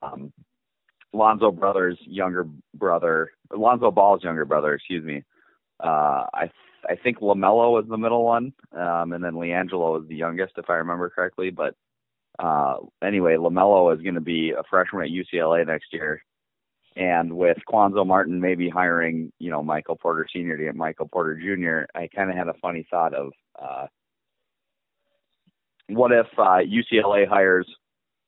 um, 0.02 0.32
Lonzo 1.14 1.52
Brothers' 1.52 1.98
younger 2.02 2.48
brother, 2.74 3.32
Lonzo 3.56 3.92
Ball's 3.92 4.24
younger 4.24 4.46
brother, 4.46 4.74
excuse 4.74 5.04
me. 5.04 5.24
Uh, 5.84 6.26
I 6.34 6.50
I 6.90 6.96
think 6.96 7.20
Lamelo 7.20 7.72
was 7.72 7.86
the 7.90 7.98
middle 7.98 8.24
one, 8.24 8.54
um, 8.72 9.14
and 9.14 9.24
then 9.24 9.34
LiAngelo 9.34 10.00
was 10.00 10.06
the 10.08 10.16
youngest, 10.16 10.54
if 10.58 10.70
I 10.70 10.76
remember 10.76 11.10
correctly. 11.10 11.50
But 11.50 11.76
uh, 12.40 12.78
anyway, 13.04 13.36
Lamelo 13.36 13.96
is 13.96 14.02
going 14.02 14.16
to 14.16 14.22
be 14.22 14.52
a 14.52 14.64
freshman 14.70 15.04
at 15.04 15.10
UCLA 15.10 15.66
next 15.66 15.92
year. 15.92 16.22
And 16.96 17.38
with 17.38 17.58
Cuonzo 17.70 18.06
Martin 18.06 18.42
maybe 18.42 18.70
hiring, 18.70 19.32
you 19.38 19.52
know, 19.52 19.62
Michael 19.62 19.96
Porter 19.96 20.28
Sr. 20.32 20.58
to 20.58 20.64
get 20.64 20.76
Michael 20.76 21.08
Porter 21.08 21.36
Jr., 21.36 21.86
I 21.98 22.08
kind 22.08 22.30
of 22.30 22.36
had 22.36 22.48
a 22.48 22.56
funny 22.56 22.88
thought 22.90 23.14
of 23.14 23.32
uh, 23.62 23.86
what 25.90 26.12
if 26.12 26.28
uh, 26.38 26.60
UCLA 26.66 27.28
hires 27.28 27.68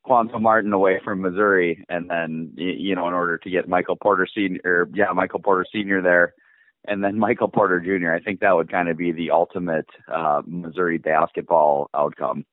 Cuonzo 0.05 0.39
Martin 0.39 0.72
away 0.72 0.99
from 1.03 1.22
Missouri, 1.22 1.84
and 1.89 2.10
then 2.10 2.53
you 2.55 2.95
know, 2.95 3.07
in 3.07 3.14
order 3.14 3.38
to 3.39 3.49
get 3.49 3.68
Michael 3.68 3.95
Porter 3.95 4.28
Sr. 4.34 4.88
Yeah, 4.93 5.12
Michael 5.14 5.39
Porter 5.39 5.66
Sr. 5.72 6.01
there, 6.01 6.34
and 6.88 7.03
then 7.03 7.18
Michael 7.20 7.49
Porter 7.49 7.80
Jr. 7.80 8.12
I 8.12 8.20
think 8.20 8.39
that 8.39 8.55
would 8.55 8.72
kind 8.72 8.88
of 8.88 8.97
be 8.97 9.12
the 9.12 9.32
ultimate 9.32 9.88
uh, 10.12 10.41
Missouri 10.45 10.99
basketball 10.99 11.89
outcome. 11.93 12.45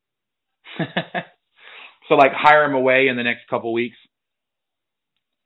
so 2.09 2.15
like 2.15 2.33
hire 2.33 2.65
him 2.65 2.75
away 2.75 3.09
in 3.09 3.17
the 3.17 3.23
next 3.23 3.49
couple 3.49 3.73
weeks 3.73 3.97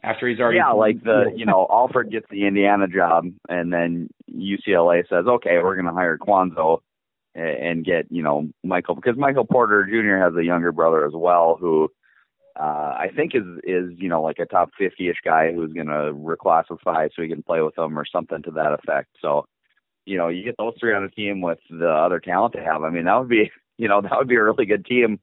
after 0.03 0.29
he's 0.29 0.41
already 0.41 0.59
yeah 0.59 0.71
like 0.71 1.03
the 1.03 1.33
you 1.35 1.47
know 1.47 1.67
Alford 1.71 2.11
gets 2.11 2.27
the 2.31 2.47
Indiana 2.47 2.87
job 2.89 3.27
and 3.49 3.73
then 3.73 4.09
UCLA 4.31 5.09
says 5.09 5.27
okay 5.27 5.59
we're 5.63 5.75
going 5.75 5.87
to 5.87 5.93
hire 5.93 6.19
Cuonzo 6.19 6.81
and 7.35 7.85
get 7.85 8.07
you 8.11 8.23
know 8.23 8.49
Michael 8.65 8.95
because 8.95 9.17
Michael 9.17 9.45
Porter 9.45 9.85
Jr. 9.85 10.23
has 10.23 10.35
a 10.37 10.45
younger 10.45 10.73
brother 10.73 11.07
as 11.07 11.13
well 11.15 11.57
who 11.61 11.89
uh 12.59 12.63
I 12.99 13.09
think 13.15 13.35
is 13.35 13.45
is 13.65 13.91
you 13.97 14.09
know 14.09 14.23
like 14.23 14.39
a 14.39 14.47
top 14.47 14.71
50ish 14.81 15.23
guy 15.25 15.53
who's 15.53 15.73
going 15.73 15.87
to 15.87 16.13
reclassify 16.13 17.09
so 17.15 17.23
he 17.23 17.29
can 17.29 17.43
play 17.43 17.61
with 17.61 17.75
them 17.77 17.99
or 17.99 18.05
something 18.05 18.43
to 18.43 18.51
that 18.53 18.73
effect 18.73 19.11
so 19.21 19.45
you 20.07 20.17
know 20.17 20.29
you 20.29 20.43
get 20.43 20.57
those 20.59 20.75
three 20.81 20.95
on 20.95 21.05
a 21.05 21.11
team 21.11 21.41
with 21.41 21.59
the 21.69 21.89
other 21.89 22.21
talent 22.21 22.55
they 22.55 22.65
have 22.65 22.83
I 22.83 22.91
mean 22.91 23.05
that 23.05 23.19
would 23.19 23.29
be 23.29 23.51
you 23.79 23.89
know 23.89 24.01
that 24.01 24.13
would 24.17 24.29
be 24.29 24.37
a 24.37 24.43
really 24.43 24.67
good 24.67 24.85
team 24.85 25.21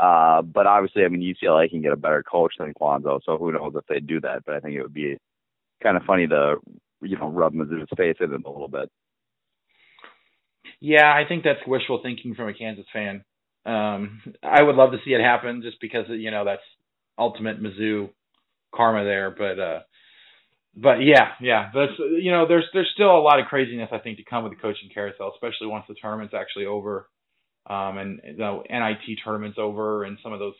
uh, 0.00 0.40
but 0.40 0.66
obviously, 0.66 1.04
I 1.04 1.08
mean, 1.08 1.20
UCLA 1.20 1.68
can 1.68 1.82
get 1.82 1.92
a 1.92 1.96
better 1.96 2.22
coach 2.22 2.54
than 2.58 2.72
Cuonzo, 2.72 3.20
so 3.24 3.36
who 3.36 3.52
knows 3.52 3.74
if 3.74 3.86
they 3.86 4.00
do 4.00 4.18
that. 4.22 4.44
But 4.46 4.54
I 4.54 4.60
think 4.60 4.74
it 4.74 4.82
would 4.82 4.94
be 4.94 5.18
kind 5.82 5.98
of 5.98 6.04
funny 6.04 6.26
to, 6.26 6.56
you 7.02 7.18
know, 7.18 7.28
rub 7.28 7.52
Mizzou's 7.52 7.88
face 7.98 8.16
in 8.18 8.32
it 8.32 8.44
a 8.46 8.50
little 8.50 8.68
bit. 8.68 8.90
Yeah, 10.80 11.12
I 11.12 11.28
think 11.28 11.44
that's 11.44 11.60
wishful 11.66 12.00
thinking 12.02 12.34
from 12.34 12.48
a 12.48 12.54
Kansas 12.54 12.86
fan. 12.90 13.22
Um, 13.66 14.22
I 14.42 14.62
would 14.62 14.76
love 14.76 14.92
to 14.92 14.98
see 15.04 15.10
it 15.10 15.20
happen 15.20 15.60
just 15.60 15.78
because, 15.82 16.06
you 16.08 16.30
know, 16.30 16.46
that's 16.46 16.62
ultimate 17.18 17.62
Mizzou 17.62 18.08
karma 18.74 19.04
there. 19.04 19.30
But, 19.30 19.60
uh, 19.60 19.80
but 20.74 21.02
yeah, 21.02 21.32
yeah, 21.42 21.70
that's, 21.74 21.92
you 21.98 22.30
know, 22.30 22.48
there's, 22.48 22.64
there's 22.72 22.90
still 22.94 23.14
a 23.14 23.20
lot 23.20 23.38
of 23.38 23.46
craziness, 23.46 23.90
I 23.92 23.98
think, 23.98 24.16
to 24.16 24.24
come 24.24 24.44
with 24.44 24.54
the 24.54 24.62
coaching 24.62 24.88
carousel, 24.94 25.32
especially 25.34 25.66
once 25.66 25.84
the 25.88 25.94
tournament's 26.00 26.32
actually 26.32 26.64
over 26.64 27.10
um, 27.70 27.98
and 27.98 28.20
the 28.36 28.62
NIT 28.68 29.18
tournaments 29.24 29.56
over, 29.60 30.02
and 30.04 30.18
some 30.22 30.32
of 30.32 30.40
those 30.40 30.54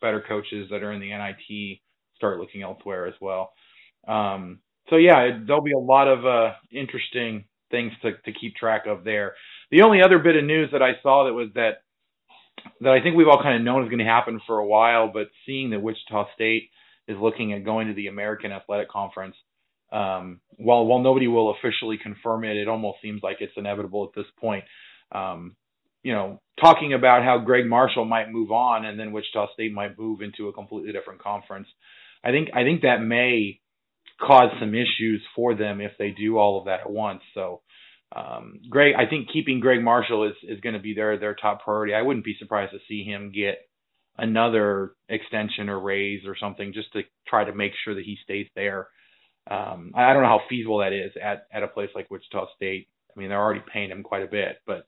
better 0.00 0.24
coaches 0.26 0.68
that 0.70 0.82
are 0.82 0.92
in 0.92 1.00
the 1.00 1.10
NIT 1.10 1.80
start 2.16 2.40
looking 2.40 2.62
elsewhere 2.62 3.06
as 3.06 3.14
well. 3.20 3.52
Um, 4.08 4.60
so 4.88 4.96
yeah, 4.96 5.38
there'll 5.46 5.62
be 5.62 5.72
a 5.72 5.78
lot 5.78 6.08
of 6.08 6.24
uh, 6.24 6.54
interesting 6.72 7.44
things 7.70 7.92
to, 8.02 8.12
to 8.12 8.38
keep 8.38 8.56
track 8.56 8.86
of 8.86 9.04
there. 9.04 9.34
The 9.70 9.82
only 9.82 10.00
other 10.02 10.18
bit 10.18 10.36
of 10.36 10.44
news 10.44 10.70
that 10.72 10.82
I 10.82 10.92
saw 11.02 11.24
that 11.24 11.34
was 11.34 11.48
that 11.54 11.82
that 12.80 12.92
I 12.92 13.02
think 13.02 13.16
we've 13.16 13.28
all 13.28 13.42
kind 13.42 13.56
of 13.56 13.62
known 13.62 13.82
is 13.82 13.90
going 13.90 13.98
to 13.98 14.04
happen 14.04 14.40
for 14.46 14.58
a 14.58 14.66
while, 14.66 15.10
but 15.12 15.26
seeing 15.44 15.70
that 15.70 15.82
Wichita 15.82 16.28
State 16.34 16.70
is 17.08 17.18
looking 17.20 17.52
at 17.52 17.64
going 17.64 17.88
to 17.88 17.94
the 17.94 18.06
American 18.06 18.52
Athletic 18.52 18.88
Conference, 18.88 19.36
um, 19.92 20.40
while 20.56 20.86
while 20.86 21.00
nobody 21.00 21.26
will 21.28 21.54
officially 21.54 21.98
confirm 22.02 22.44
it, 22.44 22.56
it 22.56 22.68
almost 22.68 22.98
seems 23.02 23.22
like 23.22 23.38
it's 23.40 23.52
inevitable 23.56 24.04
at 24.04 24.18
this 24.18 24.30
point. 24.40 24.64
Um, 25.12 25.56
you 26.04 26.12
know, 26.12 26.40
talking 26.60 26.92
about 26.92 27.24
how 27.24 27.38
Gregg 27.38 27.66
Marshall 27.66 28.04
might 28.04 28.30
move 28.30 28.52
on 28.52 28.84
and 28.84 29.00
then 29.00 29.10
Wichita 29.10 29.48
State 29.54 29.72
might 29.72 29.98
move 29.98 30.20
into 30.20 30.48
a 30.48 30.52
completely 30.52 30.92
different 30.92 31.20
conference. 31.20 31.66
I 32.22 32.30
think 32.30 32.50
I 32.54 32.62
think 32.62 32.82
that 32.82 33.02
may 33.02 33.60
cause 34.20 34.50
some 34.60 34.74
issues 34.74 35.22
for 35.34 35.54
them 35.56 35.80
if 35.80 35.92
they 35.98 36.10
do 36.10 36.38
all 36.38 36.58
of 36.58 36.66
that 36.66 36.80
at 36.80 36.90
once. 36.90 37.22
So 37.34 37.62
um, 38.14 38.60
Gregg, 38.70 38.94
I 38.96 39.08
think 39.08 39.32
keeping 39.32 39.60
Gregg 39.60 39.82
Marshall 39.82 40.28
is 40.28 40.36
is 40.48 40.60
going 40.60 40.74
to 40.74 40.80
be 40.80 40.94
their 40.94 41.18
their 41.18 41.34
top 41.34 41.64
priority. 41.64 41.94
I 41.94 42.02
wouldn't 42.02 42.24
be 42.24 42.36
surprised 42.38 42.72
to 42.72 42.78
see 42.86 43.02
him 43.02 43.32
get 43.34 43.58
another 44.16 44.92
extension 45.08 45.68
or 45.68 45.80
raise 45.80 46.24
or 46.26 46.36
something 46.38 46.72
just 46.72 46.92
to 46.92 47.02
try 47.26 47.44
to 47.44 47.54
make 47.54 47.72
sure 47.82 47.94
that 47.94 48.04
he 48.04 48.16
stays 48.22 48.46
there. 48.54 48.88
Um, 49.50 49.92
I 49.94 50.12
don't 50.12 50.22
know 50.22 50.28
how 50.28 50.42
feasible 50.48 50.78
that 50.78 50.92
is 50.92 51.12
at 51.20 51.46
at 51.50 51.62
a 51.62 51.68
place 51.68 51.90
like 51.94 52.10
Wichita 52.10 52.46
State. 52.56 52.88
I 53.16 53.18
mean, 53.18 53.30
they're 53.30 53.42
already 53.42 53.62
paying 53.72 53.90
him 53.90 54.02
quite 54.02 54.22
a 54.22 54.30
bit, 54.30 54.58
but 54.66 54.86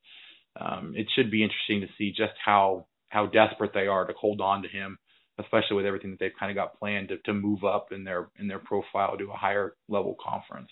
um, 0.60 0.94
it 0.96 1.06
should 1.14 1.30
be 1.30 1.42
interesting 1.42 1.80
to 1.80 1.88
see 1.98 2.10
just 2.10 2.34
how 2.44 2.86
how 3.08 3.26
desperate 3.26 3.72
they 3.72 3.86
are 3.86 4.04
to 4.04 4.12
hold 4.14 4.40
on 4.40 4.62
to 4.62 4.68
him, 4.68 4.98
especially 5.38 5.76
with 5.76 5.86
everything 5.86 6.10
that 6.10 6.18
they've 6.18 6.38
kind 6.38 6.50
of 6.50 6.56
got 6.56 6.78
planned 6.78 7.08
to, 7.08 7.18
to 7.18 7.32
move 7.32 7.64
up 7.64 7.92
in 7.92 8.04
their 8.04 8.28
in 8.38 8.48
their 8.48 8.58
profile 8.58 9.16
to 9.16 9.30
a 9.30 9.36
higher 9.36 9.74
level 9.88 10.16
conference. 10.22 10.68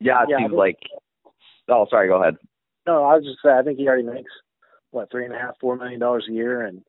Yeah, 0.00 0.22
it 0.22 0.28
yeah, 0.30 0.38
seems 0.38 0.52
like. 0.52 0.78
Oh, 1.68 1.86
sorry. 1.90 2.08
Go 2.08 2.20
ahead. 2.20 2.36
No, 2.86 3.04
I 3.04 3.14
was 3.16 3.24
just 3.24 3.38
saying. 3.44 3.56
I 3.58 3.62
think 3.62 3.78
he 3.78 3.86
already 3.86 4.02
makes 4.02 4.30
what 4.90 5.10
three 5.10 5.24
and 5.24 5.34
a 5.34 5.38
half, 5.38 5.54
four 5.60 5.76
million 5.76 6.00
dollars 6.00 6.26
a 6.28 6.32
year, 6.32 6.62
and 6.62 6.82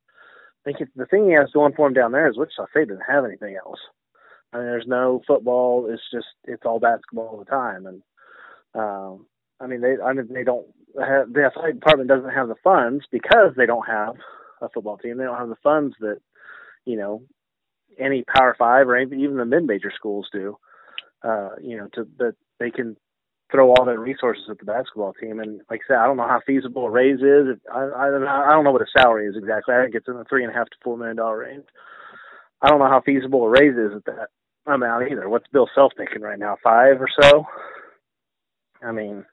I 0.65 0.71
think 0.71 0.89
the 0.95 1.05
thing 1.05 1.27
he 1.27 1.34
has 1.34 1.51
going 1.53 1.73
for 1.73 1.88
him 1.88 1.93
down 1.93 2.11
there 2.11 2.29
is 2.29 2.38
Wichita 2.38 2.67
State 2.71 2.88
doesn't 2.88 3.03
have 3.07 3.25
anything 3.25 3.55
else. 3.55 3.79
I 4.53 4.57
mean, 4.57 4.65
there's 4.65 4.88
no 4.88 5.21
football. 5.27 5.88
It's 5.91 6.01
just 6.13 6.27
it's 6.45 6.63
all 6.65 6.79
basketball 6.79 7.27
all 7.27 7.39
the 7.39 7.45
time, 7.45 7.86
and 7.86 8.01
um, 8.74 9.26
I 9.59 9.67
mean, 9.67 9.82
they 9.82 9.95
I 10.03 10.13
mean 10.13 10.28
they 10.34 10.43
don't 10.43 10.65
have, 10.99 11.32
the 11.32 11.45
athletic 11.45 11.76
department 11.76 12.09
doesn't 12.09 12.32
have 12.32 12.47
the 12.47 12.55
funds 12.63 13.05
because 13.11 13.53
they 13.55 13.65
don't 13.65 13.88
have 13.88 14.15
a 14.61 14.69
football 14.69 14.97
team. 14.97 15.17
They 15.17 15.24
don't 15.24 15.38
have 15.38 15.49
the 15.49 15.55
funds 15.63 15.95
that 15.99 16.19
you 16.86 16.97
know 16.97 17.24
any 17.99 18.24
Power 18.24 18.55
Five 18.57 18.88
or 18.88 18.95
any, 18.95 19.24
even 19.24 19.38
the 19.38 19.45
mid-major 19.45 19.91
schools 19.95 20.28
do. 20.32 20.57
Uh, 21.24 21.49
you 21.61 21.78
know, 21.78 21.88
to 21.93 22.07
that 22.17 22.36
they 22.59 22.72
can 22.72 22.97
throw 23.51 23.69
all 23.69 23.86
their 23.86 23.99
resources 23.99 24.45
at 24.49 24.57
the 24.57 24.65
basketball 24.65 25.13
team. 25.13 25.39
And 25.39 25.61
like 25.69 25.82
I 25.86 25.93
said, 25.93 25.97
I 25.97 26.07
don't 26.07 26.17
know 26.17 26.28
how 26.28 26.39
feasible 26.47 26.86
a 26.86 26.89
raise 26.89 27.19
is. 27.19 27.59
I 27.72 27.80
I, 27.80 28.07
I 28.07 28.51
don't 28.53 28.63
know 28.63 28.72
what 28.72 28.82
a 28.82 28.97
salary 28.97 29.28
is 29.28 29.36
exactly. 29.36 29.76
I 29.76 29.84
think 29.84 29.95
it's 29.95 30.07
in 30.07 30.15
the 30.15 30.26
three 30.26 30.43
and 30.43 30.51
a 30.53 30.55
half 30.57 30.69
to 30.69 30.78
four 30.84 30.97
million 30.97 31.17
dollar 31.17 31.39
range. 31.39 31.65
I 32.61 32.69
don't 32.69 32.80
know 32.80 32.88
how 32.88 33.01
feasible 33.01 33.43
a 33.43 33.49
raise 33.49 33.76
is 33.76 33.91
at 33.95 34.05
that 34.05 34.30
amount 34.65 35.11
either. 35.11 35.28
What's 35.30 35.47
Bill 35.51 35.69
Self 35.76 35.91
thinking 35.97 36.22
right 36.22 36.39
now? 36.39 36.57
Five 36.63 37.01
or 37.01 37.09
so. 37.22 37.45
I 38.84 38.91
mean, 38.91 39.25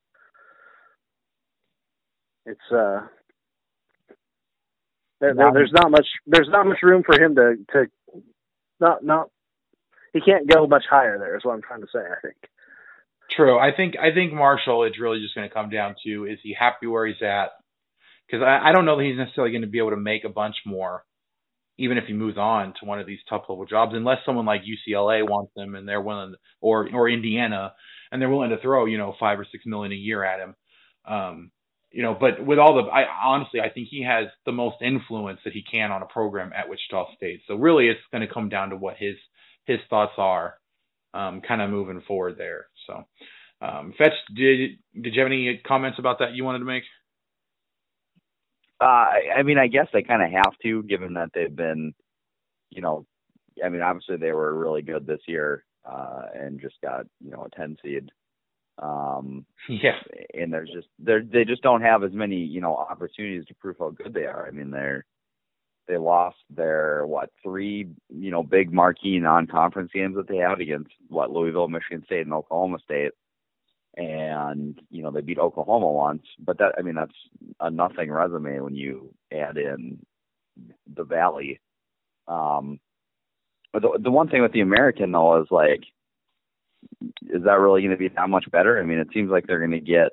it's 2.46 2.60
uh, 2.72 3.00
there, 5.20 5.34
there, 5.34 5.52
there's 5.52 5.72
not 5.72 5.90
much 5.90 6.06
there's 6.26 6.48
not 6.50 6.66
much 6.66 6.78
room 6.82 7.02
for 7.04 7.20
him 7.20 7.34
to 7.34 7.54
to 7.72 7.86
not 8.80 9.04
not 9.04 9.30
he 10.12 10.20
can't 10.20 10.48
go 10.48 10.66
much 10.66 10.84
higher 10.88 11.18
there 11.18 11.36
is 11.36 11.44
what 11.44 11.54
I'm 11.54 11.62
trying 11.62 11.80
to 11.80 11.88
say 11.92 12.00
I 12.00 12.20
think. 12.22 12.36
True. 13.30 13.58
I 13.58 13.70
think 13.76 13.94
I 14.00 14.14
think 14.14 14.32
Marshall 14.32 14.84
it's 14.84 15.00
really 15.00 15.20
just 15.20 15.34
going 15.34 15.48
to 15.48 15.54
come 15.54 15.70
down 15.70 15.94
to 16.04 16.24
is 16.24 16.38
he 16.42 16.54
happy 16.58 16.86
where 16.86 17.06
he's 17.06 17.22
at? 17.22 17.50
Because 18.26 18.42
I, 18.44 18.70
I 18.70 18.72
don't 18.72 18.84
know 18.84 18.96
that 18.96 19.04
he's 19.04 19.18
necessarily 19.18 19.52
going 19.52 19.62
to 19.62 19.68
be 19.68 19.78
able 19.78 19.90
to 19.90 19.96
make 19.96 20.24
a 20.24 20.30
bunch 20.30 20.56
more, 20.66 21.04
even 21.78 21.98
if 21.98 22.04
he 22.06 22.12
moves 22.12 22.38
on 22.38 22.74
to 22.80 22.86
one 22.86 23.00
of 23.00 23.06
these 23.06 23.18
top 23.28 23.48
level 23.48 23.66
jobs, 23.66 23.92
unless 23.94 24.18
someone 24.24 24.46
like 24.46 24.62
UCLA 24.62 25.28
wants 25.28 25.52
him 25.56 25.74
and 25.74 25.86
they're 25.86 26.00
willing, 26.00 26.34
or 26.60 26.88
or 26.92 27.08
Indiana 27.08 27.72
and 28.10 28.20
they're 28.20 28.30
willing 28.30 28.50
to 28.50 28.60
throw 28.60 28.86
you 28.86 28.98
know 28.98 29.14
five 29.18 29.38
or 29.38 29.46
six 29.50 29.64
million 29.66 29.92
a 29.92 29.96
year 29.96 30.24
at 30.24 30.40
him. 30.40 30.54
Um, 31.06 31.50
you 31.90 32.02
know, 32.02 32.16
but 32.18 32.44
with 32.44 32.58
all 32.58 32.74
the, 32.74 32.82
I 32.90 33.04
honestly, 33.24 33.60
I 33.60 33.70
think 33.70 33.88
he 33.90 34.02
has 34.02 34.26
the 34.44 34.52
most 34.52 34.76
influence 34.82 35.40
that 35.44 35.54
he 35.54 35.62
can 35.62 35.90
on 35.90 36.02
a 36.02 36.06
program 36.06 36.52
at 36.54 36.68
Wichita 36.68 37.14
State. 37.16 37.40
So 37.46 37.54
really, 37.54 37.88
it's 37.88 38.00
going 38.12 38.26
to 38.26 38.32
come 38.32 38.48
down 38.48 38.70
to 38.70 38.76
what 38.76 38.96
his 38.98 39.16
his 39.64 39.78
thoughts 39.88 40.12
are, 40.18 40.54
um, 41.14 41.40
kind 41.40 41.62
of 41.62 41.70
moving 41.70 42.02
forward 42.06 42.36
there. 42.36 42.66
So, 42.86 43.04
um, 43.66 43.94
Fetch, 43.96 44.12
did 44.34 44.78
did 45.00 45.14
you 45.14 45.20
have 45.20 45.26
any 45.26 45.60
comments 45.66 45.98
about 45.98 46.18
that 46.18 46.34
you 46.34 46.44
wanted 46.44 46.60
to 46.60 46.64
make? 46.66 46.84
Uh, 48.80 49.10
I 49.36 49.42
mean, 49.42 49.58
I 49.58 49.66
guess 49.66 49.88
they 49.92 50.02
kind 50.02 50.22
of 50.22 50.30
have 50.30 50.56
to, 50.62 50.82
given 50.84 51.14
that 51.14 51.30
they've 51.34 51.54
been, 51.54 51.94
you 52.70 52.80
know, 52.80 53.06
I 53.64 53.70
mean, 53.70 53.82
obviously 53.82 54.18
they 54.18 54.30
were 54.30 54.56
really 54.56 54.82
good 54.82 55.04
this 55.04 55.20
year 55.26 55.64
uh, 55.90 56.22
and 56.34 56.60
just 56.60 56.76
got 56.82 57.06
you 57.24 57.30
know 57.30 57.46
a 57.46 57.56
ten 57.56 57.76
seed. 57.82 58.10
Um, 58.80 59.44
yeah, 59.68 59.98
and 60.34 60.52
there's 60.52 60.70
just 60.70 60.88
they 60.98 61.18
they 61.20 61.44
just 61.44 61.62
don't 61.62 61.82
have 61.82 62.04
as 62.04 62.12
many 62.12 62.36
you 62.36 62.60
know 62.60 62.76
opportunities 62.76 63.46
to 63.46 63.54
prove 63.54 63.76
how 63.78 63.90
good 63.90 64.14
they 64.14 64.26
are. 64.26 64.46
I 64.46 64.50
mean 64.50 64.70
they're 64.70 65.04
they 65.88 65.96
lost 65.96 66.36
their 66.54 67.06
what 67.06 67.30
three 67.42 67.88
you 68.10 68.30
know 68.30 68.42
big 68.42 68.72
marquee 68.72 69.18
non-conference 69.18 69.90
games 69.92 70.16
that 70.16 70.28
they 70.28 70.36
had 70.36 70.60
against 70.60 70.90
what 71.08 71.30
Louisville, 71.30 71.68
Michigan 71.68 72.04
State, 72.04 72.26
and 72.26 72.34
Oklahoma 72.34 72.78
State, 72.84 73.12
and 73.96 74.78
you 74.90 75.02
know 75.02 75.10
they 75.10 75.22
beat 75.22 75.38
Oklahoma 75.38 75.90
once, 75.90 76.22
but 76.38 76.58
that 76.58 76.74
I 76.78 76.82
mean 76.82 76.94
that's 76.94 77.10
a 77.60 77.70
nothing 77.70 78.10
resume 78.10 78.60
when 78.60 78.76
you 78.76 79.12
add 79.32 79.56
in 79.56 79.98
the 80.94 81.04
Valley. 81.04 81.60
Um, 82.28 82.78
but 83.72 83.82
the 83.82 83.98
the 84.02 84.10
one 84.10 84.28
thing 84.28 84.42
with 84.42 84.52
the 84.52 84.60
American 84.60 85.12
though 85.12 85.40
is 85.40 85.48
like, 85.50 85.82
is 87.22 87.42
that 87.44 87.58
really 87.58 87.82
going 87.82 87.92
to 87.92 87.96
be 87.96 88.08
that 88.08 88.28
much 88.28 88.50
better? 88.50 88.80
I 88.80 88.84
mean, 88.84 88.98
it 88.98 89.08
seems 89.12 89.30
like 89.30 89.46
they're 89.46 89.58
going 89.58 89.72
to 89.72 89.80
get, 89.80 90.10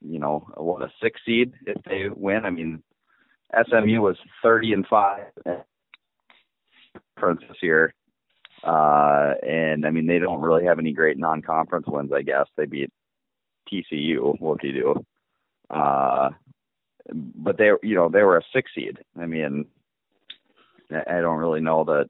you 0.00 0.18
know, 0.18 0.46
what 0.56 0.82
a 0.82 0.92
six 1.02 1.20
seed 1.24 1.52
if 1.66 1.82
they 1.84 2.08
win. 2.14 2.44
I 2.44 2.50
mean, 2.50 2.82
SMU 3.52 4.00
was 4.00 4.16
thirty 4.42 4.72
and 4.72 4.86
five 4.86 5.26
conference 7.16 7.42
this 7.48 7.58
year, 7.62 7.94
uh, 8.64 9.34
and 9.46 9.86
I 9.86 9.90
mean 9.90 10.06
they 10.06 10.18
don't 10.18 10.40
really 10.40 10.64
have 10.64 10.78
any 10.78 10.92
great 10.92 11.18
non-conference 11.18 11.86
wins. 11.86 12.12
I 12.12 12.22
guess 12.22 12.46
they 12.56 12.66
beat 12.66 12.90
TCU. 13.72 14.38
What 14.40 14.60
do 14.60 14.68
you 14.68 14.72
do? 14.72 15.06
Uh, 15.70 16.30
but 17.12 17.58
they, 17.58 17.70
you 17.82 17.94
know, 17.94 18.08
they 18.08 18.22
were 18.22 18.38
a 18.38 18.42
six 18.52 18.70
seed. 18.74 18.98
I 19.20 19.26
mean, 19.26 19.66
I 20.90 21.20
don't 21.20 21.38
really 21.38 21.60
know 21.60 21.84
that 21.84 22.08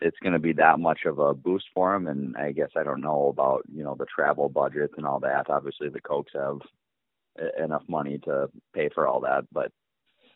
it's 0.00 0.18
going 0.22 0.32
to 0.32 0.38
be 0.38 0.52
that 0.54 0.78
much 0.78 1.00
of 1.06 1.18
a 1.18 1.34
boost 1.34 1.66
for 1.74 1.92
them. 1.92 2.06
And 2.06 2.36
I 2.36 2.52
guess 2.52 2.70
I 2.76 2.82
don't 2.82 3.00
know 3.00 3.28
about 3.28 3.62
you 3.72 3.84
know 3.84 3.96
the 3.98 4.06
travel 4.06 4.48
budgets 4.48 4.94
and 4.96 5.06
all 5.06 5.20
that. 5.20 5.50
Obviously, 5.50 5.88
the 5.88 6.00
Kochs 6.00 6.34
have 6.34 6.60
enough 7.62 7.82
money 7.88 8.18
to 8.24 8.48
pay 8.74 8.88
for 8.94 9.06
all 9.06 9.20
that, 9.20 9.44
but 9.52 9.72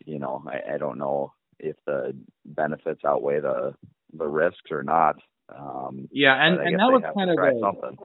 you 0.05 0.19
know 0.19 0.43
I, 0.47 0.75
I 0.75 0.77
don't 0.77 0.97
know 0.97 1.33
if 1.59 1.75
the 1.85 2.15
benefits 2.45 3.01
outweigh 3.05 3.39
the 3.41 3.73
the 4.17 4.27
risks 4.27 4.71
or 4.71 4.83
not. 4.83 5.15
Um, 5.49 6.07
yeah, 6.11 6.35
and 6.35 6.59
and 6.59 6.79
that 6.79 6.91
was 6.91 7.03
kind 7.15 7.29
of 7.29 7.35
the, 7.35 7.59
something. 7.61 7.97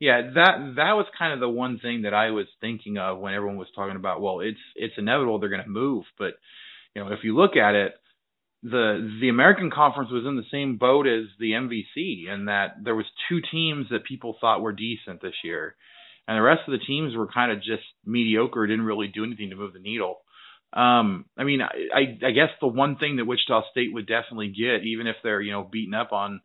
Yeah, 0.00 0.30
that 0.34 0.74
that 0.76 0.92
was 0.92 1.06
kind 1.18 1.32
of 1.32 1.40
the 1.40 1.48
one 1.48 1.78
thing 1.80 2.02
that 2.02 2.14
I 2.14 2.30
was 2.30 2.46
thinking 2.60 2.98
of 2.98 3.18
when 3.18 3.34
everyone 3.34 3.56
was 3.56 3.68
talking 3.74 3.96
about. 3.96 4.20
Well, 4.20 4.40
it's 4.40 4.60
it's 4.76 4.94
inevitable 4.96 5.38
they're 5.38 5.48
going 5.48 5.64
to 5.64 5.68
move, 5.68 6.04
but 6.18 6.34
you 6.94 7.02
know 7.02 7.12
if 7.12 7.20
you 7.24 7.36
look 7.36 7.56
at 7.56 7.74
it, 7.74 7.94
the 8.62 9.18
the 9.20 9.28
American 9.28 9.70
Conference 9.70 10.10
was 10.10 10.24
in 10.26 10.36
the 10.36 10.42
same 10.50 10.76
boat 10.76 11.06
as 11.06 11.26
the 11.38 11.52
MVC, 11.52 12.32
in 12.32 12.46
that 12.46 12.76
there 12.82 12.94
was 12.94 13.06
two 13.28 13.40
teams 13.50 13.86
that 13.90 14.04
people 14.04 14.36
thought 14.40 14.62
were 14.62 14.72
decent 14.72 15.22
this 15.22 15.36
year, 15.44 15.76
and 16.26 16.36
the 16.36 16.42
rest 16.42 16.62
of 16.66 16.72
the 16.72 16.84
teams 16.84 17.16
were 17.16 17.28
kind 17.28 17.52
of 17.52 17.58
just 17.58 17.84
mediocre, 18.04 18.66
didn't 18.66 18.84
really 18.84 19.08
do 19.08 19.24
anything 19.24 19.50
to 19.50 19.56
move 19.56 19.72
the 19.72 19.78
needle. 19.78 20.18
Um, 20.72 21.24
I 21.38 21.44
mean, 21.44 21.60
I, 21.62 22.26
I 22.26 22.30
guess 22.32 22.50
the 22.60 22.66
one 22.66 22.96
thing 22.96 23.16
that 23.16 23.24
Wichita 23.24 23.62
State 23.70 23.92
would 23.94 24.06
definitely 24.06 24.48
get, 24.48 24.84
even 24.84 25.06
if 25.06 25.16
they're 25.22 25.40
you 25.40 25.52
know 25.52 25.62
beaten 25.70 25.94
up 25.94 26.12
on 26.12 26.40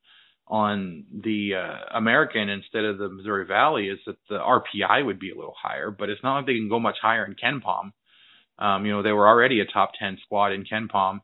on 0.47 1.05
the 1.23 1.51
uh, 1.55 1.97
American 1.97 2.49
instead 2.49 2.83
of 2.83 2.97
the 2.97 3.09
Missouri 3.09 3.45
Valley, 3.45 3.87
is 3.87 3.99
that 4.05 4.17
the 4.29 4.37
RPI 4.37 5.05
would 5.05 5.19
be 5.19 5.31
a 5.31 5.35
little 5.35 5.55
higher. 5.61 5.89
But 5.89 6.09
it's 6.09 6.23
not 6.23 6.37
like 6.37 6.45
they 6.45 6.53
can 6.53 6.69
go 6.69 6.79
much 6.79 6.97
higher 7.01 7.25
in 7.25 7.35
KenPom. 7.35 7.91
Um, 8.59 8.85
you 8.85 8.91
know, 8.91 9.01
they 9.01 9.11
were 9.11 9.27
already 9.27 9.59
a 9.59 9.65
top 9.65 9.91
ten 9.99 10.17
squad 10.23 10.53
in 10.53 10.63
KenPom, 10.63 11.19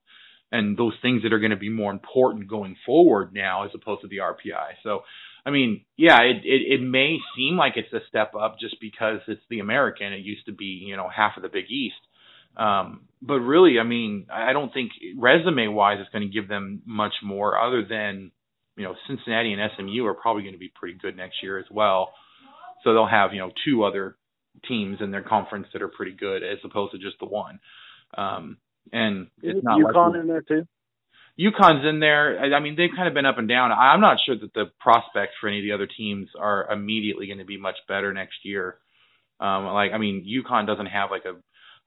and 0.52 0.78
those 0.78 0.93
things 1.02 1.24
that 1.24 1.34
are 1.34 1.39
going 1.39 1.52
to 1.52 1.58
be 1.58 1.70
more 1.70 1.91
important 1.91 2.47
going 2.47 2.76
forward 2.86 3.34
now 3.34 3.66
as 3.66 3.72
opposed 3.74 4.02
to 4.02 4.08
the 4.08 4.18
RPI. 4.18 4.74
So. 4.84 5.02
I 5.45 5.52
mean, 5.52 5.86
yeah, 5.95 6.20
it, 6.22 6.43
it 6.43 6.74
it 6.74 6.82
may 6.82 7.18
seem 7.36 7.56
like 7.56 7.74
it's 7.78 7.93
a 7.93 8.06
step 8.10 8.36
up 8.36 8.60
just 8.60 8.76
because 8.82 9.22
it's 9.26 9.41
the 9.50 9.62
American. 9.62 10.12
It 10.12 10.20
used 10.20 10.45
to 10.47 10.52
be, 10.52 10.84
you 10.86 10.97
know, 10.97 11.08
half 11.08 11.38
of 11.38 11.43
the 11.43 11.50
Big 11.50 11.72
East. 11.72 11.95
Um, 12.58 13.08
but 13.22 13.39
really, 13.39 13.80
I 13.80 13.84
mean, 13.84 14.28
I 14.32 14.54
don't 14.54 14.74
think 14.74 14.91
resume 15.18 15.68
wise 15.68 15.97
it's 16.02 16.10
going 16.10 16.28
to 16.28 16.34
give 16.34 16.50
them 16.50 16.82
much 16.86 17.14
more 17.24 17.60
other 17.60 17.86
than, 17.88 18.32
you 18.76 18.84
know, 18.84 18.95
Cincinnati 19.08 19.54
and 19.54 19.72
SMU 19.78 20.06
are 20.06 20.14
probably 20.14 20.43
going 20.43 20.54
to 20.54 20.60
be 20.60 20.72
pretty 20.74 20.97
good 20.97 21.16
next 21.16 21.41
year 21.41 21.58
as 21.58 21.66
well. 21.72 22.12
So 22.84 22.93
they'll 22.93 23.08
have, 23.08 23.34
you 23.34 23.39
know, 23.39 23.52
two 23.66 23.84
other 23.84 24.16
teams 24.68 24.97
in 25.02 25.12
their 25.12 25.22
conference 25.22 25.68
that 25.74 25.82
are 25.82 25.89
pretty 25.89 26.14
good 26.14 26.43
as 26.43 26.58
opposed 26.64 26.93
to 26.93 26.97
just 26.97 27.20
the 27.20 27.26
one. 27.26 27.60
Um, 28.18 28.58
and 28.92 29.28
it's 29.42 29.64
not 29.64 29.80
UConn 29.80 30.14
like, 30.14 30.22
in 30.22 30.28
there 30.28 30.42
too. 30.42 30.68
UConn's 31.40 31.88
in 31.88 32.00
there. 32.00 32.54
I 32.54 32.60
mean, 32.60 32.76
they've 32.76 32.90
kind 32.94 33.08
of 33.08 33.14
been 33.14 33.26
up 33.26 33.38
and 33.38 33.48
down. 33.48 33.72
I'm 33.72 34.02
not 34.02 34.18
sure 34.26 34.36
that 34.38 34.54
the 34.54 34.66
prospects 34.80 35.34
for 35.40 35.48
any 35.48 35.60
of 35.60 35.64
the 35.64 35.72
other 35.72 35.88
teams 35.88 36.28
are 36.38 36.70
immediately 36.70 37.28
going 37.28 37.40
to 37.40 37.46
be 37.46 37.58
much 37.58 37.78
better 37.88 38.14
next 38.14 38.44
year. 38.44 38.78
Um, 39.40 39.66
like, 39.68 39.94
I 39.94 39.98
mean, 39.98 40.26
UConn 40.28 40.68
doesn't 40.68 40.88
have 40.88 41.12
like 41.12 41.24
a 41.26 41.36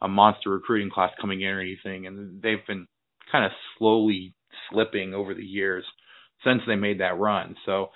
a 0.03 0.09
monster 0.09 0.51
recruiting 0.51 0.91
class 0.91 1.13
coming 1.21 1.41
in 1.41 1.49
or 1.49 1.61
anything, 1.61 2.07
and 2.07 2.43
they've 2.43 2.67
been 2.67 2.89
kind 3.31 3.45
of 3.45 3.53
slowly 3.79 4.35
slipping 4.71 5.15
over 5.15 5.33
the 5.33 5.45
years 5.45 5.85
since 6.45 6.61
they 6.67 6.75
made 6.75 7.01
that 7.01 7.19
run. 7.19 7.55
So, 7.65 7.91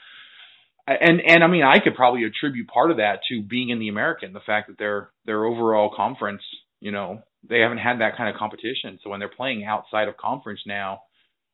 and 0.87 1.21
and 1.27 1.43
I 1.43 1.49
mean, 1.49 1.65
I 1.65 1.81
could 1.81 1.97
probably 1.97 2.23
attribute 2.25 2.69
part 2.69 2.93
of 2.93 2.99
that 2.99 3.21
to 3.29 3.43
being 3.43 3.71
in 3.71 3.81
the 3.81 3.89
American, 3.89 4.33
the 4.33 4.41
fact 4.41 4.69
that 4.69 4.79
their 4.79 5.11
their 5.25 5.45
overall 5.45 5.93
conference, 5.95 6.43
you 6.81 6.93
know, 6.93 7.23
they 7.49 7.61
haven't 7.61 7.79
had 7.79 8.01
that 8.01 8.17
kind 8.17 8.29
of 8.29 8.39
competition. 8.39 8.99
So 9.03 9.11
when 9.11 9.21
they're 9.21 9.29
playing 9.29 9.65
outside 9.65 10.09
of 10.09 10.17
conference 10.17 10.61
now, 10.67 11.01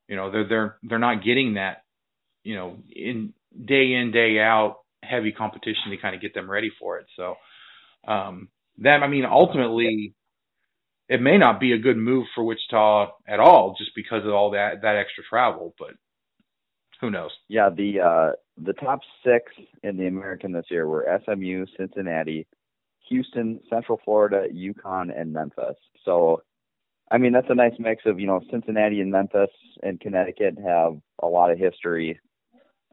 you 0.08 0.16
know, 0.16 0.30
they're 0.30 0.48
they're 0.48 0.76
they're 0.82 0.98
not 0.98 1.24
getting 1.24 1.54
that, 1.54 1.84
you 2.42 2.56
know, 2.56 2.76
in 2.94 3.32
day 3.66 3.92
in 3.92 4.10
day 4.12 4.38
out 4.38 4.78
heavy 5.02 5.32
competition 5.32 5.90
to 5.90 5.96
kind 5.96 6.14
of 6.14 6.20
get 6.20 6.34
them 6.34 6.50
ready 6.50 6.70
for 6.78 6.98
it. 6.98 7.06
So, 7.16 7.34
um, 8.06 8.48
that 8.78 9.02
I 9.02 9.08
mean, 9.08 9.24
ultimately, 9.24 10.14
it 11.08 11.20
may 11.20 11.38
not 11.38 11.60
be 11.60 11.72
a 11.72 11.78
good 11.78 11.96
move 11.96 12.26
for 12.34 12.44
Wichita 12.44 13.10
at 13.28 13.40
all, 13.40 13.74
just 13.78 13.90
because 13.94 14.24
of 14.24 14.32
all 14.32 14.52
that 14.52 14.82
that 14.82 14.96
extra 14.96 15.24
travel. 15.28 15.74
But 15.78 15.90
who 17.00 17.10
knows? 17.10 17.30
Yeah, 17.48 17.68
the 17.70 18.00
uh, 18.00 18.32
the 18.62 18.72
top 18.74 19.00
six 19.24 19.52
in 19.82 19.96
the 19.96 20.06
American 20.06 20.52
this 20.52 20.66
year 20.70 20.86
were 20.86 21.06
SMU, 21.24 21.66
Cincinnati, 21.76 22.46
Houston, 23.09 23.61
Central 23.68 24.00
Florida, 24.05 24.46
UConn, 24.53 25.18
and 25.18 25.32
Memphis. 25.32 25.76
So, 26.05 26.42
I 27.11 27.18
mean, 27.18 27.32
that's 27.32 27.50
a 27.50 27.55
nice 27.55 27.74
mix 27.78 28.05
of 28.07 28.20
you 28.20 28.26
know 28.26 28.40
Cincinnati 28.50 29.00
and 29.00 29.11
Memphis 29.11 29.50
and 29.82 30.00
Connecticut 30.00 30.59
have 30.64 30.98
a 31.22 31.26
lot 31.26 31.50
of 31.50 31.59
history. 31.59 32.20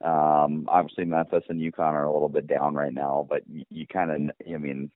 Um, 0.04 0.66
obviously, 0.70 1.06
Memphis 1.06 1.44
and 1.50 1.60
UConn 1.60 1.94
are 1.94 2.06
a 2.06 2.14
little 2.14 2.30
bit 2.30 2.48
down 2.48 2.74
right 2.74 2.94
now, 2.94 3.28
but 3.30 3.44
you, 3.50 3.66
you 3.70 3.86
kind 3.86 4.12
of, 4.12 4.36
I 4.48 4.58
mean, 4.58 4.92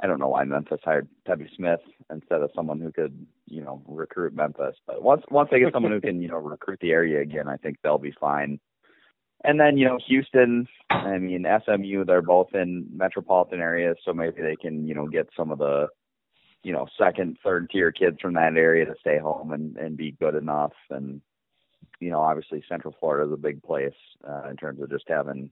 I 0.00 0.06
don't 0.06 0.18
know 0.18 0.28
why 0.28 0.44
Memphis 0.44 0.80
hired 0.84 1.08
Tubby 1.26 1.50
Smith 1.56 1.80
instead 2.10 2.42
of 2.42 2.50
someone 2.54 2.80
who 2.80 2.92
could, 2.92 3.26
you 3.46 3.62
know, 3.62 3.82
recruit 3.86 4.34
Memphis. 4.34 4.76
But 4.86 5.02
once 5.02 5.22
once 5.30 5.48
they 5.50 5.58
get 5.58 5.72
someone 5.72 5.92
who 5.92 6.00
can, 6.00 6.20
you 6.20 6.28
know, 6.28 6.36
recruit 6.36 6.80
the 6.80 6.92
area 6.92 7.20
again, 7.20 7.48
I 7.48 7.56
think 7.56 7.78
they'll 7.82 7.98
be 7.98 8.14
fine. 8.18 8.58
And 9.44 9.60
then, 9.60 9.76
you 9.76 9.84
know, 9.84 9.98
Houston, 10.08 10.66
I 10.90 11.18
mean, 11.18 11.46
SMU, 11.64 12.04
they're 12.04 12.22
both 12.22 12.54
in 12.54 12.86
metropolitan 12.92 13.60
areas, 13.60 13.96
so 14.04 14.12
maybe 14.12 14.42
they 14.42 14.56
can, 14.56 14.86
you 14.88 14.94
know, 14.94 15.06
get 15.06 15.28
some 15.36 15.50
of 15.50 15.58
the, 15.58 15.88
you 16.62 16.72
know, 16.72 16.86
second, 16.98 17.36
third 17.44 17.70
tier 17.70 17.92
kids 17.92 18.16
from 18.20 18.34
that 18.34 18.56
area 18.56 18.86
to 18.86 18.94
stay 19.00 19.18
home 19.18 19.52
and 19.52 19.76
and 19.76 19.96
be 19.96 20.12
good 20.12 20.34
enough. 20.34 20.72
And 20.90 21.20
you 22.00 22.10
know, 22.10 22.20
obviously 22.20 22.62
Central 22.68 22.94
Florida 22.98 23.26
is 23.26 23.32
a 23.32 23.40
big 23.40 23.62
place 23.62 23.94
uh, 24.28 24.48
in 24.50 24.56
terms 24.56 24.82
of 24.82 24.90
just 24.90 25.04
having 25.08 25.50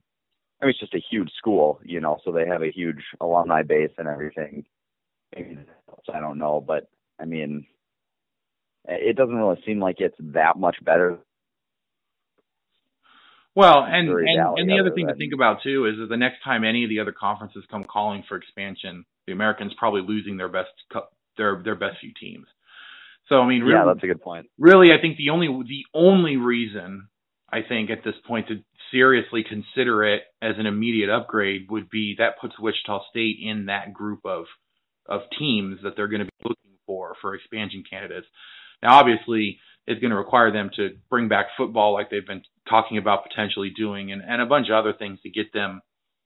I 0.61 0.65
mean, 0.65 0.71
it's 0.71 0.79
just 0.79 0.95
a 0.95 1.03
huge 1.11 1.31
school, 1.37 1.79
you 1.83 1.99
know, 1.99 2.17
so 2.23 2.31
they 2.31 2.45
have 2.47 2.63
a 2.63 2.71
huge 2.71 3.03
alumni 3.19 3.61
base 3.63 3.91
and 3.97 4.07
everything. 4.07 4.65
I 5.35 6.19
don't 6.19 6.37
know, 6.37 6.63
but 6.65 6.87
I 7.19 7.25
mean, 7.25 7.65
it 8.87 9.17
doesn't 9.17 9.35
really 9.35 9.61
seem 9.65 9.79
like 9.79 9.97
it's 9.99 10.15
that 10.19 10.57
much 10.57 10.77
better. 10.83 11.17
Well, 13.55 13.85
and 13.87 14.09
and, 14.09 14.59
and 14.59 14.69
the 14.69 14.79
other 14.79 14.91
thing 14.93 15.05
than... 15.07 15.15
to 15.15 15.17
think 15.17 15.33
about 15.33 15.63
too 15.63 15.85
is 15.85 15.97
that 15.97 16.07
the 16.09 16.17
next 16.17 16.43
time 16.43 16.63
any 16.63 16.83
of 16.83 16.89
the 16.89 16.99
other 16.99 17.13
conferences 17.13 17.63
come 17.71 17.85
calling 17.85 18.23
for 18.27 18.35
expansion, 18.35 19.05
the 19.27 19.33
Americans 19.33 19.73
probably 19.79 20.01
losing 20.01 20.37
their 20.37 20.49
best 20.49 20.69
their 21.37 21.61
their 21.63 21.75
best 21.75 21.97
few 22.01 22.11
teams. 22.19 22.47
So 23.29 23.39
I 23.39 23.47
mean, 23.47 23.61
really, 23.61 23.73
yeah, 23.73 23.85
that's 23.85 24.03
a 24.03 24.07
good 24.07 24.21
point. 24.21 24.47
Really, 24.59 24.89
I 24.91 25.01
think 25.01 25.17
the 25.17 25.29
only 25.29 25.47
the 25.47 25.85
only 25.93 26.35
reason 26.35 27.07
I 27.51 27.61
think 27.67 27.89
at 27.89 28.03
this 28.03 28.15
point 28.27 28.49
to 28.49 28.55
seriously 28.91 29.43
consider 29.47 30.03
it 30.03 30.23
as 30.41 30.55
an 30.57 30.65
immediate 30.65 31.09
upgrade 31.09 31.67
would 31.69 31.89
be 31.89 32.15
that 32.17 32.39
puts 32.39 32.59
Wichita 32.59 33.03
State 33.09 33.37
in 33.41 33.67
that 33.67 33.93
group 33.93 34.19
of 34.25 34.45
of 35.07 35.21
teams 35.39 35.79
that 35.83 35.93
they're 35.95 36.07
going 36.07 36.25
to 36.25 36.25
be 36.25 36.49
looking 36.49 36.77
for 36.85 37.15
for 37.21 37.35
expansion 37.35 37.83
candidates. 37.89 38.27
Now, 38.83 38.99
obviously, 38.99 39.59
it's 39.87 40.01
going 40.01 40.11
to 40.11 40.17
require 40.17 40.51
them 40.51 40.71
to 40.75 40.97
bring 41.09 41.27
back 41.27 41.47
football 41.57 41.93
like 41.93 42.09
they've 42.09 42.25
been 42.25 42.43
talking 42.69 42.97
about 42.97 43.27
potentially 43.27 43.71
doing, 43.75 44.11
and, 44.11 44.21
and 44.21 44.41
a 44.41 44.45
bunch 44.45 44.67
of 44.69 44.75
other 44.75 44.93
things 44.93 45.19
to 45.21 45.29
get 45.29 45.53
them, 45.53 45.81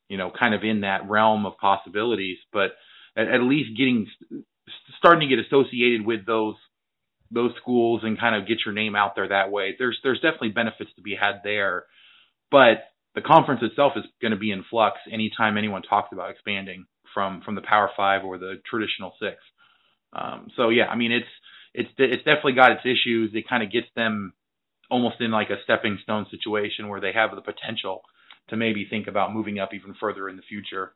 you 0.08 0.18
know, 0.18 0.32
kind 0.38 0.54
of 0.54 0.64
in 0.64 0.82
that 0.82 1.10
realm 1.10 1.46
of 1.46 1.58
possibilities. 1.58 2.38
But 2.54 2.72
at, 3.18 3.28
at 3.28 3.42
least 3.42 3.78
getting 3.78 4.08
starting 4.98 5.28
to 5.28 5.36
get 5.36 5.46
associated 5.46 6.06
with 6.06 6.26
those 6.26 6.56
those 7.32 7.52
schools 7.62 8.02
and 8.04 8.20
kind 8.20 8.36
of 8.36 8.48
get 8.48 8.58
your 8.66 8.74
name 8.74 8.96
out 8.96 9.14
there 9.16 9.28
that 9.28 9.52
way. 9.52 9.76
There's 9.78 10.00
there's 10.04 10.20
definitely 10.20 10.50
benefits 10.50 10.92
to 10.96 11.02
be 11.02 11.16
had 11.20 11.42
there, 11.44 11.86
but 12.52 12.86
the 13.16 13.22
conference 13.22 13.62
itself 13.64 13.94
is 13.96 14.06
going 14.22 14.32
to 14.32 14.38
be 14.38 14.52
in 14.52 14.64
flux 14.70 14.98
anytime 15.12 15.58
anyone 15.58 15.82
talks 15.82 16.10
about 16.14 16.32
expanding 16.32 16.86
from 17.14 17.42
from 17.42 17.56
the 17.56 17.62
Power 17.62 17.90
Five 17.96 18.24
or 18.24 18.38
the 18.38 18.56
traditional 18.70 19.14
six. 19.20 19.36
Um, 20.14 20.48
so 20.56 20.70
yeah, 20.70 20.86
I 20.86 20.96
mean 20.96 21.12
it's 21.12 21.28
it's 21.74 21.90
it's 21.98 22.24
definitely 22.24 22.54
got 22.54 22.72
its 22.72 22.86
issues. 22.86 23.32
It 23.34 23.48
kind 23.48 23.64
of 23.64 23.72
gets 23.72 23.88
them 23.96 24.34
almost 24.90 25.22
in 25.22 25.32
like 25.32 25.50
a 25.50 25.62
stepping 25.64 26.00
stone 26.02 26.26
situation 26.32 26.88
where 26.88 27.00
they 27.00 27.12
have 27.14 27.32
the 27.36 27.42
potential 27.42 28.02
to 28.50 28.58
maybe 28.58 28.88
think 28.90 29.08
about 29.08 29.34
moving 29.34 29.60
up 29.60 29.74
even 29.74 29.94
further 30.00 30.28
in 30.28 30.36
the 30.36 30.42
future. 30.42 30.94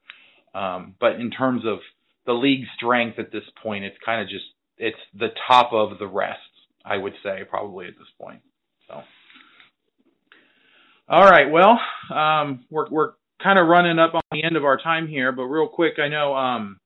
Um, 0.56 0.96
but 1.00 1.14
in 1.20 1.32
terms 1.32 1.64
of 1.66 1.80
the 2.26 2.34
league 2.34 2.66
strength 2.76 3.20
at 3.20 3.32
this 3.32 3.44
point, 3.62 3.84
it's 3.84 3.98
kind 4.04 4.22
of 4.22 4.28
just 4.28 4.46
it's 4.78 4.98
the 5.14 5.30
top 5.48 5.72
of 5.74 6.00
the 6.00 6.08
rest, 6.08 6.40
I 6.84 6.98
would 6.98 7.14
say, 7.24 7.42
probably 7.50 7.88
at 7.88 7.94
this 7.98 8.08
point. 8.20 8.42
So, 8.88 9.02
all 11.08 11.24
right, 11.24 11.52
well, 11.52 11.80
um, 12.16 12.66
we're 12.70 12.90
we're 12.90 13.12
kind 13.42 13.60
of 13.60 13.68
running 13.68 14.00
up 14.00 14.16
on 14.16 14.22
the 14.32 14.44
end 14.44 14.56
of 14.56 14.64
our 14.64 14.78
time 14.78 15.08
here, 15.08 15.32
but 15.32 15.44
real 15.44 15.68
quick, 15.68 15.94
I 16.00 16.08
know 16.08 16.36
um, 16.36 16.80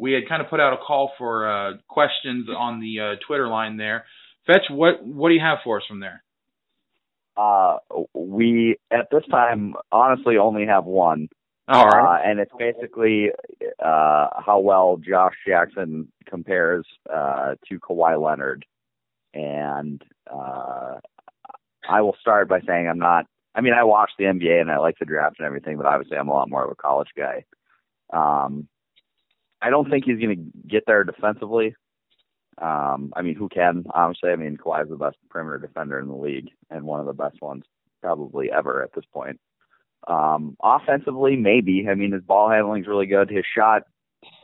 we 0.00 0.12
had 0.12 0.26
kind 0.28 0.40
of 0.40 0.48
put 0.48 0.60
out 0.60 0.72
a 0.72 0.78
call 0.78 1.12
for 1.18 1.46
uh, 1.46 1.72
questions 1.86 2.48
on 2.56 2.80
the 2.80 3.00
uh, 3.00 3.14
Twitter 3.26 3.48
line 3.48 3.76
there. 3.76 4.06
Fetch, 4.46 4.62
what 4.70 5.04
what 5.04 5.28
do 5.28 5.34
you 5.34 5.40
have 5.40 5.58
for 5.62 5.76
us 5.76 5.84
from 5.86 6.00
there? 6.00 6.22
Uh, 7.36 7.76
we 8.14 8.76
at 8.90 9.08
this 9.12 9.22
time 9.30 9.74
honestly 9.92 10.38
only 10.38 10.66
have 10.66 10.86
one. 10.86 11.28
All 11.68 11.86
right. 11.86 12.18
Uh, 12.18 12.28
and 12.28 12.40
it's 12.40 12.50
basically 12.58 13.28
uh, 13.78 14.28
how 14.44 14.60
well 14.60 14.96
Josh 14.96 15.34
Jackson 15.46 16.10
compares 16.26 16.84
uh, 17.12 17.54
to 17.68 17.78
Kawhi 17.78 18.20
Leonard. 18.20 18.64
And 19.34 20.02
uh, 20.32 20.96
I 21.88 22.00
will 22.00 22.16
start 22.20 22.48
by 22.48 22.60
saying 22.66 22.88
I'm 22.88 22.98
not. 22.98 23.26
I 23.54 23.60
mean, 23.60 23.74
I 23.74 23.84
watch 23.84 24.10
the 24.18 24.24
NBA 24.24 24.60
and 24.60 24.70
I 24.70 24.78
like 24.78 24.96
the 24.98 25.04
draft 25.04 25.36
and 25.38 25.46
everything, 25.46 25.76
but 25.76 25.86
obviously 25.86 26.16
I'm 26.16 26.28
a 26.28 26.32
lot 26.32 26.50
more 26.50 26.64
of 26.64 26.70
a 26.70 26.74
college 26.74 27.10
guy. 27.16 27.44
Um, 28.12 28.68
I 29.62 29.70
don't 29.70 29.90
think 29.90 30.04
he's 30.04 30.18
going 30.18 30.36
to 30.36 30.68
get 30.68 30.84
there 30.86 31.04
defensively. 31.04 31.74
Um, 32.58 33.12
I 33.16 33.22
mean, 33.22 33.36
who 33.36 33.48
can? 33.48 33.84
Obviously, 33.94 34.30
I 34.30 34.36
mean, 34.36 34.56
Kawhi 34.56 34.82
is 34.82 34.90
the 34.90 34.96
best 34.96 35.16
perimeter 35.30 35.58
defender 35.58 35.98
in 35.98 36.08
the 36.08 36.14
league 36.14 36.50
and 36.70 36.84
one 36.84 37.00
of 37.00 37.06
the 37.06 37.12
best 37.12 37.40
ones 37.40 37.64
probably 38.02 38.50
ever 38.50 38.82
at 38.82 38.92
this 38.94 39.04
point. 39.12 39.38
Um, 40.08 40.56
offensively, 40.62 41.36
maybe. 41.36 41.86
I 41.90 41.94
mean, 41.94 42.12
his 42.12 42.22
ball 42.22 42.50
handling's 42.50 42.86
really 42.86 43.06
good. 43.06 43.30
His 43.30 43.44
shot 43.56 43.82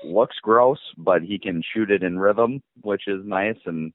looks 0.05 0.37
gross, 0.43 0.79
but 0.97 1.23
he 1.23 1.39
can 1.39 1.62
shoot 1.62 1.91
it 1.91 2.03
in 2.03 2.19
rhythm, 2.19 2.62
which 2.83 3.03
is 3.07 3.25
nice. 3.25 3.57
And 3.64 3.93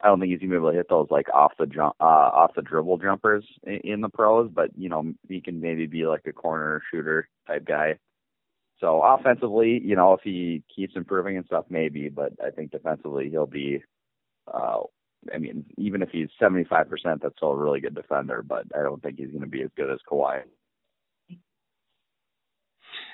I 0.00 0.08
don't 0.08 0.20
think 0.20 0.30
he's 0.30 0.40
gonna 0.40 0.50
be 0.50 0.56
able 0.56 0.70
to 0.70 0.76
hit 0.76 0.88
those 0.88 1.08
like 1.10 1.28
off 1.32 1.52
the 1.58 1.66
jump, 1.66 1.94
uh, 2.00 2.04
off 2.04 2.54
the 2.54 2.62
dribble 2.62 2.98
jumpers 2.98 3.44
in, 3.64 3.80
in 3.84 4.00
the 4.00 4.08
pros. 4.08 4.50
But 4.52 4.70
you 4.76 4.88
know, 4.88 5.12
he 5.28 5.40
can 5.40 5.60
maybe 5.60 5.86
be 5.86 6.06
like 6.06 6.26
a 6.26 6.32
corner 6.32 6.82
shooter 6.90 7.28
type 7.46 7.64
guy. 7.64 7.98
So 8.80 9.00
offensively, 9.02 9.80
you 9.82 9.96
know, 9.96 10.12
if 10.14 10.20
he 10.22 10.62
keeps 10.74 10.96
improving 10.96 11.36
and 11.36 11.46
stuff, 11.46 11.66
maybe. 11.70 12.08
But 12.08 12.32
I 12.44 12.50
think 12.50 12.70
defensively, 12.72 13.30
he'll 13.30 13.46
be. 13.46 13.82
Uh, 14.52 14.80
I 15.34 15.38
mean, 15.38 15.64
even 15.76 16.02
if 16.02 16.10
he's 16.10 16.28
75%, 16.40 16.68
that's 17.20 17.36
still 17.36 17.50
a 17.52 17.56
really 17.56 17.80
good 17.80 17.94
defender. 17.94 18.44
But 18.46 18.66
I 18.78 18.82
don't 18.82 19.02
think 19.02 19.18
he's 19.18 19.30
going 19.30 19.40
to 19.40 19.46
be 19.48 19.62
as 19.62 19.70
good 19.76 19.90
as 19.90 19.98
Kawhi. 20.10 20.42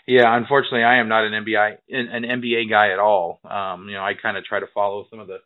Yeah, 0.07 0.37
unfortunately, 0.37 0.83
I 0.83 0.99
am 0.99 1.09
not 1.09 1.25
an 1.25 1.33
NBA 1.45 1.77
an 1.91 2.25
NBA 2.25 2.69
guy 2.69 2.91
at 2.93 2.99
all. 2.99 3.41
Um, 3.49 3.89
you 3.89 3.95
know, 3.95 4.03
I 4.03 4.15
kind 4.21 4.37
of 4.37 4.45
try 4.45 4.59
to 4.61 4.67
follow 4.75 5.07
some 5.11 5.21
of 5.21 5.29
the 5.29 5.39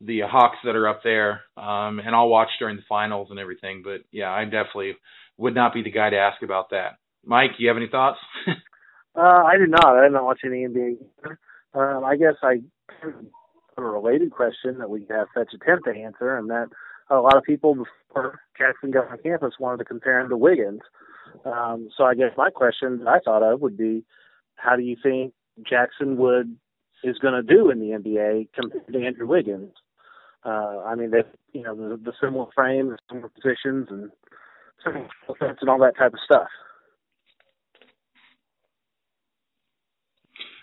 the 0.00 0.20
Hawks 0.20 0.58
that 0.64 0.76
are 0.76 0.88
up 0.88 1.02
there, 1.02 1.42
um, 1.56 1.98
and 1.98 2.14
I'll 2.14 2.28
watch 2.28 2.50
during 2.58 2.76
the 2.76 2.82
finals 2.88 3.28
and 3.30 3.38
everything. 3.40 3.82
But 3.82 4.02
yeah, 4.12 4.30
I 4.30 4.44
definitely 4.44 4.96
would 5.38 5.54
not 5.54 5.74
be 5.74 5.82
the 5.82 5.90
guy 5.90 6.10
to 6.10 6.18
ask 6.18 6.42
about 6.42 6.70
that. 6.70 6.98
Mike, 7.24 7.52
you 7.58 7.68
have 7.68 7.76
any 7.78 7.88
thoughts? 7.88 8.18
uh, 9.18 9.42
I 9.44 9.56
did 9.56 9.70
not. 9.70 9.96
I 9.96 10.04
did 10.04 10.12
not 10.12 10.24
watch 10.24 10.40
any 10.44 10.66
NBA. 10.66 10.96
Um, 11.74 12.04
I 12.04 12.16
guess 12.16 12.34
I 12.42 12.60
a 13.76 13.82
related 13.82 14.30
question 14.30 14.78
that 14.78 14.90
we 14.90 15.06
have 15.10 15.28
Fetch 15.34 15.52
attempt 15.54 15.84
to 15.86 15.92
answer, 15.92 16.36
and 16.36 16.50
that 16.50 16.68
a 17.10 17.16
lot 17.16 17.36
of 17.36 17.44
people 17.44 17.74
before 17.74 18.40
Jackson 18.56 18.90
got 18.90 19.10
on 19.10 19.18
campus 19.18 19.54
wanted 19.58 19.78
to 19.78 19.84
compare 19.84 20.20
him 20.20 20.28
to 20.28 20.36
Wiggins. 20.36 20.80
Um, 21.44 21.88
so 21.96 22.04
I 22.04 22.14
guess 22.14 22.32
my 22.36 22.50
question 22.50 22.98
that 22.98 23.08
I 23.08 23.18
thought 23.20 23.42
of 23.42 23.60
would 23.60 23.76
be, 23.76 24.04
how 24.56 24.76
do 24.76 24.82
you 24.82 24.96
think 25.02 25.32
Jackson 25.68 26.16
would 26.16 26.56
is 27.04 27.18
going 27.18 27.34
to 27.34 27.42
do 27.42 27.70
in 27.70 27.78
the 27.78 27.96
NBA 27.96 28.48
compared 28.54 28.92
to 28.92 29.06
Andrew 29.06 29.26
Wiggins? 29.26 29.72
Uh, 30.44 30.82
I 30.84 30.94
mean, 30.94 31.10
they 31.10 31.22
you 31.52 31.62
know 31.62 31.74
the, 31.74 31.96
the 31.96 32.12
similar 32.20 32.46
frame, 32.54 32.90
the 32.90 32.98
similar 33.08 33.28
positions, 33.28 33.88
and 33.90 34.10
similar 34.84 35.08
and 35.60 35.68
all 35.68 35.78
that 35.78 35.96
type 35.96 36.12
of 36.12 36.20
stuff. 36.24 36.48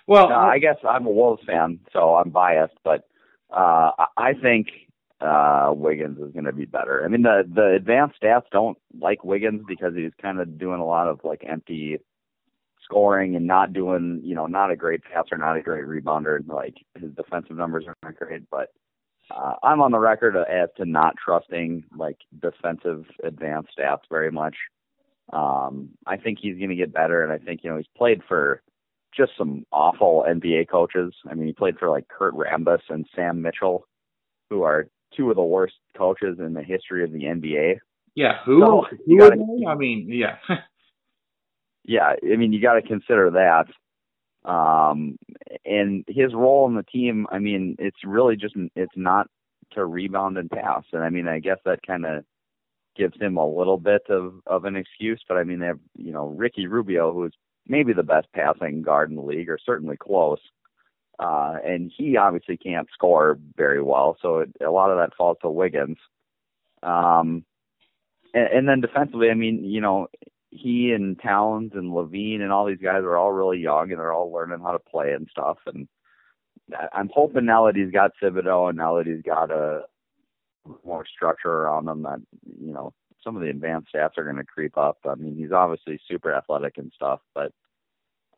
Well, 0.07 0.31
uh, 0.31 0.35
I 0.35 0.59
guess 0.59 0.77
I'm 0.87 1.05
a 1.05 1.11
Wolves 1.11 1.43
fan, 1.45 1.79
so 1.91 2.15
I'm 2.15 2.29
biased, 2.29 2.77
but 2.83 3.07
uh, 3.51 3.91
I 4.17 4.33
think 4.39 4.67
uh, 5.19 5.71
Wiggins 5.75 6.19
is 6.19 6.31
going 6.31 6.45
to 6.45 6.53
be 6.53 6.65
better. 6.65 7.03
I 7.03 7.07
mean, 7.07 7.23
the 7.23 7.43
the 7.51 7.73
advanced 7.75 8.21
stats 8.21 8.43
don't 8.51 8.77
like 8.99 9.23
Wiggins 9.23 9.63
because 9.67 9.95
he's 9.95 10.11
kind 10.21 10.39
of 10.39 10.59
doing 10.59 10.79
a 10.79 10.85
lot 10.85 11.07
of 11.07 11.21
like 11.23 11.43
empty 11.47 11.97
scoring 12.83 13.35
and 13.35 13.47
not 13.47 13.73
doing, 13.73 14.21
you 14.23 14.35
know, 14.35 14.45
not 14.45 14.71
a 14.71 14.75
great 14.75 15.01
passer, 15.03 15.37
not 15.37 15.57
a 15.57 15.61
great 15.61 15.85
rebounder. 15.85 16.35
And 16.37 16.47
like 16.47 16.75
his 16.99 17.11
defensive 17.13 17.57
numbers 17.57 17.85
are 17.87 17.95
not 18.03 18.15
great, 18.15 18.43
but 18.51 18.71
uh, 19.35 19.53
I'm 19.63 19.81
on 19.81 19.91
the 19.91 19.99
record 19.99 20.35
as 20.37 20.69
to 20.77 20.85
not 20.85 21.15
trusting 21.23 21.85
like 21.97 22.17
defensive 22.41 23.05
advanced 23.23 23.71
stats 23.77 24.01
very 24.09 24.31
much. 24.31 24.55
Um, 25.33 25.89
I 26.05 26.17
think 26.17 26.37
he's 26.39 26.57
going 26.57 26.69
to 26.69 26.75
get 26.75 26.93
better, 26.93 27.23
and 27.23 27.33
I 27.33 27.43
think 27.43 27.61
you 27.63 27.71
know 27.71 27.77
he's 27.77 27.87
played 27.97 28.21
for 28.27 28.61
just 29.15 29.31
some 29.37 29.65
awful 29.71 30.25
NBA 30.27 30.69
coaches. 30.69 31.13
I 31.29 31.33
mean, 31.33 31.47
he 31.47 31.53
played 31.53 31.77
for 31.77 31.89
like 31.89 32.07
Kurt 32.07 32.33
Rambis 32.33 32.81
and 32.89 33.05
Sam 33.15 33.41
Mitchell, 33.41 33.87
who 34.49 34.63
are 34.63 34.87
two 35.15 35.29
of 35.29 35.35
the 35.35 35.43
worst 35.43 35.75
coaches 35.97 36.37
in 36.39 36.53
the 36.53 36.63
history 36.63 37.03
of 37.03 37.11
the 37.11 37.23
NBA. 37.23 37.77
Yeah, 38.15 38.39
who? 38.45 38.59
So 38.61 38.85
who 39.05 39.19
gotta, 39.19 39.35
I 39.67 39.75
mean, 39.75 40.07
yeah. 40.09 40.37
yeah, 41.83 42.13
I 42.21 42.35
mean, 42.35 42.53
you 42.53 42.61
got 42.61 42.73
to 42.73 42.81
consider 42.81 43.31
that. 43.31 43.65
Um, 44.49 45.17
and 45.65 46.05
his 46.07 46.33
role 46.33 46.67
in 46.67 46.75
the 46.75 46.83
team, 46.83 47.25
I 47.31 47.39
mean, 47.39 47.75
it's 47.79 47.97
really 48.05 48.35
just 48.35 48.55
it's 48.75 48.95
not 48.95 49.27
to 49.71 49.85
rebound 49.85 50.37
and 50.37 50.49
pass. 50.49 50.83
And 50.93 51.03
I 51.03 51.09
mean, 51.09 51.27
I 51.27 51.39
guess 51.39 51.57
that 51.65 51.85
kind 51.85 52.05
of 52.05 52.23
gives 52.95 53.19
him 53.19 53.37
a 53.37 53.47
little 53.47 53.77
bit 53.77 54.03
of 54.09 54.35
of 54.47 54.65
an 54.65 54.75
excuse. 54.75 55.21
But 55.27 55.37
I 55.37 55.43
mean, 55.43 55.59
they 55.59 55.67
have 55.67 55.79
you 55.97 56.11
know 56.11 56.27
Ricky 56.27 56.67
Rubio, 56.67 57.13
who's 57.13 57.33
maybe 57.67 57.93
the 57.93 58.03
best 58.03 58.27
passing 58.33 58.81
guard 58.81 59.09
in 59.09 59.15
the 59.15 59.21
league, 59.21 59.49
or 59.49 59.57
certainly 59.63 59.97
close. 59.97 60.39
Uh, 61.17 61.55
and 61.65 61.91
he 61.95 62.17
obviously 62.17 62.57
can't 62.57 62.89
score 62.93 63.39
very 63.55 63.81
well, 63.81 64.17
so 64.21 64.39
it, 64.39 64.49
a 64.65 64.69
lot 64.69 64.91
of 64.91 64.97
that 64.97 65.15
falls 65.15 65.37
to 65.41 65.49
Wiggins. 65.49 65.97
Um, 66.83 67.45
and, 68.33 68.47
and 68.47 68.67
then 68.67 68.81
defensively, 68.81 69.29
I 69.29 69.33
mean, 69.33 69.63
you 69.63 69.79
know, 69.79 70.07
he 70.51 70.91
and 70.91 71.19
Towns 71.21 71.71
and 71.73 71.91
LaVine 71.91 72.41
and 72.41 72.51
all 72.51 72.65
these 72.65 72.81
guys 72.81 73.03
are 73.03 73.17
all 73.17 73.31
really 73.31 73.59
young 73.59 73.91
and 73.91 73.99
they're 73.99 74.13
all 74.13 74.31
learning 74.31 74.59
how 74.61 74.71
to 74.71 74.79
play 74.79 75.11
and 75.11 75.27
stuff. 75.29 75.57
And 75.65 75.87
I'm 76.93 77.09
hoping 77.13 77.45
now 77.45 77.65
that 77.65 77.75
he's 77.75 77.91
got 77.91 78.11
Thibodeau 78.21 78.69
and 78.69 78.77
now 78.77 78.97
that 78.97 79.07
he's 79.07 79.21
got 79.21 79.51
a 79.51 79.83
more 80.83 81.05
structure 81.05 81.51
around 81.51 81.87
him 81.87 82.03
that 82.03 82.19
you 82.59 82.73
know 82.73 82.93
some 83.25 83.35
of 83.35 83.41
the 83.41 83.49
advanced 83.49 83.89
stats 83.93 84.17
are 84.17 84.23
going 84.23 84.37
to 84.37 84.45
creep 84.45 84.77
up. 84.77 84.99
I 85.03 85.15
mean, 85.15 85.35
he's 85.35 85.51
obviously 85.51 85.99
super 86.07 86.33
athletic 86.33 86.77
and 86.77 86.91
stuff, 86.95 87.19
but 87.33 87.51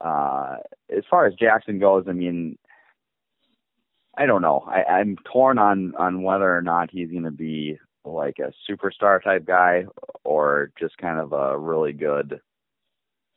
uh, 0.01 0.57
as 0.95 1.03
far 1.09 1.27
as 1.27 1.33
Jackson 1.35 1.77
goes, 1.79 2.05
I 2.07 2.13
mean, 2.13 2.57
I 4.17 4.25
don't 4.25 4.41
know. 4.41 4.63
I, 4.67 4.83
I'm 4.83 5.17
torn 5.31 5.59
on 5.59 5.93
on 5.95 6.23
whether 6.23 6.55
or 6.55 6.61
not 6.61 6.89
he's 6.91 7.11
going 7.11 7.23
to 7.23 7.31
be 7.31 7.77
like 8.05 8.37
a 8.39 8.53
superstar 8.69 9.21
type 9.21 9.45
guy 9.45 9.85
or 10.23 10.71
just 10.79 10.97
kind 10.97 11.19
of 11.19 11.33
a 11.33 11.57
really 11.57 11.93
good 11.93 12.39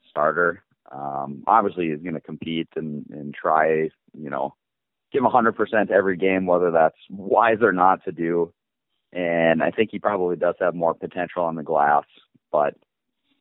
starter. 0.09 0.63
Um, 0.91 1.45
obviously, 1.47 1.91
he's 1.91 2.03
going 2.03 2.15
to 2.15 2.21
compete 2.21 2.69
and 2.77 3.05
and 3.11 3.35
try, 3.35 3.91
you 4.17 4.31
know, 4.31 4.55
give 5.13 5.23
100% 5.23 5.91
every 5.91 6.17
game, 6.17 6.47
whether 6.47 6.71
that's 6.71 6.97
wise 7.11 7.59
or 7.63 7.73
not 7.73 8.05
to 8.05 8.13
do. 8.13 8.53
And 9.13 9.63
I 9.63 9.71
think 9.71 9.91
he 9.91 9.99
probably 9.99 10.37
does 10.37 10.55
have 10.61 10.75
more 10.75 10.95
potential 10.95 11.43
on 11.43 11.57
the 11.57 11.63
glass, 11.63 12.05
but 12.53 12.75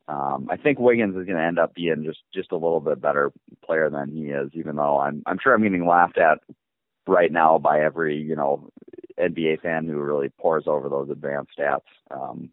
um, 0.09 0.47
I 0.49 0.57
think 0.57 0.79
Wiggins 0.79 1.15
is 1.15 1.25
going 1.25 1.37
to 1.37 1.43
end 1.43 1.59
up 1.59 1.75
being 1.75 2.03
just 2.03 2.19
just 2.33 2.51
a 2.51 2.55
little 2.55 2.79
bit 2.79 2.99
better 2.99 3.31
player 3.63 3.91
than 3.91 4.11
he 4.11 4.29
is, 4.29 4.49
even 4.53 4.75
though 4.75 4.99
I'm 4.99 5.21
I'm 5.27 5.37
sure 5.41 5.53
I'm 5.53 5.61
getting 5.61 5.85
laughed 5.85 6.17
at 6.17 6.39
right 7.07 7.31
now 7.31 7.59
by 7.59 7.81
every 7.81 8.17
you 8.17 8.35
know 8.35 8.69
NBA 9.19 9.61
fan 9.61 9.85
who 9.85 9.99
really 9.99 10.29
pores 10.29 10.63
over 10.65 10.89
those 10.89 11.11
advanced 11.11 11.51
stats. 11.57 11.81
Um, 12.09 12.49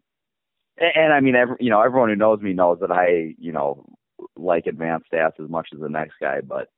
and, 0.76 0.92
and 0.96 1.12
I 1.14 1.20
mean, 1.20 1.34
every, 1.34 1.56
you 1.58 1.70
know, 1.70 1.80
everyone 1.80 2.10
who 2.10 2.16
knows 2.16 2.42
me 2.42 2.52
knows 2.52 2.80
that 2.80 2.90
I 2.92 3.34
you 3.38 3.52
know 3.52 3.86
like 4.36 4.66
advanced 4.66 5.06
stats 5.10 5.40
as 5.42 5.48
much 5.48 5.68
as 5.72 5.80
the 5.80 5.88
next 5.88 6.16
guy, 6.20 6.42
but 6.42 6.68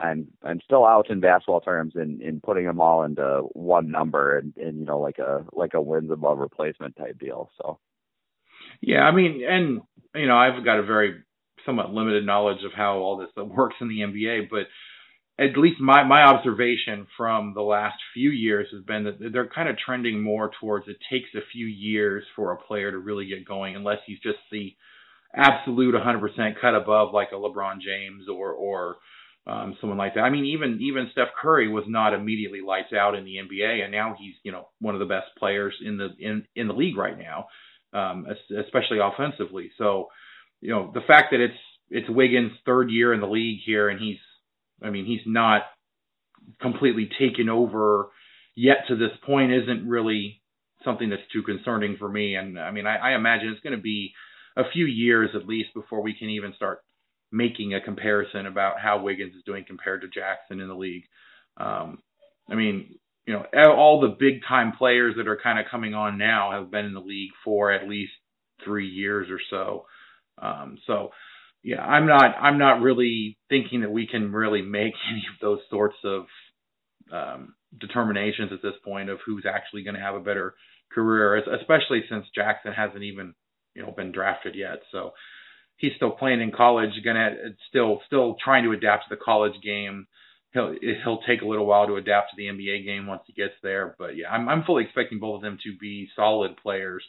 I'm 0.00 0.28
I'm 0.42 0.60
still 0.64 0.84
out 0.84 1.10
in 1.10 1.20
basketball 1.20 1.60
terms 1.60 1.92
in 1.96 2.20
in 2.22 2.40
putting 2.40 2.66
them 2.66 2.80
all 2.80 3.04
into 3.04 3.48
one 3.52 3.90
number 3.90 4.38
and 4.38 4.56
and 4.56 4.78
you 4.80 4.86
know 4.86 4.98
like 4.98 5.18
a 5.18 5.44
like 5.52 5.74
a 5.74 5.80
wins 5.80 6.10
above 6.10 6.38
replacement 6.38 6.96
type 6.96 7.18
deal. 7.18 7.50
So. 7.60 7.78
Yeah, 8.80 9.00
I 9.02 9.14
mean, 9.14 9.42
and 9.46 9.82
you 10.14 10.26
know, 10.26 10.36
I've 10.36 10.64
got 10.64 10.78
a 10.78 10.82
very 10.82 11.22
somewhat 11.66 11.90
limited 11.92 12.24
knowledge 12.24 12.64
of 12.64 12.72
how 12.74 12.98
all 12.98 13.18
this 13.18 13.28
works 13.36 13.76
in 13.80 13.88
the 13.88 14.00
NBA, 14.00 14.48
but 14.50 14.66
at 15.42 15.56
least 15.56 15.80
my 15.80 16.04
my 16.04 16.22
observation 16.22 17.06
from 17.16 17.54
the 17.54 17.62
last 17.62 17.96
few 18.14 18.30
years 18.30 18.68
has 18.72 18.82
been 18.84 19.04
that 19.04 19.32
they're 19.32 19.48
kind 19.48 19.68
of 19.68 19.76
trending 19.78 20.22
more 20.22 20.50
towards 20.60 20.88
it 20.88 20.96
takes 21.10 21.28
a 21.34 21.46
few 21.52 21.66
years 21.66 22.24
for 22.36 22.52
a 22.52 22.56
player 22.56 22.90
to 22.90 22.98
really 22.98 23.26
get 23.26 23.46
going 23.46 23.76
unless 23.76 23.98
he's 24.06 24.20
just 24.20 24.38
the 24.50 24.74
absolute 25.34 25.94
100% 25.94 26.60
cut 26.60 26.74
above 26.74 27.14
like 27.14 27.28
a 27.32 27.36
LeBron 27.36 27.80
James 27.80 28.28
or 28.28 28.52
or 28.52 28.96
um, 29.50 29.76
someone 29.80 29.98
like 29.98 30.14
that. 30.14 30.20
I 30.20 30.30
mean, 30.30 30.44
even 30.46 30.78
even 30.80 31.08
Steph 31.12 31.28
Curry 31.40 31.68
was 31.68 31.84
not 31.88 32.14
immediately 32.14 32.60
lights 32.60 32.92
out 32.92 33.14
in 33.14 33.24
the 33.24 33.36
NBA, 33.36 33.82
and 33.82 33.90
now 33.90 34.14
he's 34.18 34.34
you 34.42 34.52
know 34.52 34.68
one 34.80 34.94
of 34.94 35.00
the 35.00 35.06
best 35.06 35.26
players 35.38 35.74
in 35.84 35.96
the 35.96 36.08
in 36.18 36.44
in 36.54 36.68
the 36.68 36.74
league 36.74 36.96
right 36.96 37.18
now, 37.18 37.46
um, 37.92 38.26
especially 38.64 38.98
offensively. 39.02 39.70
So, 39.76 40.08
you 40.60 40.70
know, 40.70 40.90
the 40.94 41.00
fact 41.06 41.28
that 41.32 41.40
it's 41.40 41.58
it's 41.90 42.08
Wiggins' 42.08 42.52
third 42.64 42.90
year 42.90 43.12
in 43.12 43.20
the 43.20 43.26
league 43.26 43.60
here, 43.66 43.88
and 43.88 44.00
he's 44.00 44.18
I 44.82 44.90
mean, 44.90 45.04
he's 45.04 45.26
not 45.26 45.62
completely 46.60 47.10
taken 47.18 47.48
over 47.48 48.08
yet 48.54 48.84
to 48.88 48.96
this 48.96 49.12
point 49.24 49.52
isn't 49.52 49.88
really 49.88 50.42
something 50.84 51.10
that's 51.10 51.22
too 51.32 51.42
concerning 51.42 51.96
for 51.98 52.08
me. 52.08 52.36
And 52.36 52.58
I 52.58 52.70
mean, 52.70 52.86
I, 52.86 52.96
I 52.96 53.14
imagine 53.14 53.48
it's 53.48 53.62
going 53.62 53.76
to 53.76 53.82
be 53.82 54.12
a 54.56 54.62
few 54.72 54.86
years 54.86 55.30
at 55.34 55.46
least 55.46 55.74
before 55.74 56.02
we 56.02 56.14
can 56.14 56.30
even 56.30 56.52
start 56.54 56.80
making 57.32 57.74
a 57.74 57.80
comparison 57.80 58.46
about 58.46 58.80
how 58.80 59.02
Wiggins 59.02 59.34
is 59.34 59.44
doing 59.44 59.64
compared 59.66 60.02
to 60.02 60.08
Jackson 60.08 60.60
in 60.60 60.68
the 60.68 60.74
league. 60.74 61.04
Um, 61.56 61.98
I 62.50 62.54
mean, 62.54 62.96
you 63.26 63.34
know, 63.34 63.44
all 63.72 64.00
the 64.00 64.16
big 64.18 64.40
time 64.48 64.72
players 64.76 65.14
that 65.16 65.28
are 65.28 65.38
kind 65.40 65.58
of 65.58 65.66
coming 65.70 65.94
on 65.94 66.18
now 66.18 66.52
have 66.52 66.70
been 66.70 66.86
in 66.86 66.94
the 66.94 67.00
league 67.00 67.30
for 67.44 67.72
at 67.72 67.88
least 67.88 68.12
three 68.64 68.88
years 68.88 69.28
or 69.30 69.38
so. 69.50 69.86
Um, 70.42 70.78
so, 70.86 71.10
yeah, 71.62 71.80
I'm 71.80 72.06
not 72.06 72.34
I'm 72.40 72.58
not 72.58 72.80
really 72.80 73.38
thinking 73.48 73.82
that 73.82 73.90
we 73.90 74.06
can 74.06 74.32
really 74.32 74.62
make 74.62 74.94
any 75.10 75.24
of 75.32 75.40
those 75.40 75.60
sorts 75.68 75.96
of 76.04 76.24
um, 77.12 77.54
determinations 77.78 78.50
at 78.52 78.62
this 78.62 78.74
point 78.84 79.10
of 79.10 79.18
who's 79.24 79.44
actually 79.48 79.84
going 79.84 79.96
to 79.96 80.00
have 80.00 80.14
a 80.14 80.20
better 80.20 80.54
career, 80.92 81.36
especially 81.36 82.02
since 82.08 82.26
Jackson 82.34 82.72
hasn't 82.72 83.02
even 83.02 83.34
you 83.74 83.82
know 83.82 83.92
been 83.92 84.12
drafted 84.12 84.54
yet. 84.54 84.80
So 84.90 85.12
he's 85.80 85.92
still 85.96 86.10
playing 86.10 86.42
in 86.42 86.52
college, 86.52 86.90
gonna 87.04 87.30
still 87.68 88.00
still 88.06 88.36
trying 88.42 88.64
to 88.64 88.72
adapt 88.72 89.04
to 89.08 89.14
the 89.16 89.22
college 89.22 89.54
game. 89.64 90.06
He'll 90.52 90.74
he'll 91.04 91.22
take 91.22 91.42
a 91.42 91.46
little 91.46 91.66
while 91.66 91.86
to 91.86 91.96
adapt 91.96 92.30
to 92.30 92.36
the 92.36 92.46
NBA 92.46 92.84
game 92.84 93.06
once 93.06 93.22
he 93.26 93.32
gets 93.32 93.54
there. 93.62 93.96
But 93.98 94.16
yeah, 94.16 94.30
I'm 94.30 94.48
I'm 94.48 94.62
fully 94.64 94.84
expecting 94.84 95.18
both 95.18 95.36
of 95.36 95.42
them 95.42 95.58
to 95.64 95.76
be 95.80 96.08
solid 96.14 96.56
players. 96.58 97.02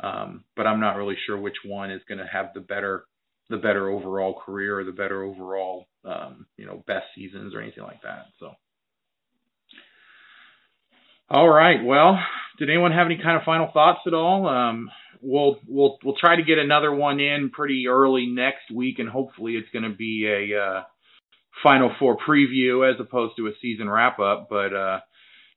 Um, 0.00 0.44
but 0.56 0.66
I'm 0.66 0.80
not 0.80 0.96
really 0.96 1.16
sure 1.26 1.38
which 1.38 1.58
one 1.64 1.90
is 1.90 2.00
going 2.08 2.18
to 2.18 2.26
have 2.26 2.54
the 2.54 2.60
better 2.60 3.04
the 3.50 3.58
better 3.58 3.90
overall 3.90 4.40
career 4.44 4.80
or 4.80 4.84
the 4.84 4.92
better 4.92 5.22
overall 5.22 5.88
um, 6.04 6.46
you 6.56 6.66
know 6.66 6.84
best 6.86 7.06
seasons 7.14 7.54
or 7.54 7.60
anything 7.60 7.84
like 7.84 8.02
that. 8.02 8.26
So. 8.38 8.52
All 11.32 11.48
right. 11.48 11.84
Well, 11.84 12.18
did 12.58 12.70
anyone 12.70 12.90
have 12.90 13.06
any 13.06 13.16
kind 13.22 13.36
of 13.36 13.44
final 13.44 13.70
thoughts 13.72 14.00
at 14.04 14.14
all? 14.14 14.48
Um, 14.48 14.90
we'll 15.22 15.58
we'll 15.66 15.98
we'll 16.04 16.16
try 16.16 16.36
to 16.36 16.42
get 16.42 16.58
another 16.58 16.92
one 16.92 17.20
in 17.20 17.50
pretty 17.50 17.86
early 17.88 18.26
next 18.26 18.70
week, 18.74 18.98
and 18.98 19.08
hopefully 19.08 19.54
it's 19.54 19.68
going 19.72 19.90
to 19.90 19.96
be 19.96 20.26
a 20.26 20.58
uh, 20.60 20.82
Final 21.62 21.92
Four 21.98 22.16
preview 22.16 22.88
as 22.88 23.00
opposed 23.00 23.36
to 23.36 23.46
a 23.46 23.52
season 23.60 23.88
wrap 23.88 24.18
up. 24.18 24.48
But 24.48 24.74
uh, 24.74 25.00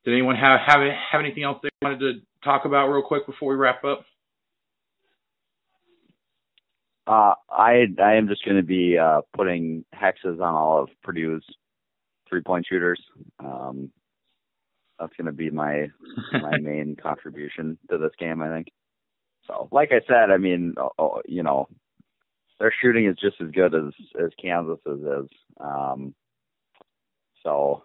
did 0.05 0.13
anyone 0.13 0.35
have 0.35 0.59
have 0.65 0.81
have 1.11 1.21
anything 1.21 1.43
else 1.43 1.59
they 1.61 1.69
wanted 1.81 1.99
to 1.99 2.13
talk 2.43 2.65
about 2.65 2.87
real 2.89 3.03
quick 3.03 3.25
before 3.25 3.51
we 3.51 3.55
wrap 3.55 3.83
up? 3.83 4.05
Uh, 7.05 7.33
I 7.49 7.85
I 8.01 8.15
am 8.15 8.27
just 8.27 8.45
going 8.45 8.57
to 8.57 8.63
be 8.63 8.97
uh, 8.97 9.21
putting 9.35 9.83
hexes 9.93 10.41
on 10.41 10.55
all 10.55 10.83
of 10.83 10.89
Purdue's 11.03 11.43
three 12.29 12.41
point 12.41 12.65
shooters. 12.67 13.01
Um, 13.39 13.91
that's 14.99 15.13
going 15.17 15.25
to 15.25 15.33
be 15.33 15.49
my 15.49 15.87
my 16.31 16.57
main 16.61 16.95
contribution 17.01 17.77
to 17.89 17.97
this 17.97 18.11
game. 18.19 18.41
I 18.41 18.49
think. 18.49 18.67
So, 19.47 19.67
like 19.71 19.91
I 19.91 20.01
said, 20.07 20.31
I 20.31 20.37
mean, 20.37 20.75
you 21.25 21.43
know, 21.43 21.67
their 22.59 22.73
shooting 22.81 23.05
is 23.05 23.17
just 23.21 23.41
as 23.41 23.51
good 23.51 23.75
as 23.75 23.93
as 24.21 24.31
Kansas's 24.41 25.01
is. 25.01 25.29
Um, 25.59 26.13
so, 27.43 27.83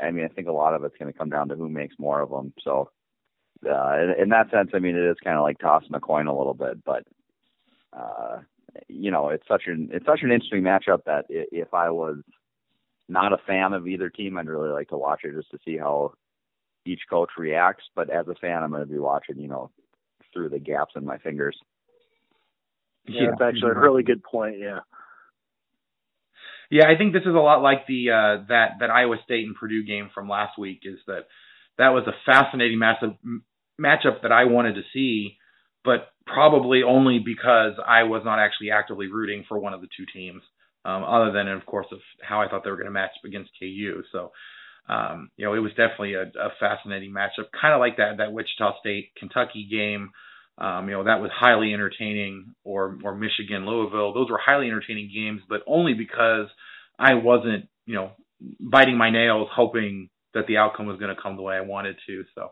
I 0.00 0.10
mean, 0.10 0.24
I 0.24 0.28
think 0.28 0.48
a 0.48 0.52
lot 0.52 0.74
of 0.74 0.82
it's 0.82 0.96
going 0.98 1.12
to 1.12 1.18
come 1.18 1.30
down 1.30 1.48
to 1.48 1.54
who 1.54 1.68
makes 1.68 1.94
more 1.98 2.20
of 2.20 2.30
them. 2.30 2.52
So, 2.62 2.90
uh, 3.64 3.96
in, 3.98 4.22
in 4.22 4.28
that 4.30 4.50
sense, 4.50 4.70
I 4.74 4.80
mean, 4.80 4.96
it 4.96 5.10
is 5.10 5.16
kind 5.22 5.36
of 5.36 5.42
like 5.42 5.58
tossing 5.58 5.94
a 5.94 6.00
coin 6.00 6.26
a 6.26 6.36
little 6.36 6.54
bit, 6.54 6.82
but 6.84 7.04
uh, 7.92 8.38
you 8.88 9.10
know, 9.10 9.28
it's 9.28 9.46
such 9.48 9.62
an 9.66 9.88
it's 9.92 10.06
such 10.06 10.20
an 10.22 10.32
interesting 10.32 10.62
matchup 10.62 11.04
that 11.06 11.26
if 11.28 11.72
I 11.72 11.90
was 11.90 12.18
not 13.08 13.32
a 13.32 13.38
fan 13.46 13.72
of 13.72 13.86
either 13.86 14.10
team, 14.10 14.36
I'd 14.36 14.48
really 14.48 14.70
like 14.70 14.88
to 14.88 14.98
watch 14.98 15.20
it 15.24 15.34
just 15.34 15.50
to 15.52 15.58
see 15.64 15.76
how 15.76 16.12
each 16.84 17.02
coach 17.08 17.30
reacts. 17.38 17.84
But 17.94 18.10
as 18.10 18.26
a 18.28 18.34
fan, 18.34 18.62
I'm 18.62 18.70
going 18.70 18.82
to 18.82 18.92
be 18.92 18.98
watching, 18.98 19.38
you 19.38 19.48
know, 19.48 19.70
through 20.36 20.50
the 20.50 20.58
gaps 20.58 20.92
in 20.94 21.04
my 21.04 21.18
fingers. 21.18 21.56
Yeah, 23.08 23.30
that's 23.30 23.54
actually 23.54 23.70
a 23.70 23.78
really 23.78 24.02
good 24.02 24.22
point. 24.22 24.56
Yeah. 24.58 24.80
Yeah, 26.70 26.88
I 26.88 26.98
think 26.98 27.12
this 27.12 27.22
is 27.22 27.34
a 27.34 27.38
lot 27.38 27.62
like 27.62 27.86
the 27.86 28.10
uh, 28.10 28.44
that 28.48 28.78
that 28.80 28.90
Iowa 28.90 29.16
State 29.24 29.46
and 29.46 29.54
Purdue 29.54 29.84
game 29.84 30.10
from 30.12 30.28
last 30.28 30.58
week. 30.58 30.80
Is 30.84 30.98
that 31.06 31.26
that 31.78 31.90
was 31.90 32.06
a 32.06 32.30
fascinating 32.30 32.78
massive 32.78 33.10
matchup 33.80 34.22
that 34.22 34.32
I 34.32 34.44
wanted 34.44 34.74
to 34.74 34.82
see, 34.92 35.36
but 35.84 36.08
probably 36.26 36.82
only 36.82 37.20
because 37.24 37.74
I 37.86 38.02
was 38.04 38.22
not 38.24 38.40
actually 38.40 38.72
actively 38.72 39.06
rooting 39.06 39.44
for 39.48 39.58
one 39.58 39.74
of 39.74 39.80
the 39.80 39.88
two 39.96 40.06
teams, 40.12 40.42
um, 40.84 41.04
other 41.04 41.32
than 41.32 41.46
of 41.48 41.64
course 41.66 41.86
of 41.92 41.98
how 42.20 42.42
I 42.42 42.48
thought 42.48 42.64
they 42.64 42.70
were 42.70 42.76
going 42.76 42.86
to 42.86 42.92
match 42.92 43.12
up 43.16 43.24
against 43.24 43.50
KU. 43.60 44.02
So, 44.10 44.32
um, 44.88 45.30
you 45.36 45.44
know, 45.44 45.54
it 45.54 45.60
was 45.60 45.72
definitely 45.72 46.14
a, 46.14 46.22
a 46.22 46.50
fascinating 46.58 47.12
matchup, 47.12 47.46
kind 47.60 47.74
of 47.74 47.80
like 47.80 47.98
that 47.98 48.16
that 48.18 48.32
Wichita 48.32 48.80
State 48.80 49.12
Kentucky 49.16 49.68
game. 49.70 50.10
Um, 50.58 50.88
you 50.88 50.94
know, 50.94 51.04
that 51.04 51.20
was 51.20 51.30
highly 51.34 51.74
entertaining, 51.74 52.54
or 52.64 52.98
or 53.04 53.14
Michigan 53.14 53.66
Louisville. 53.66 54.14
Those 54.14 54.30
were 54.30 54.40
highly 54.44 54.66
entertaining 54.66 55.10
games, 55.14 55.42
but 55.48 55.60
only 55.66 55.92
because 55.92 56.48
I 56.98 57.14
wasn't, 57.14 57.68
you 57.84 57.94
know, 57.94 58.12
biting 58.60 58.96
my 58.96 59.10
nails 59.10 59.48
hoping 59.54 60.08
that 60.32 60.46
the 60.46 60.56
outcome 60.56 60.86
was 60.86 60.98
going 60.98 61.14
to 61.14 61.20
come 61.20 61.36
the 61.36 61.42
way 61.42 61.56
I 61.56 61.60
wanted 61.60 61.96
to. 62.06 62.24
So, 62.34 62.50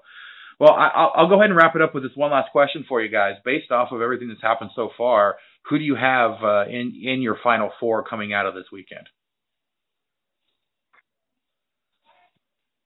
well, 0.60 0.72
I, 0.72 1.22
will 1.22 1.28
go 1.28 1.36
ahead 1.36 1.50
and 1.50 1.56
wrap 1.56 1.76
it 1.76 1.82
up 1.82 1.94
with 1.94 2.02
this 2.02 2.12
one 2.14 2.30
last 2.30 2.52
question 2.52 2.84
for 2.88 3.02
you 3.02 3.10
guys. 3.10 3.34
Based 3.44 3.70
off 3.70 3.90
of 3.90 4.02
everything 4.02 4.28
that's 4.28 4.42
happened 4.42 4.70
so 4.76 4.90
far, 4.98 5.36
who 5.68 5.78
do 5.78 5.84
you 5.84 5.94
have 5.94 6.32
uh, 6.42 6.66
in 6.66 6.92
in 7.02 7.22
your 7.22 7.38
final 7.42 7.70
four 7.80 8.04
coming 8.04 8.34
out 8.34 8.46
of 8.46 8.54
this 8.54 8.66
weekend? 8.70 9.06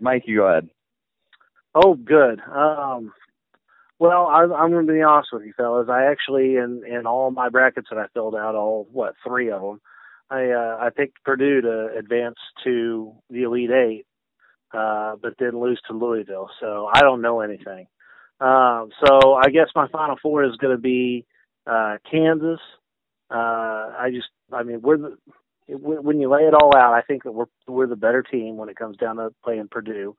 Mike, 0.00 0.22
you 0.26 0.38
go 0.38 0.46
ahead. 0.46 0.68
Oh, 1.74 1.94
good. 1.94 2.40
Um, 2.40 3.12
well, 3.98 4.26
I, 4.26 4.42
I'm 4.42 4.70
going 4.70 4.86
to 4.86 4.92
be 4.92 5.02
honest 5.02 5.30
with 5.32 5.44
you, 5.44 5.52
fellas. 5.56 5.88
I 5.90 6.04
actually, 6.10 6.56
in 6.56 6.82
in 6.88 7.06
all 7.06 7.30
my 7.30 7.48
brackets 7.48 7.88
that 7.90 7.98
I 7.98 8.06
filled 8.14 8.34
out, 8.34 8.54
all 8.54 8.86
what 8.92 9.14
three 9.26 9.50
of 9.50 9.60
them, 9.60 9.80
I 10.30 10.50
uh, 10.50 10.78
I 10.80 10.90
picked 10.94 11.24
Purdue 11.24 11.62
to 11.62 11.88
advance 11.98 12.36
to 12.64 13.12
the 13.30 13.42
Elite 13.42 13.70
Eight, 13.70 14.06
uh, 14.72 15.16
but 15.20 15.34
then 15.38 15.60
lose 15.60 15.80
to 15.88 15.94
Louisville. 15.94 16.50
So 16.60 16.88
I 16.92 17.00
don't 17.00 17.22
know 17.22 17.40
anything. 17.40 17.86
Um, 18.40 18.90
so 19.04 19.34
I 19.34 19.48
guess 19.50 19.68
my 19.74 19.88
Final 19.88 20.16
Four 20.22 20.44
is 20.44 20.56
going 20.56 20.76
to 20.76 20.80
be 20.80 21.26
uh, 21.66 21.96
Kansas. 22.08 22.60
Uh, 23.30 23.92
I 23.98 24.10
just, 24.14 24.28
I 24.52 24.62
mean, 24.62 24.80
we're 24.80 24.96
the 24.96 25.18
when 25.68 26.20
you 26.20 26.30
lay 26.30 26.42
it 26.42 26.54
all 26.54 26.74
out, 26.74 26.94
I 26.94 27.02
think 27.02 27.24
that 27.24 27.32
we're 27.32 27.46
we're 27.66 27.86
the 27.86 27.96
better 27.96 28.22
team 28.22 28.56
when 28.56 28.68
it 28.68 28.76
comes 28.76 28.96
down 28.96 29.16
to 29.16 29.30
playing 29.44 29.68
Purdue, 29.70 30.16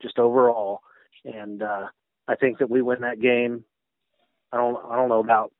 just 0.00 0.18
overall. 0.18 0.80
And 1.24 1.62
uh, 1.62 1.86
I 2.32 2.36
think 2.36 2.58
that 2.58 2.70
we 2.70 2.80
win 2.80 3.02
that 3.02 3.20
game. 3.20 3.64
I 4.52 4.56
don't 4.56 4.78
I 4.90 4.96
don't 4.96 5.08
know 5.08 5.20
about 5.20 5.52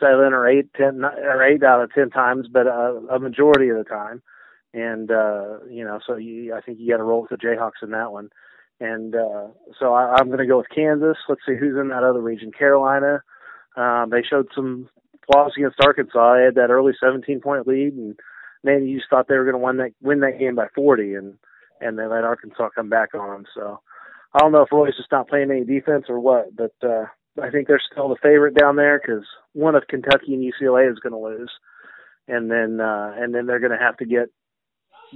seven 0.00 0.32
or 0.32 0.48
eight, 0.48 0.72
ten 0.74 1.04
or 1.04 1.42
eight 1.42 1.62
out 1.62 1.82
of 1.82 1.92
ten 1.92 2.10
times, 2.10 2.46
but 2.50 2.66
uh, 2.66 2.94
a 3.10 3.18
majority 3.18 3.68
of 3.68 3.78
the 3.78 3.84
time. 3.84 4.22
And 4.72 5.10
uh, 5.10 5.64
you 5.68 5.84
know, 5.84 6.00
so 6.06 6.16
you, 6.16 6.54
I 6.54 6.60
think 6.60 6.78
you 6.80 6.90
got 6.90 6.98
to 6.98 7.04
roll 7.04 7.22
with 7.22 7.30
the 7.30 7.36
Jayhawks 7.46 7.82
in 7.82 7.90
that 7.90 8.12
one. 8.12 8.30
And 8.80 9.14
uh, 9.14 9.48
so 9.78 9.94
I, 9.94 10.14
I'm 10.16 10.26
going 10.26 10.38
to 10.38 10.46
go 10.46 10.58
with 10.58 10.68
Kansas. 10.74 11.16
Let's 11.28 11.42
see 11.46 11.56
who's 11.58 11.78
in 11.78 11.88
that 11.88 12.04
other 12.04 12.20
region. 12.20 12.50
Carolina. 12.56 13.22
Um, 13.76 14.10
they 14.10 14.22
showed 14.22 14.48
some 14.54 14.88
flaws 15.26 15.52
against 15.56 15.80
Arkansas. 15.84 16.36
They 16.36 16.44
had 16.44 16.54
that 16.56 16.70
early 16.70 16.92
17 17.00 17.40
point 17.40 17.66
lead, 17.66 17.94
and 17.94 18.18
man, 18.62 18.86
you 18.86 18.98
just 18.98 19.10
thought 19.10 19.26
they 19.28 19.36
were 19.36 19.50
going 19.50 19.54
to 19.54 19.64
win 19.64 19.76
that 19.78 19.92
win 20.00 20.20
that 20.20 20.38
game 20.38 20.54
by 20.54 20.66
40, 20.74 21.14
and 21.14 21.34
and 21.80 21.98
they 21.98 22.06
let 22.06 22.24
Arkansas 22.24 22.70
come 22.74 22.88
back 22.88 23.14
on 23.14 23.28
them. 23.30 23.44
So 23.54 23.80
I 24.34 24.40
don't 24.40 24.52
know 24.52 24.62
if 24.62 24.72
Roy's 24.72 24.96
just 24.96 25.12
not 25.12 25.28
playing 25.28 25.50
any 25.50 25.64
defense 25.64 26.06
or 26.08 26.18
what, 26.18 26.54
but 26.56 26.74
uh, 26.82 27.04
I 27.40 27.50
think 27.50 27.68
they're 27.68 27.82
still 27.92 28.08
the 28.08 28.16
favorite 28.20 28.56
down 28.56 28.76
there 28.76 29.00
because 29.00 29.24
one 29.52 29.76
of 29.76 29.86
Kentucky 29.88 30.34
and 30.34 30.42
UCLA 30.42 30.90
is 30.90 30.98
going 30.98 31.12
to 31.12 31.18
lose, 31.18 31.50
and 32.26 32.50
then 32.50 32.80
uh, 32.80 33.14
and 33.16 33.34
then 33.34 33.46
they're 33.46 33.60
going 33.60 33.72
to 33.72 33.84
have 33.84 33.96
to 33.98 34.04
get 34.04 34.28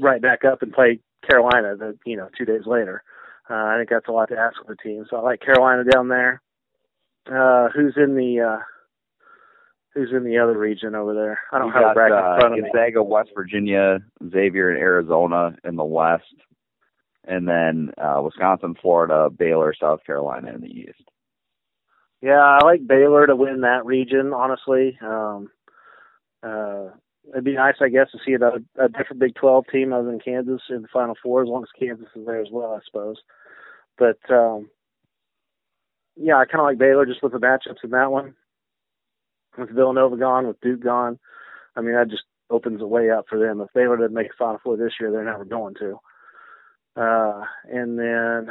right 0.00 0.22
back 0.22 0.44
up 0.44 0.62
and 0.62 0.72
play 0.72 1.00
Carolina. 1.28 1.76
The 1.76 1.98
you 2.06 2.16
know 2.16 2.28
two 2.36 2.44
days 2.44 2.62
later. 2.64 3.02
Uh, 3.50 3.54
I 3.54 3.76
think 3.78 3.88
that's 3.88 4.08
a 4.08 4.12
lot 4.12 4.28
to 4.28 4.36
ask 4.36 4.60
of 4.60 4.66
the 4.66 4.76
team. 4.76 5.06
So 5.08 5.16
I 5.16 5.20
like 5.22 5.40
Carolina 5.40 5.82
down 5.84 6.08
there. 6.08 6.42
Uh, 7.26 7.68
who's 7.74 7.94
in 7.96 8.14
the 8.14 8.40
uh, 8.40 8.62
who's 9.94 10.10
in 10.12 10.24
the 10.24 10.38
other 10.38 10.56
region 10.56 10.94
over 10.94 11.14
there? 11.14 11.40
I 11.52 11.58
don't 11.58 11.68
you 11.68 11.74
have 11.74 11.82
got, 11.82 11.90
a 11.90 11.94
bracket 11.94 12.16
uh, 12.16 12.34
in 12.34 12.40
front 12.40 12.58
of 12.58 12.64
Gonzaga, 12.72 13.00
me. 13.00 13.06
West 13.06 13.30
Virginia, 13.34 13.98
Xavier, 14.30 14.70
and 14.70 14.78
Arizona 14.78 15.56
in 15.64 15.76
the 15.76 15.84
West 15.84 16.24
and 17.28 17.46
then 17.46 17.92
uh, 17.98 18.20
Wisconsin, 18.22 18.74
Florida, 18.80 19.28
Baylor, 19.30 19.74
South 19.78 20.00
Carolina 20.04 20.50
in 20.54 20.62
the 20.62 20.66
East. 20.66 21.02
Yeah, 22.22 22.40
I 22.40 22.64
like 22.64 22.86
Baylor 22.86 23.26
to 23.26 23.36
win 23.36 23.60
that 23.60 23.84
region. 23.84 24.32
Honestly, 24.32 24.98
um, 25.02 25.50
uh, 26.42 26.86
it'd 27.30 27.44
be 27.44 27.54
nice, 27.54 27.76
I 27.80 27.90
guess, 27.90 28.10
to 28.12 28.18
see 28.24 28.32
a, 28.32 28.82
a 28.82 28.88
different 28.88 29.20
Big 29.20 29.34
12 29.34 29.66
team 29.70 29.92
other 29.92 30.06
than 30.06 30.18
Kansas 30.18 30.62
in 30.70 30.82
the 30.82 30.88
Final 30.92 31.14
Four, 31.22 31.42
as 31.42 31.48
long 31.48 31.62
as 31.62 31.68
Kansas 31.78 32.08
is 32.16 32.26
there 32.26 32.40
as 32.40 32.48
well, 32.50 32.72
I 32.72 32.80
suppose. 32.84 33.18
But 33.98 34.18
um, 34.30 34.70
yeah, 36.16 36.36
I 36.36 36.46
kind 36.46 36.60
of 36.60 36.66
like 36.66 36.78
Baylor 36.78 37.06
just 37.06 37.22
with 37.22 37.32
the 37.32 37.38
matchups 37.38 37.84
in 37.84 37.90
that 37.90 38.10
one. 38.10 38.34
With 39.56 39.70
Villanova 39.70 40.16
gone, 40.16 40.46
with 40.46 40.60
Duke 40.60 40.82
gone, 40.82 41.18
I 41.76 41.82
mean 41.82 41.94
that 41.94 42.10
just 42.10 42.22
opens 42.48 42.78
the 42.78 42.86
way 42.86 43.10
up 43.10 43.26
for 43.28 43.38
them. 43.38 43.60
If 43.60 43.68
Baylor 43.74 43.96
doesn't 43.96 44.14
make 44.14 44.28
a 44.28 44.36
Final 44.38 44.60
Four 44.62 44.76
this 44.76 44.92
year, 45.00 45.10
they're 45.10 45.24
never 45.24 45.44
going 45.44 45.74
to. 45.80 45.98
Uh, 46.98 47.44
and 47.70 47.98
then 47.98 48.48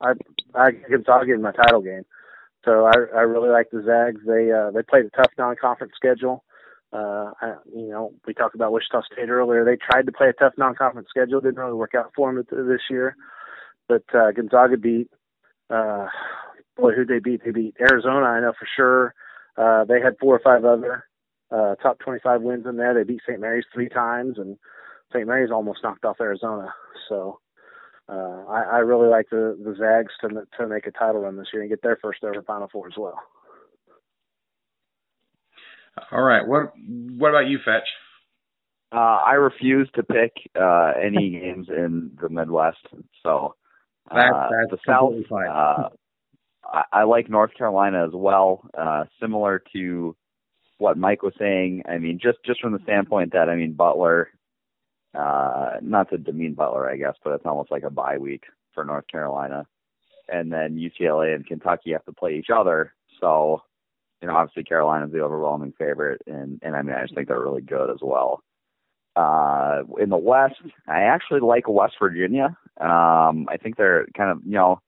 I 0.00 0.12
I 0.54 0.70
Gonzaga 0.90 1.32
in 1.32 1.42
my 1.42 1.52
title 1.52 1.80
game. 1.80 2.04
So 2.64 2.86
I 2.86 2.92
I 3.16 3.20
really 3.22 3.50
like 3.50 3.70
the 3.70 3.82
Zags. 3.82 4.20
They 4.26 4.50
uh 4.52 4.70
they 4.70 4.82
played 4.82 5.06
a 5.06 5.10
tough 5.10 5.32
non 5.38 5.56
conference 5.56 5.94
schedule. 5.96 6.44
Uh, 6.92 7.32
I, 7.40 7.54
you 7.74 7.88
know, 7.88 8.12
we 8.26 8.34
talked 8.34 8.54
about 8.54 8.72
Wichita 8.72 9.00
State 9.10 9.30
earlier. 9.30 9.64
They 9.64 9.76
tried 9.76 10.04
to 10.06 10.12
play 10.12 10.28
a 10.28 10.34
tough 10.34 10.52
non-conference 10.58 11.08
schedule, 11.08 11.40
didn't 11.40 11.56
really 11.58 11.72
work 11.72 11.94
out 11.94 12.12
for 12.14 12.32
them 12.32 12.44
this 12.50 12.82
year. 12.90 13.16
But 13.88 14.02
uh, 14.14 14.32
Gonzaga 14.32 14.76
beat, 14.76 15.08
uh, 15.70 16.08
boy, 16.76 16.92
who 16.92 17.06
they 17.06 17.18
beat? 17.18 17.44
They 17.44 17.50
beat 17.50 17.76
Arizona, 17.80 18.26
I 18.26 18.40
know 18.40 18.52
for 18.58 18.68
sure. 18.76 19.14
Uh, 19.56 19.84
they 19.84 20.00
had 20.00 20.18
four 20.20 20.36
or 20.36 20.40
five 20.44 20.66
other 20.66 21.04
uh, 21.50 21.76
top 21.76 21.98
25 22.00 22.42
wins 22.42 22.66
in 22.66 22.76
there. 22.76 22.92
They 22.92 23.04
beat 23.04 23.22
St. 23.26 23.40
Mary's 23.40 23.64
three 23.72 23.88
times, 23.88 24.36
and 24.36 24.58
St. 25.12 25.26
Mary's 25.26 25.50
almost 25.50 25.80
knocked 25.82 26.04
off 26.04 26.16
Arizona. 26.20 26.72
So 27.08 27.38
uh, 28.08 28.44
I, 28.48 28.62
I 28.62 28.78
really 28.78 29.08
like 29.08 29.26
the 29.30 29.56
the 29.62 29.74
Zags 29.78 30.12
to 30.22 30.46
to 30.58 30.66
make 30.68 30.86
a 30.86 30.90
title 30.90 31.20
run 31.22 31.36
this 31.36 31.48
year 31.52 31.62
and 31.62 31.70
get 31.70 31.82
their 31.82 31.98
first 32.02 32.22
ever 32.24 32.42
Final 32.42 32.68
Four 32.72 32.88
as 32.88 32.94
well. 32.96 33.18
All 36.10 36.22
right. 36.22 36.46
What 36.46 36.72
what 36.76 37.28
about 37.30 37.46
you, 37.48 37.58
Fetch? 37.64 37.86
Uh, 38.92 38.96
I 39.26 39.32
refuse 39.34 39.88
to 39.94 40.02
pick 40.02 40.32
uh, 40.58 40.92
any 41.02 41.30
games 41.40 41.68
in 41.68 42.12
the 42.20 42.28
Midwest. 42.28 42.86
So 43.22 43.54
uh, 44.10 44.14
That- 44.14 44.50
that's 44.50 44.82
the 44.82 44.90
South. 44.90 45.12
fine. 45.28 45.48
Uh, 45.48 45.88
I, 46.64 46.82
I 46.92 47.02
like 47.04 47.28
North 47.28 47.52
Carolina 47.56 48.04
as 48.06 48.12
well. 48.14 48.68
Uh, 48.76 49.04
similar 49.20 49.62
to 49.74 50.16
what 50.78 50.96
Mike 50.96 51.22
was 51.22 51.34
saying. 51.38 51.82
I 51.88 51.98
mean, 51.98 52.18
just 52.22 52.38
just 52.44 52.60
from 52.60 52.72
the 52.72 52.80
standpoint 52.84 53.32
that 53.32 53.48
I 53.48 53.56
mean 53.56 53.74
Butler. 53.74 54.28
Uh, 55.14 55.76
not 55.82 56.08
to 56.10 56.18
demean 56.18 56.54
Butler, 56.54 56.88
I 56.88 56.96
guess, 56.96 57.14
but 57.22 57.34
it's 57.34 57.46
almost 57.46 57.70
like 57.70 57.82
a 57.82 57.90
bye 57.90 58.18
week 58.18 58.44
for 58.74 58.84
North 58.84 59.06
Carolina. 59.08 59.66
And 60.28 60.50
then 60.50 60.76
UCLA 60.76 61.34
and 61.34 61.46
Kentucky 61.46 61.92
have 61.92 62.04
to 62.06 62.12
play 62.12 62.36
each 62.36 62.48
other. 62.54 62.94
So, 63.20 63.62
you 64.20 64.28
know, 64.28 64.34
obviously 64.34 64.64
Carolina's 64.64 65.12
the 65.12 65.20
overwhelming 65.20 65.74
favorite, 65.78 66.22
and 66.26 66.60
and 66.62 66.76
I 66.76 66.82
mean 66.82 66.94
I 66.94 67.02
just 67.02 67.14
think 67.14 67.28
they're 67.28 67.40
really 67.40 67.60
good 67.62 67.90
as 67.90 67.98
well. 68.00 68.42
Uh, 69.14 69.82
in 70.00 70.08
the 70.08 70.16
West, 70.16 70.54
I 70.88 71.02
actually 71.02 71.40
like 71.40 71.68
West 71.68 71.94
Virginia. 72.00 72.56
Um, 72.80 73.46
I 73.50 73.58
think 73.62 73.76
they're 73.76 74.06
kind 74.16 74.30
of 74.30 74.38
you 74.46 74.52
know 74.52 74.80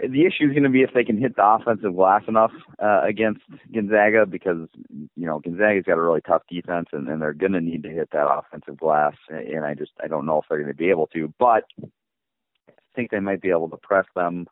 the 0.00 0.26
issue 0.26 0.44
is 0.44 0.50
going 0.50 0.62
to 0.62 0.68
be 0.68 0.82
if 0.82 0.94
they 0.94 1.02
can 1.02 1.20
hit 1.20 1.34
the 1.34 1.44
offensive 1.44 1.94
glass 1.94 2.22
enough 2.28 2.52
uh, 2.82 3.02
against 3.02 3.40
Gonzaga 3.72 4.26
because 4.26 4.68
you 4.88 5.26
know 5.26 5.40
Gonzaga's 5.40 5.84
got 5.84 5.98
a 5.98 6.02
really 6.02 6.20
tough 6.20 6.42
defense 6.48 6.88
and, 6.92 7.08
and 7.08 7.20
they're 7.20 7.32
going 7.32 7.52
to 7.52 7.60
need 7.60 7.82
to 7.82 7.90
hit 7.90 8.10
that 8.12 8.30
offensive 8.30 8.78
glass. 8.78 9.14
And 9.28 9.64
I 9.64 9.74
just 9.74 9.92
I 10.02 10.06
don't 10.06 10.26
know 10.26 10.38
if 10.38 10.44
they're 10.48 10.58
going 10.58 10.72
to 10.72 10.76
be 10.76 10.90
able 10.90 11.08
to 11.08 11.32
but 11.38 11.64
I 11.82 12.72
think 12.94 13.10
they 13.10 13.20
might 13.20 13.42
be 13.42 13.50
able 13.50 13.68
to 13.70 13.76
press 13.76 14.06
them 14.14 14.46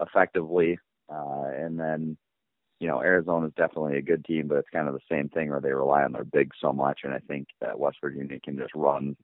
effectively. 0.00 0.78
Uh, 1.12 1.50
and 1.54 1.78
then 1.78 2.16
you 2.78 2.88
know 2.88 3.02
Arizona 3.02 3.48
is 3.48 3.52
definitely 3.56 3.98
a 3.98 4.02
good 4.02 4.24
team 4.24 4.48
but 4.48 4.56
it's 4.58 4.70
kind 4.72 4.88
of 4.88 4.94
the 4.94 5.00
same 5.10 5.28
thing 5.28 5.50
where 5.50 5.60
they 5.60 5.72
rely 5.72 6.04
on 6.04 6.12
their 6.12 6.24
big 6.24 6.52
so 6.58 6.72
much. 6.72 7.00
And 7.04 7.12
I 7.12 7.18
think 7.18 7.48
that 7.60 7.78
West 7.78 7.98
Virginia 8.00 8.40
can 8.42 8.56
just 8.56 8.74
run 8.74 9.14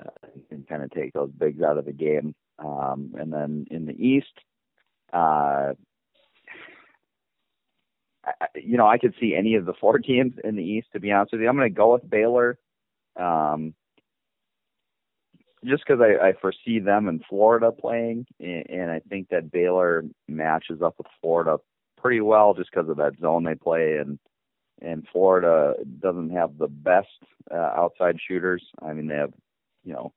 uh, 0.00 0.26
and 0.50 0.66
kind 0.66 0.82
of 0.82 0.90
take 0.90 1.12
those 1.12 1.30
bigs 1.30 1.62
out 1.62 1.78
of 1.78 1.84
the 1.84 1.92
game 1.92 2.34
um, 2.58 3.14
and 3.18 3.32
then 3.32 3.66
in 3.70 3.86
the 3.86 3.92
East, 3.92 4.26
uh, 5.12 5.72
you 8.54 8.76
know, 8.76 8.86
I 8.86 8.98
could 8.98 9.14
see 9.20 9.34
any 9.34 9.54
of 9.54 9.64
the 9.64 9.74
four 9.80 9.98
teams 9.98 10.34
in 10.42 10.56
the 10.56 10.62
East. 10.62 10.88
To 10.92 11.00
be 11.00 11.12
honest 11.12 11.32
with 11.32 11.42
you, 11.42 11.48
I'm 11.48 11.56
going 11.56 11.72
to 11.72 11.76
go 11.76 11.92
with 11.92 12.08
Baylor, 12.08 12.58
um, 13.18 13.74
just 15.64 15.84
because 15.86 16.00
I, 16.00 16.28
I 16.28 16.32
foresee 16.40 16.78
them 16.78 17.08
in 17.08 17.20
Florida 17.28 17.72
playing, 17.72 18.26
and, 18.38 18.64
and 18.68 18.90
I 18.90 19.00
think 19.08 19.28
that 19.30 19.50
Baylor 19.50 20.04
matches 20.28 20.82
up 20.82 20.94
with 20.98 21.08
Florida 21.20 21.58
pretty 21.96 22.20
well, 22.20 22.54
just 22.54 22.70
because 22.72 22.88
of 22.88 22.96
that 22.98 23.18
zone 23.20 23.44
they 23.44 23.54
play, 23.54 23.96
and 23.96 24.18
and 24.80 25.06
Florida 25.12 25.74
doesn't 26.00 26.30
have 26.30 26.56
the 26.56 26.68
best 26.68 27.08
uh, 27.50 27.56
outside 27.56 28.16
shooters. 28.26 28.62
I 28.80 28.92
mean, 28.92 29.08
they 29.08 29.16
have, 29.16 29.32
you 29.84 29.92
know, 29.92 30.12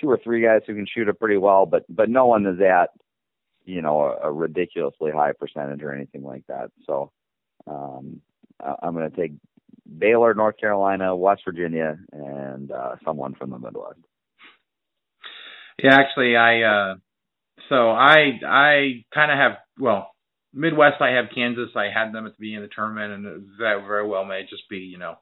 two 0.00 0.10
or 0.10 0.18
three 0.22 0.42
guys 0.42 0.62
who 0.66 0.74
can 0.74 0.86
shoot 0.86 1.08
it 1.08 1.18
pretty 1.18 1.36
well, 1.36 1.66
but 1.66 1.84
but 1.88 2.08
no 2.08 2.26
one 2.26 2.46
is 2.46 2.60
at 2.60 2.90
you 3.64 3.82
know 3.82 4.00
a, 4.00 4.28
a 4.28 4.32
ridiculously 4.32 5.10
high 5.10 5.32
percentage 5.32 5.82
or 5.82 5.92
anything 5.92 6.22
like 6.22 6.46
that. 6.48 6.70
So 6.86 7.12
um, 7.66 8.20
I'm 8.82 8.94
going 8.94 9.10
to 9.10 9.16
take 9.16 9.32
Baylor, 9.98 10.34
North 10.34 10.56
Carolina, 10.58 11.14
West 11.14 11.42
Virginia, 11.44 11.98
and 12.12 12.70
uh, 12.70 12.96
someone 13.04 13.34
from 13.34 13.50
the 13.50 13.58
Midwest. 13.58 14.00
Yeah, 15.82 15.94
actually, 15.94 16.36
I 16.36 16.62
uh, 16.62 16.94
so 17.68 17.90
I 17.90 18.38
I 18.46 19.04
kind 19.12 19.30
of 19.30 19.38
have 19.38 19.52
well 19.78 20.10
Midwest. 20.54 21.00
I 21.00 21.10
have 21.10 21.26
Kansas. 21.34 21.70
I 21.76 21.88
had 21.92 22.12
them 22.12 22.26
at 22.26 22.32
the 22.32 22.40
beginning 22.40 22.64
of 22.64 22.70
the 22.70 22.74
tournament, 22.74 23.12
and 23.12 23.24
that 23.58 23.84
very 23.86 24.06
well 24.06 24.24
may 24.24 24.42
just 24.48 24.68
be 24.70 24.78
you 24.78 24.98
know 24.98 25.16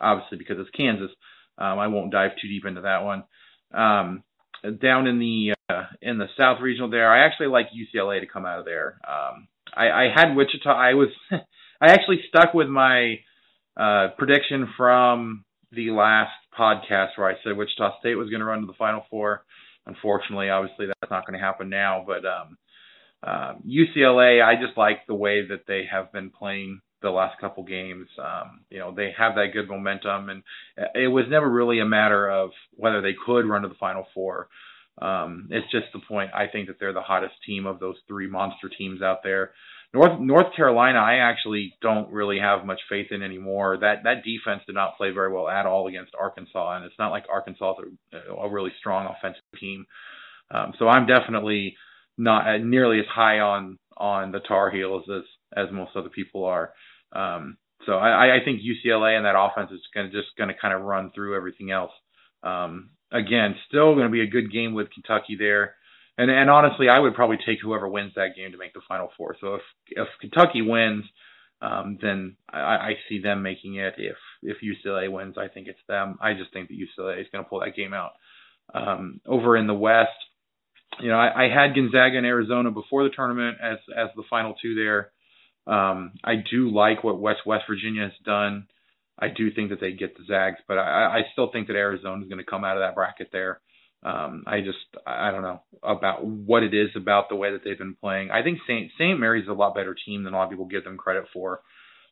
obviously 0.00 0.38
because 0.38 0.56
it's 0.58 0.70
Kansas. 0.70 1.10
Um, 1.58 1.78
I 1.78 1.86
won't 1.86 2.12
dive 2.12 2.32
too 2.40 2.48
deep 2.48 2.64
into 2.66 2.80
that 2.80 3.04
one. 3.04 3.24
Um, 3.74 4.22
down 4.80 5.06
in 5.06 5.18
the 5.18 5.54
uh, 5.68 5.84
in 6.00 6.18
the 6.18 6.28
South 6.36 6.60
Regional 6.60 6.90
there, 6.90 7.12
I 7.12 7.26
actually 7.26 7.48
like 7.48 7.66
UCLA 7.74 8.20
to 8.20 8.26
come 8.26 8.46
out 8.46 8.60
of 8.60 8.64
there. 8.64 9.00
Um, 9.08 9.48
I, 9.74 9.90
I 9.90 10.08
had 10.14 10.34
Wichita. 10.34 10.70
I 10.70 10.94
was 10.94 11.08
I 11.30 11.92
actually 11.92 12.20
stuck 12.28 12.54
with 12.54 12.68
my 12.68 13.16
uh, 13.76 14.08
prediction 14.18 14.68
from 14.76 15.44
the 15.72 15.90
last 15.90 16.32
podcast 16.58 17.16
where 17.16 17.28
I 17.28 17.34
said 17.42 17.56
Wichita 17.56 17.98
State 18.00 18.14
was 18.14 18.28
going 18.28 18.40
to 18.40 18.46
run 18.46 18.60
to 18.60 18.66
the 18.66 18.74
Final 18.74 19.04
Four. 19.10 19.44
Unfortunately, 19.86 20.48
obviously 20.48 20.86
that's 20.86 21.10
not 21.10 21.26
going 21.26 21.38
to 21.38 21.44
happen 21.44 21.68
now. 21.68 22.04
But 22.06 22.24
um, 22.24 22.58
uh, 23.22 23.54
UCLA, 23.66 24.44
I 24.44 24.54
just 24.64 24.76
like 24.76 25.06
the 25.06 25.14
way 25.14 25.46
that 25.48 25.66
they 25.66 25.84
have 25.90 26.12
been 26.12 26.30
playing 26.30 26.80
the 27.02 27.10
last 27.10 27.40
couple 27.40 27.64
games. 27.64 28.08
Um, 28.18 28.60
you 28.70 28.78
know, 28.78 28.94
they 28.94 29.12
have 29.16 29.34
that 29.34 29.52
good 29.52 29.68
momentum, 29.68 30.28
and 30.28 30.42
it 30.94 31.08
was 31.08 31.24
never 31.28 31.48
really 31.48 31.80
a 31.80 31.84
matter 31.84 32.30
of 32.30 32.50
whether 32.74 33.00
they 33.00 33.14
could 33.26 33.46
run 33.46 33.62
to 33.62 33.68
the 33.68 33.74
Final 33.74 34.06
Four. 34.14 34.48
Um, 35.00 35.48
it's 35.50 35.70
just 35.70 35.86
the 35.92 36.00
point. 36.06 36.30
I 36.34 36.46
think 36.46 36.68
that 36.68 36.76
they're 36.78 36.92
the 36.92 37.00
hottest 37.00 37.34
team 37.46 37.66
of 37.66 37.80
those 37.80 37.96
three 38.08 38.28
monster 38.28 38.68
teams 38.68 39.02
out 39.02 39.22
there. 39.22 39.52
North 39.94 40.18
North 40.20 40.54
Carolina, 40.56 40.98
I 40.98 41.16
actually 41.16 41.74
don't 41.82 42.10
really 42.10 42.38
have 42.38 42.64
much 42.64 42.80
faith 42.88 43.08
in 43.10 43.22
anymore. 43.22 43.76
That 43.78 44.04
that 44.04 44.24
defense 44.24 44.62
did 44.66 44.74
not 44.74 44.96
play 44.96 45.10
very 45.10 45.32
well 45.32 45.48
at 45.48 45.66
all 45.66 45.86
against 45.86 46.12
Arkansas, 46.18 46.76
and 46.76 46.84
it's 46.84 46.98
not 46.98 47.10
like 47.10 47.24
Arkansas 47.30 47.74
is 47.80 47.92
a, 48.14 48.32
a 48.32 48.50
really 48.50 48.72
strong 48.78 49.06
offensive 49.06 49.42
team. 49.60 49.84
Um, 50.50 50.72
so 50.78 50.88
I'm 50.88 51.06
definitely 51.06 51.76
not 52.16 52.60
nearly 52.62 53.00
as 53.00 53.06
high 53.06 53.40
on 53.40 53.78
on 53.96 54.32
the 54.32 54.40
Tar 54.40 54.70
Heels 54.70 55.04
as 55.14 55.24
as 55.54 55.72
most 55.72 55.90
other 55.94 56.08
people 56.08 56.44
are. 56.44 56.72
Um, 57.12 57.56
so 57.86 57.94
I, 57.94 58.36
I 58.36 58.44
think 58.44 58.60
UCLA 58.60 59.16
and 59.16 59.26
that 59.26 59.34
offense 59.36 59.70
is 59.72 59.80
going 59.94 60.10
to 60.10 60.12
just 60.12 60.36
going 60.36 60.48
to 60.48 60.54
kind 60.60 60.74
of 60.74 60.82
run 60.82 61.10
through 61.14 61.36
everything 61.36 61.70
else. 61.70 61.90
Um, 62.42 62.90
again, 63.10 63.56
still 63.68 63.94
going 63.94 64.06
to 64.06 64.12
be 64.12 64.22
a 64.22 64.26
good 64.26 64.52
game 64.52 64.74
with 64.74 64.90
Kentucky 64.90 65.36
there. 65.38 65.74
And 66.18 66.30
and 66.30 66.50
honestly, 66.50 66.88
I 66.88 66.98
would 66.98 67.14
probably 67.14 67.38
take 67.44 67.58
whoever 67.62 67.88
wins 67.88 68.12
that 68.16 68.36
game 68.36 68.52
to 68.52 68.58
make 68.58 68.74
the 68.74 68.82
Final 68.86 69.10
Four. 69.16 69.36
So 69.40 69.54
if 69.54 69.62
if 69.88 70.08
Kentucky 70.20 70.62
wins, 70.62 71.04
um, 71.62 71.98
then 72.02 72.36
I, 72.50 72.58
I 72.58 72.94
see 73.08 73.20
them 73.20 73.42
making 73.42 73.76
it. 73.76 73.94
If 73.96 74.16
if 74.42 74.58
UCLA 74.62 75.10
wins, 75.10 75.36
I 75.38 75.48
think 75.48 75.68
it's 75.68 75.80
them. 75.88 76.18
I 76.20 76.34
just 76.34 76.52
think 76.52 76.68
that 76.68 76.78
UCLA 76.78 77.20
is 77.20 77.26
going 77.32 77.44
to 77.44 77.48
pull 77.48 77.60
that 77.60 77.76
game 77.76 77.94
out. 77.94 78.12
Um, 78.74 79.20
over 79.26 79.56
in 79.56 79.66
the 79.66 79.74
West, 79.74 80.10
you 81.00 81.08
know, 81.08 81.16
I, 81.16 81.44
I 81.44 81.48
had 81.48 81.74
Gonzaga 81.74 82.16
and 82.16 82.26
Arizona 82.26 82.70
before 82.70 83.04
the 83.04 83.10
tournament 83.10 83.58
as 83.62 83.78
as 83.96 84.08
the 84.14 84.22
final 84.28 84.54
two 84.60 84.74
there. 84.74 85.12
Um, 85.66 86.14
I 86.24 86.36
do 86.36 86.70
like 86.70 87.04
what 87.04 87.20
West 87.20 87.40
West 87.46 87.64
Virginia 87.68 88.02
has 88.02 88.12
done. 88.24 88.66
I 89.18 89.28
do 89.28 89.52
think 89.52 89.70
that 89.70 89.80
they 89.80 89.92
get 89.92 90.16
the 90.16 90.24
Zags, 90.24 90.58
but 90.66 90.78
I, 90.78 91.18
I 91.18 91.20
still 91.32 91.50
think 91.52 91.68
that 91.68 91.76
Arizona 91.76 92.22
is 92.22 92.28
going 92.28 92.44
to 92.44 92.50
come 92.50 92.64
out 92.64 92.76
of 92.76 92.82
that 92.82 92.94
bracket 92.94 93.28
there. 93.30 93.60
Um, 94.04 94.42
I 94.46 94.60
just 94.60 94.78
I 95.06 95.30
don't 95.30 95.42
know 95.42 95.62
about 95.82 96.24
what 96.24 96.64
it 96.64 96.74
is 96.74 96.90
about 96.96 97.28
the 97.28 97.36
way 97.36 97.52
that 97.52 97.62
they've 97.64 97.78
been 97.78 97.94
playing. 97.94 98.30
I 98.32 98.42
think 98.42 98.58
Saint 98.66 98.90
Saint 98.98 99.20
Mary's 99.20 99.44
is 99.44 99.48
a 99.48 99.52
lot 99.52 99.76
better 99.76 99.94
team 99.94 100.24
than 100.24 100.34
a 100.34 100.36
lot 100.36 100.44
of 100.44 100.50
people 100.50 100.64
give 100.64 100.82
them 100.84 100.96
credit 100.96 101.26
for. 101.32 101.60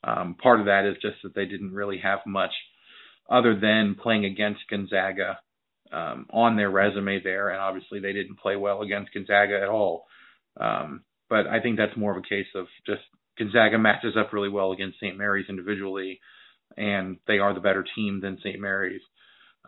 Um, 0.05 0.37
part 0.41 0.61
of 0.61 0.67
that 0.67 0.87
is 0.87 0.97
just 1.03 1.17
that 1.25 1.35
they 1.35 1.47
didn't 1.47 1.73
really 1.75 1.99
have 1.99 2.21
much 2.27 2.53
other 3.29 3.59
than 3.59 3.97
playing 4.01 4.25
against 4.25 4.61
Gonzaga 4.71 5.41
um, 5.93 6.27
on 6.31 6.57
their 6.57 6.71
resume 6.71 7.23
there, 7.23 7.49
and 7.49 7.61
obviously 7.61 7.99
they 7.99 8.13
didn't 8.13 8.39
play 8.39 8.55
well 8.55 8.83
against 8.83 9.13
Gonzaga 9.13 9.61
at 9.61 9.69
all. 9.69 10.07
Um, 10.59 11.03
but 11.29 11.47
I 11.47 11.61
think 11.61 11.77
that's 11.77 11.97
more 11.97 12.13
of 12.13 12.19
a 12.19 12.29
case 12.29 12.47
of 12.55 12.67
just 12.87 13.03
Gonzaga 13.41 13.79
matches 13.79 14.15
up 14.17 14.33
really 14.33 14.51
well 14.51 14.71
against 14.73 15.01
St. 15.01 15.17
Mary's 15.17 15.49
individually, 15.49 16.21
and 16.77 17.17
they 17.27 17.39
are 17.39 17.55
the 17.55 17.61
better 17.61 17.85
team 17.97 18.21
than 18.21 18.39
St. 18.39 18.61
Mary's. 18.61 19.01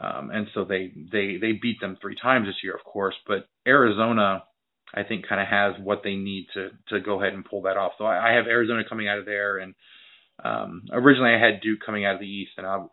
Um, 0.01 0.31
and 0.31 0.47
so 0.55 0.65
they, 0.65 0.93
they, 1.11 1.39
they 1.41 1.53
beat 1.53 1.81
them 1.81 1.97
three 2.01 2.17
times 2.21 2.47
this 2.47 2.63
year, 2.63 2.75
of 2.75 2.85
course, 2.85 3.15
but 3.27 3.49
Arizona, 3.67 4.45
I 4.95 5.03
think 5.03 5.27
kind 5.27 5.41
of 5.41 5.49
has 5.49 5.85
what 5.85 6.03
they 6.05 6.15
need 6.15 6.49
to, 6.55 6.71
to 6.89 7.01
go 7.01 7.21
ahead 7.21 7.35
and 7.35 7.45
pull 7.45 7.63
that 7.63 7.77
off. 7.77 7.93
So 7.99 8.05
I, 8.05 8.31
I 8.31 8.37
have 8.37 8.47
Arizona 8.47 8.83
coming 8.89 9.09
out 9.09 9.19
of 9.19 9.27
there. 9.27 9.59
And, 9.59 9.75
um, 10.45 10.83
originally 10.93 11.31
I 11.35 11.39
had 11.39 11.61
Duke 11.61 11.81
coming 11.85 12.05
out 12.05 12.15
of 12.15 12.21
the 12.21 12.27
East 12.27 12.53
and 12.59 12.67
I, 12.67 12.85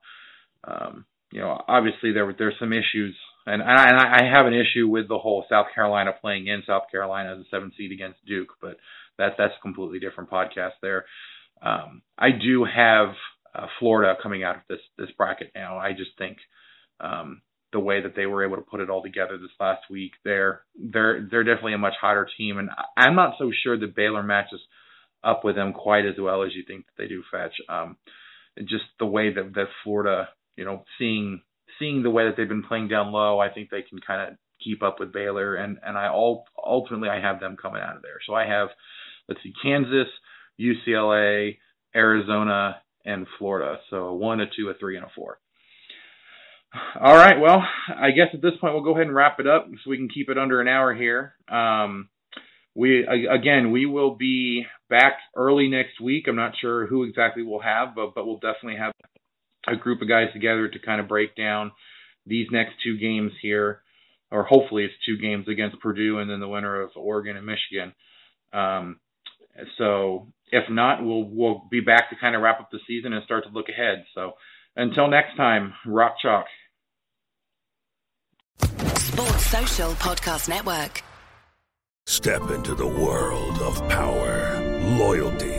um, 0.65 1.05
you 1.31 1.41
know, 1.41 1.61
obviously 1.67 2.11
there 2.11 2.25
were, 2.25 2.35
there's 2.37 2.55
some 2.59 2.73
issues 2.73 3.15
and, 3.49 3.61
and 3.61 3.71
I, 3.71 4.21
I 4.21 4.23
have 4.31 4.45
an 4.45 4.53
issue 4.53 4.87
with 4.87 5.07
the 5.07 5.17
whole 5.17 5.45
South 5.49 5.67
Carolina 5.73 6.11
playing 6.19 6.47
in 6.47 6.63
South 6.65 6.83
Carolina 6.91 7.33
as 7.33 7.39
a 7.39 7.49
seven 7.49 7.71
seed 7.77 7.91
against 7.91 8.25
Duke, 8.25 8.49
but 8.61 8.77
that, 9.17 9.33
that's 9.37 9.53
a 9.57 9.61
completely 9.61 9.99
different 9.99 10.29
podcast 10.29 10.73
there. 10.81 11.05
Um, 11.61 12.01
I 12.17 12.29
do 12.31 12.65
have 12.65 13.09
uh, 13.53 13.67
Florida 13.79 14.15
coming 14.21 14.43
out 14.43 14.55
of 14.55 14.61
this 14.69 14.79
this 14.97 15.09
bracket 15.17 15.51
now. 15.55 15.77
I 15.77 15.91
just 15.91 16.11
think 16.17 16.37
um, 16.99 17.41
the 17.73 17.79
way 17.79 18.01
that 18.01 18.15
they 18.15 18.25
were 18.25 18.45
able 18.45 18.55
to 18.55 18.61
put 18.61 18.79
it 18.79 18.89
all 18.89 19.03
together 19.03 19.37
this 19.37 19.51
last 19.59 19.81
week, 19.89 20.13
they're 20.23 20.61
they're 20.75 21.27
they're 21.29 21.43
definitely 21.43 21.73
a 21.73 21.79
much 21.79 21.95
hotter 21.99 22.27
team, 22.37 22.57
and 22.57 22.69
I'm 22.97 23.15
not 23.15 23.35
so 23.37 23.51
sure 23.63 23.77
that 23.77 23.95
Baylor 23.95 24.23
matches 24.23 24.61
up 25.23 25.43
with 25.43 25.55
them 25.55 25.73
quite 25.73 26.05
as 26.05 26.15
well 26.19 26.43
as 26.43 26.55
you 26.55 26.63
think 26.65 26.85
that 26.85 26.93
they 26.97 27.07
do. 27.07 27.23
Fetch, 27.31 27.55
um, 27.67 27.97
just 28.59 28.85
the 28.99 29.05
way 29.05 29.33
that 29.33 29.53
that 29.55 29.67
Florida, 29.83 30.29
you 30.55 30.65
know, 30.65 30.83
seeing 30.97 31.41
seeing 31.79 32.03
the 32.03 32.09
way 32.09 32.25
that 32.25 32.35
they've 32.37 32.47
been 32.47 32.63
playing 32.63 32.89
down 32.89 33.11
low, 33.11 33.39
I 33.39 33.49
think 33.49 33.69
they 33.69 33.81
can 33.81 33.99
kind 33.99 34.29
of 34.29 34.37
keep 34.63 34.83
up 34.83 34.99
with 34.99 35.13
Baylor, 35.13 35.55
and 35.55 35.79
and 35.83 35.97
I 35.97 36.09
all 36.09 36.45
ultimately 36.63 37.09
I 37.09 37.21
have 37.21 37.39
them 37.39 37.57
coming 37.59 37.81
out 37.81 37.95
of 37.95 38.01
there. 38.01 38.19
So 38.27 38.33
I 38.33 38.45
have 38.45 38.69
let's 39.27 39.41
see, 39.43 39.53
Kansas, 39.63 40.07
UCLA, 40.59 41.57
Arizona, 41.95 42.81
and 43.05 43.25
Florida. 43.37 43.77
So 43.89 43.97
a 43.97 44.15
one, 44.15 44.41
a 44.41 44.45
two, 44.45 44.69
a 44.69 44.73
three, 44.79 44.97
and 44.97 45.05
a 45.05 45.09
four. 45.15 45.39
All 46.99 47.15
right. 47.15 47.39
Well, 47.39 47.63
I 47.89 48.11
guess 48.11 48.27
at 48.33 48.41
this 48.41 48.51
point 48.61 48.73
we'll 48.73 48.83
go 48.83 48.93
ahead 48.93 49.07
and 49.07 49.15
wrap 49.15 49.39
it 49.39 49.47
up 49.47 49.67
so 49.83 49.89
we 49.89 49.97
can 49.97 50.09
keep 50.09 50.29
it 50.29 50.37
under 50.37 50.61
an 50.61 50.67
hour 50.67 50.93
here. 50.93 51.33
Um, 51.47 52.09
we 52.75 53.05
again 53.05 53.71
we 53.71 53.85
will 53.85 54.15
be 54.15 54.65
back 54.89 55.13
early 55.35 55.67
next 55.67 55.99
week. 55.99 56.25
I'm 56.27 56.35
not 56.35 56.53
sure 56.61 56.85
who 56.85 57.03
exactly 57.03 57.43
we'll 57.43 57.59
have, 57.59 57.95
but 57.95 58.13
but 58.13 58.25
we'll 58.25 58.39
definitely 58.39 58.77
have 58.77 58.93
a 59.71 59.77
group 59.77 60.01
of 60.01 60.07
guys 60.07 60.27
together 60.33 60.67
to 60.67 60.79
kind 60.79 61.01
of 61.01 61.07
break 61.07 61.35
down 61.35 61.71
these 62.25 62.47
next 62.51 62.73
two 62.83 62.97
games 62.97 63.31
here, 63.41 63.81
or 64.31 64.43
hopefully 64.43 64.85
it's 64.85 64.93
two 65.05 65.17
games 65.17 65.47
against 65.47 65.79
Purdue 65.79 66.19
and 66.19 66.29
then 66.29 66.39
the 66.39 66.47
winner 66.47 66.81
of 66.81 66.91
Oregon 66.95 67.37
and 67.37 67.45
Michigan. 67.45 67.93
Um, 68.53 68.99
so 69.77 70.27
if 70.51 70.69
not, 70.69 71.03
we'll 71.03 71.23
we'll 71.23 71.63
be 71.69 71.81
back 71.81 72.09
to 72.09 72.15
kind 72.19 72.35
of 72.35 72.41
wrap 72.41 72.59
up 72.59 72.69
the 72.71 72.79
season 72.87 73.13
and 73.13 73.23
start 73.23 73.43
to 73.45 73.49
look 73.51 73.69
ahead. 73.69 74.05
So 74.15 74.33
until 74.75 75.07
next 75.07 75.35
time, 75.35 75.73
rock 75.85 76.15
chalk. 76.21 76.45
Sports 78.61 79.45
Social 79.47 79.91
Podcast 79.93 80.49
Network. 80.49 81.03
Step 82.05 82.49
into 82.49 82.73
the 82.73 82.87
world 82.87 83.59
of 83.61 83.87
power, 83.89 84.59
loyalty, 84.97 85.58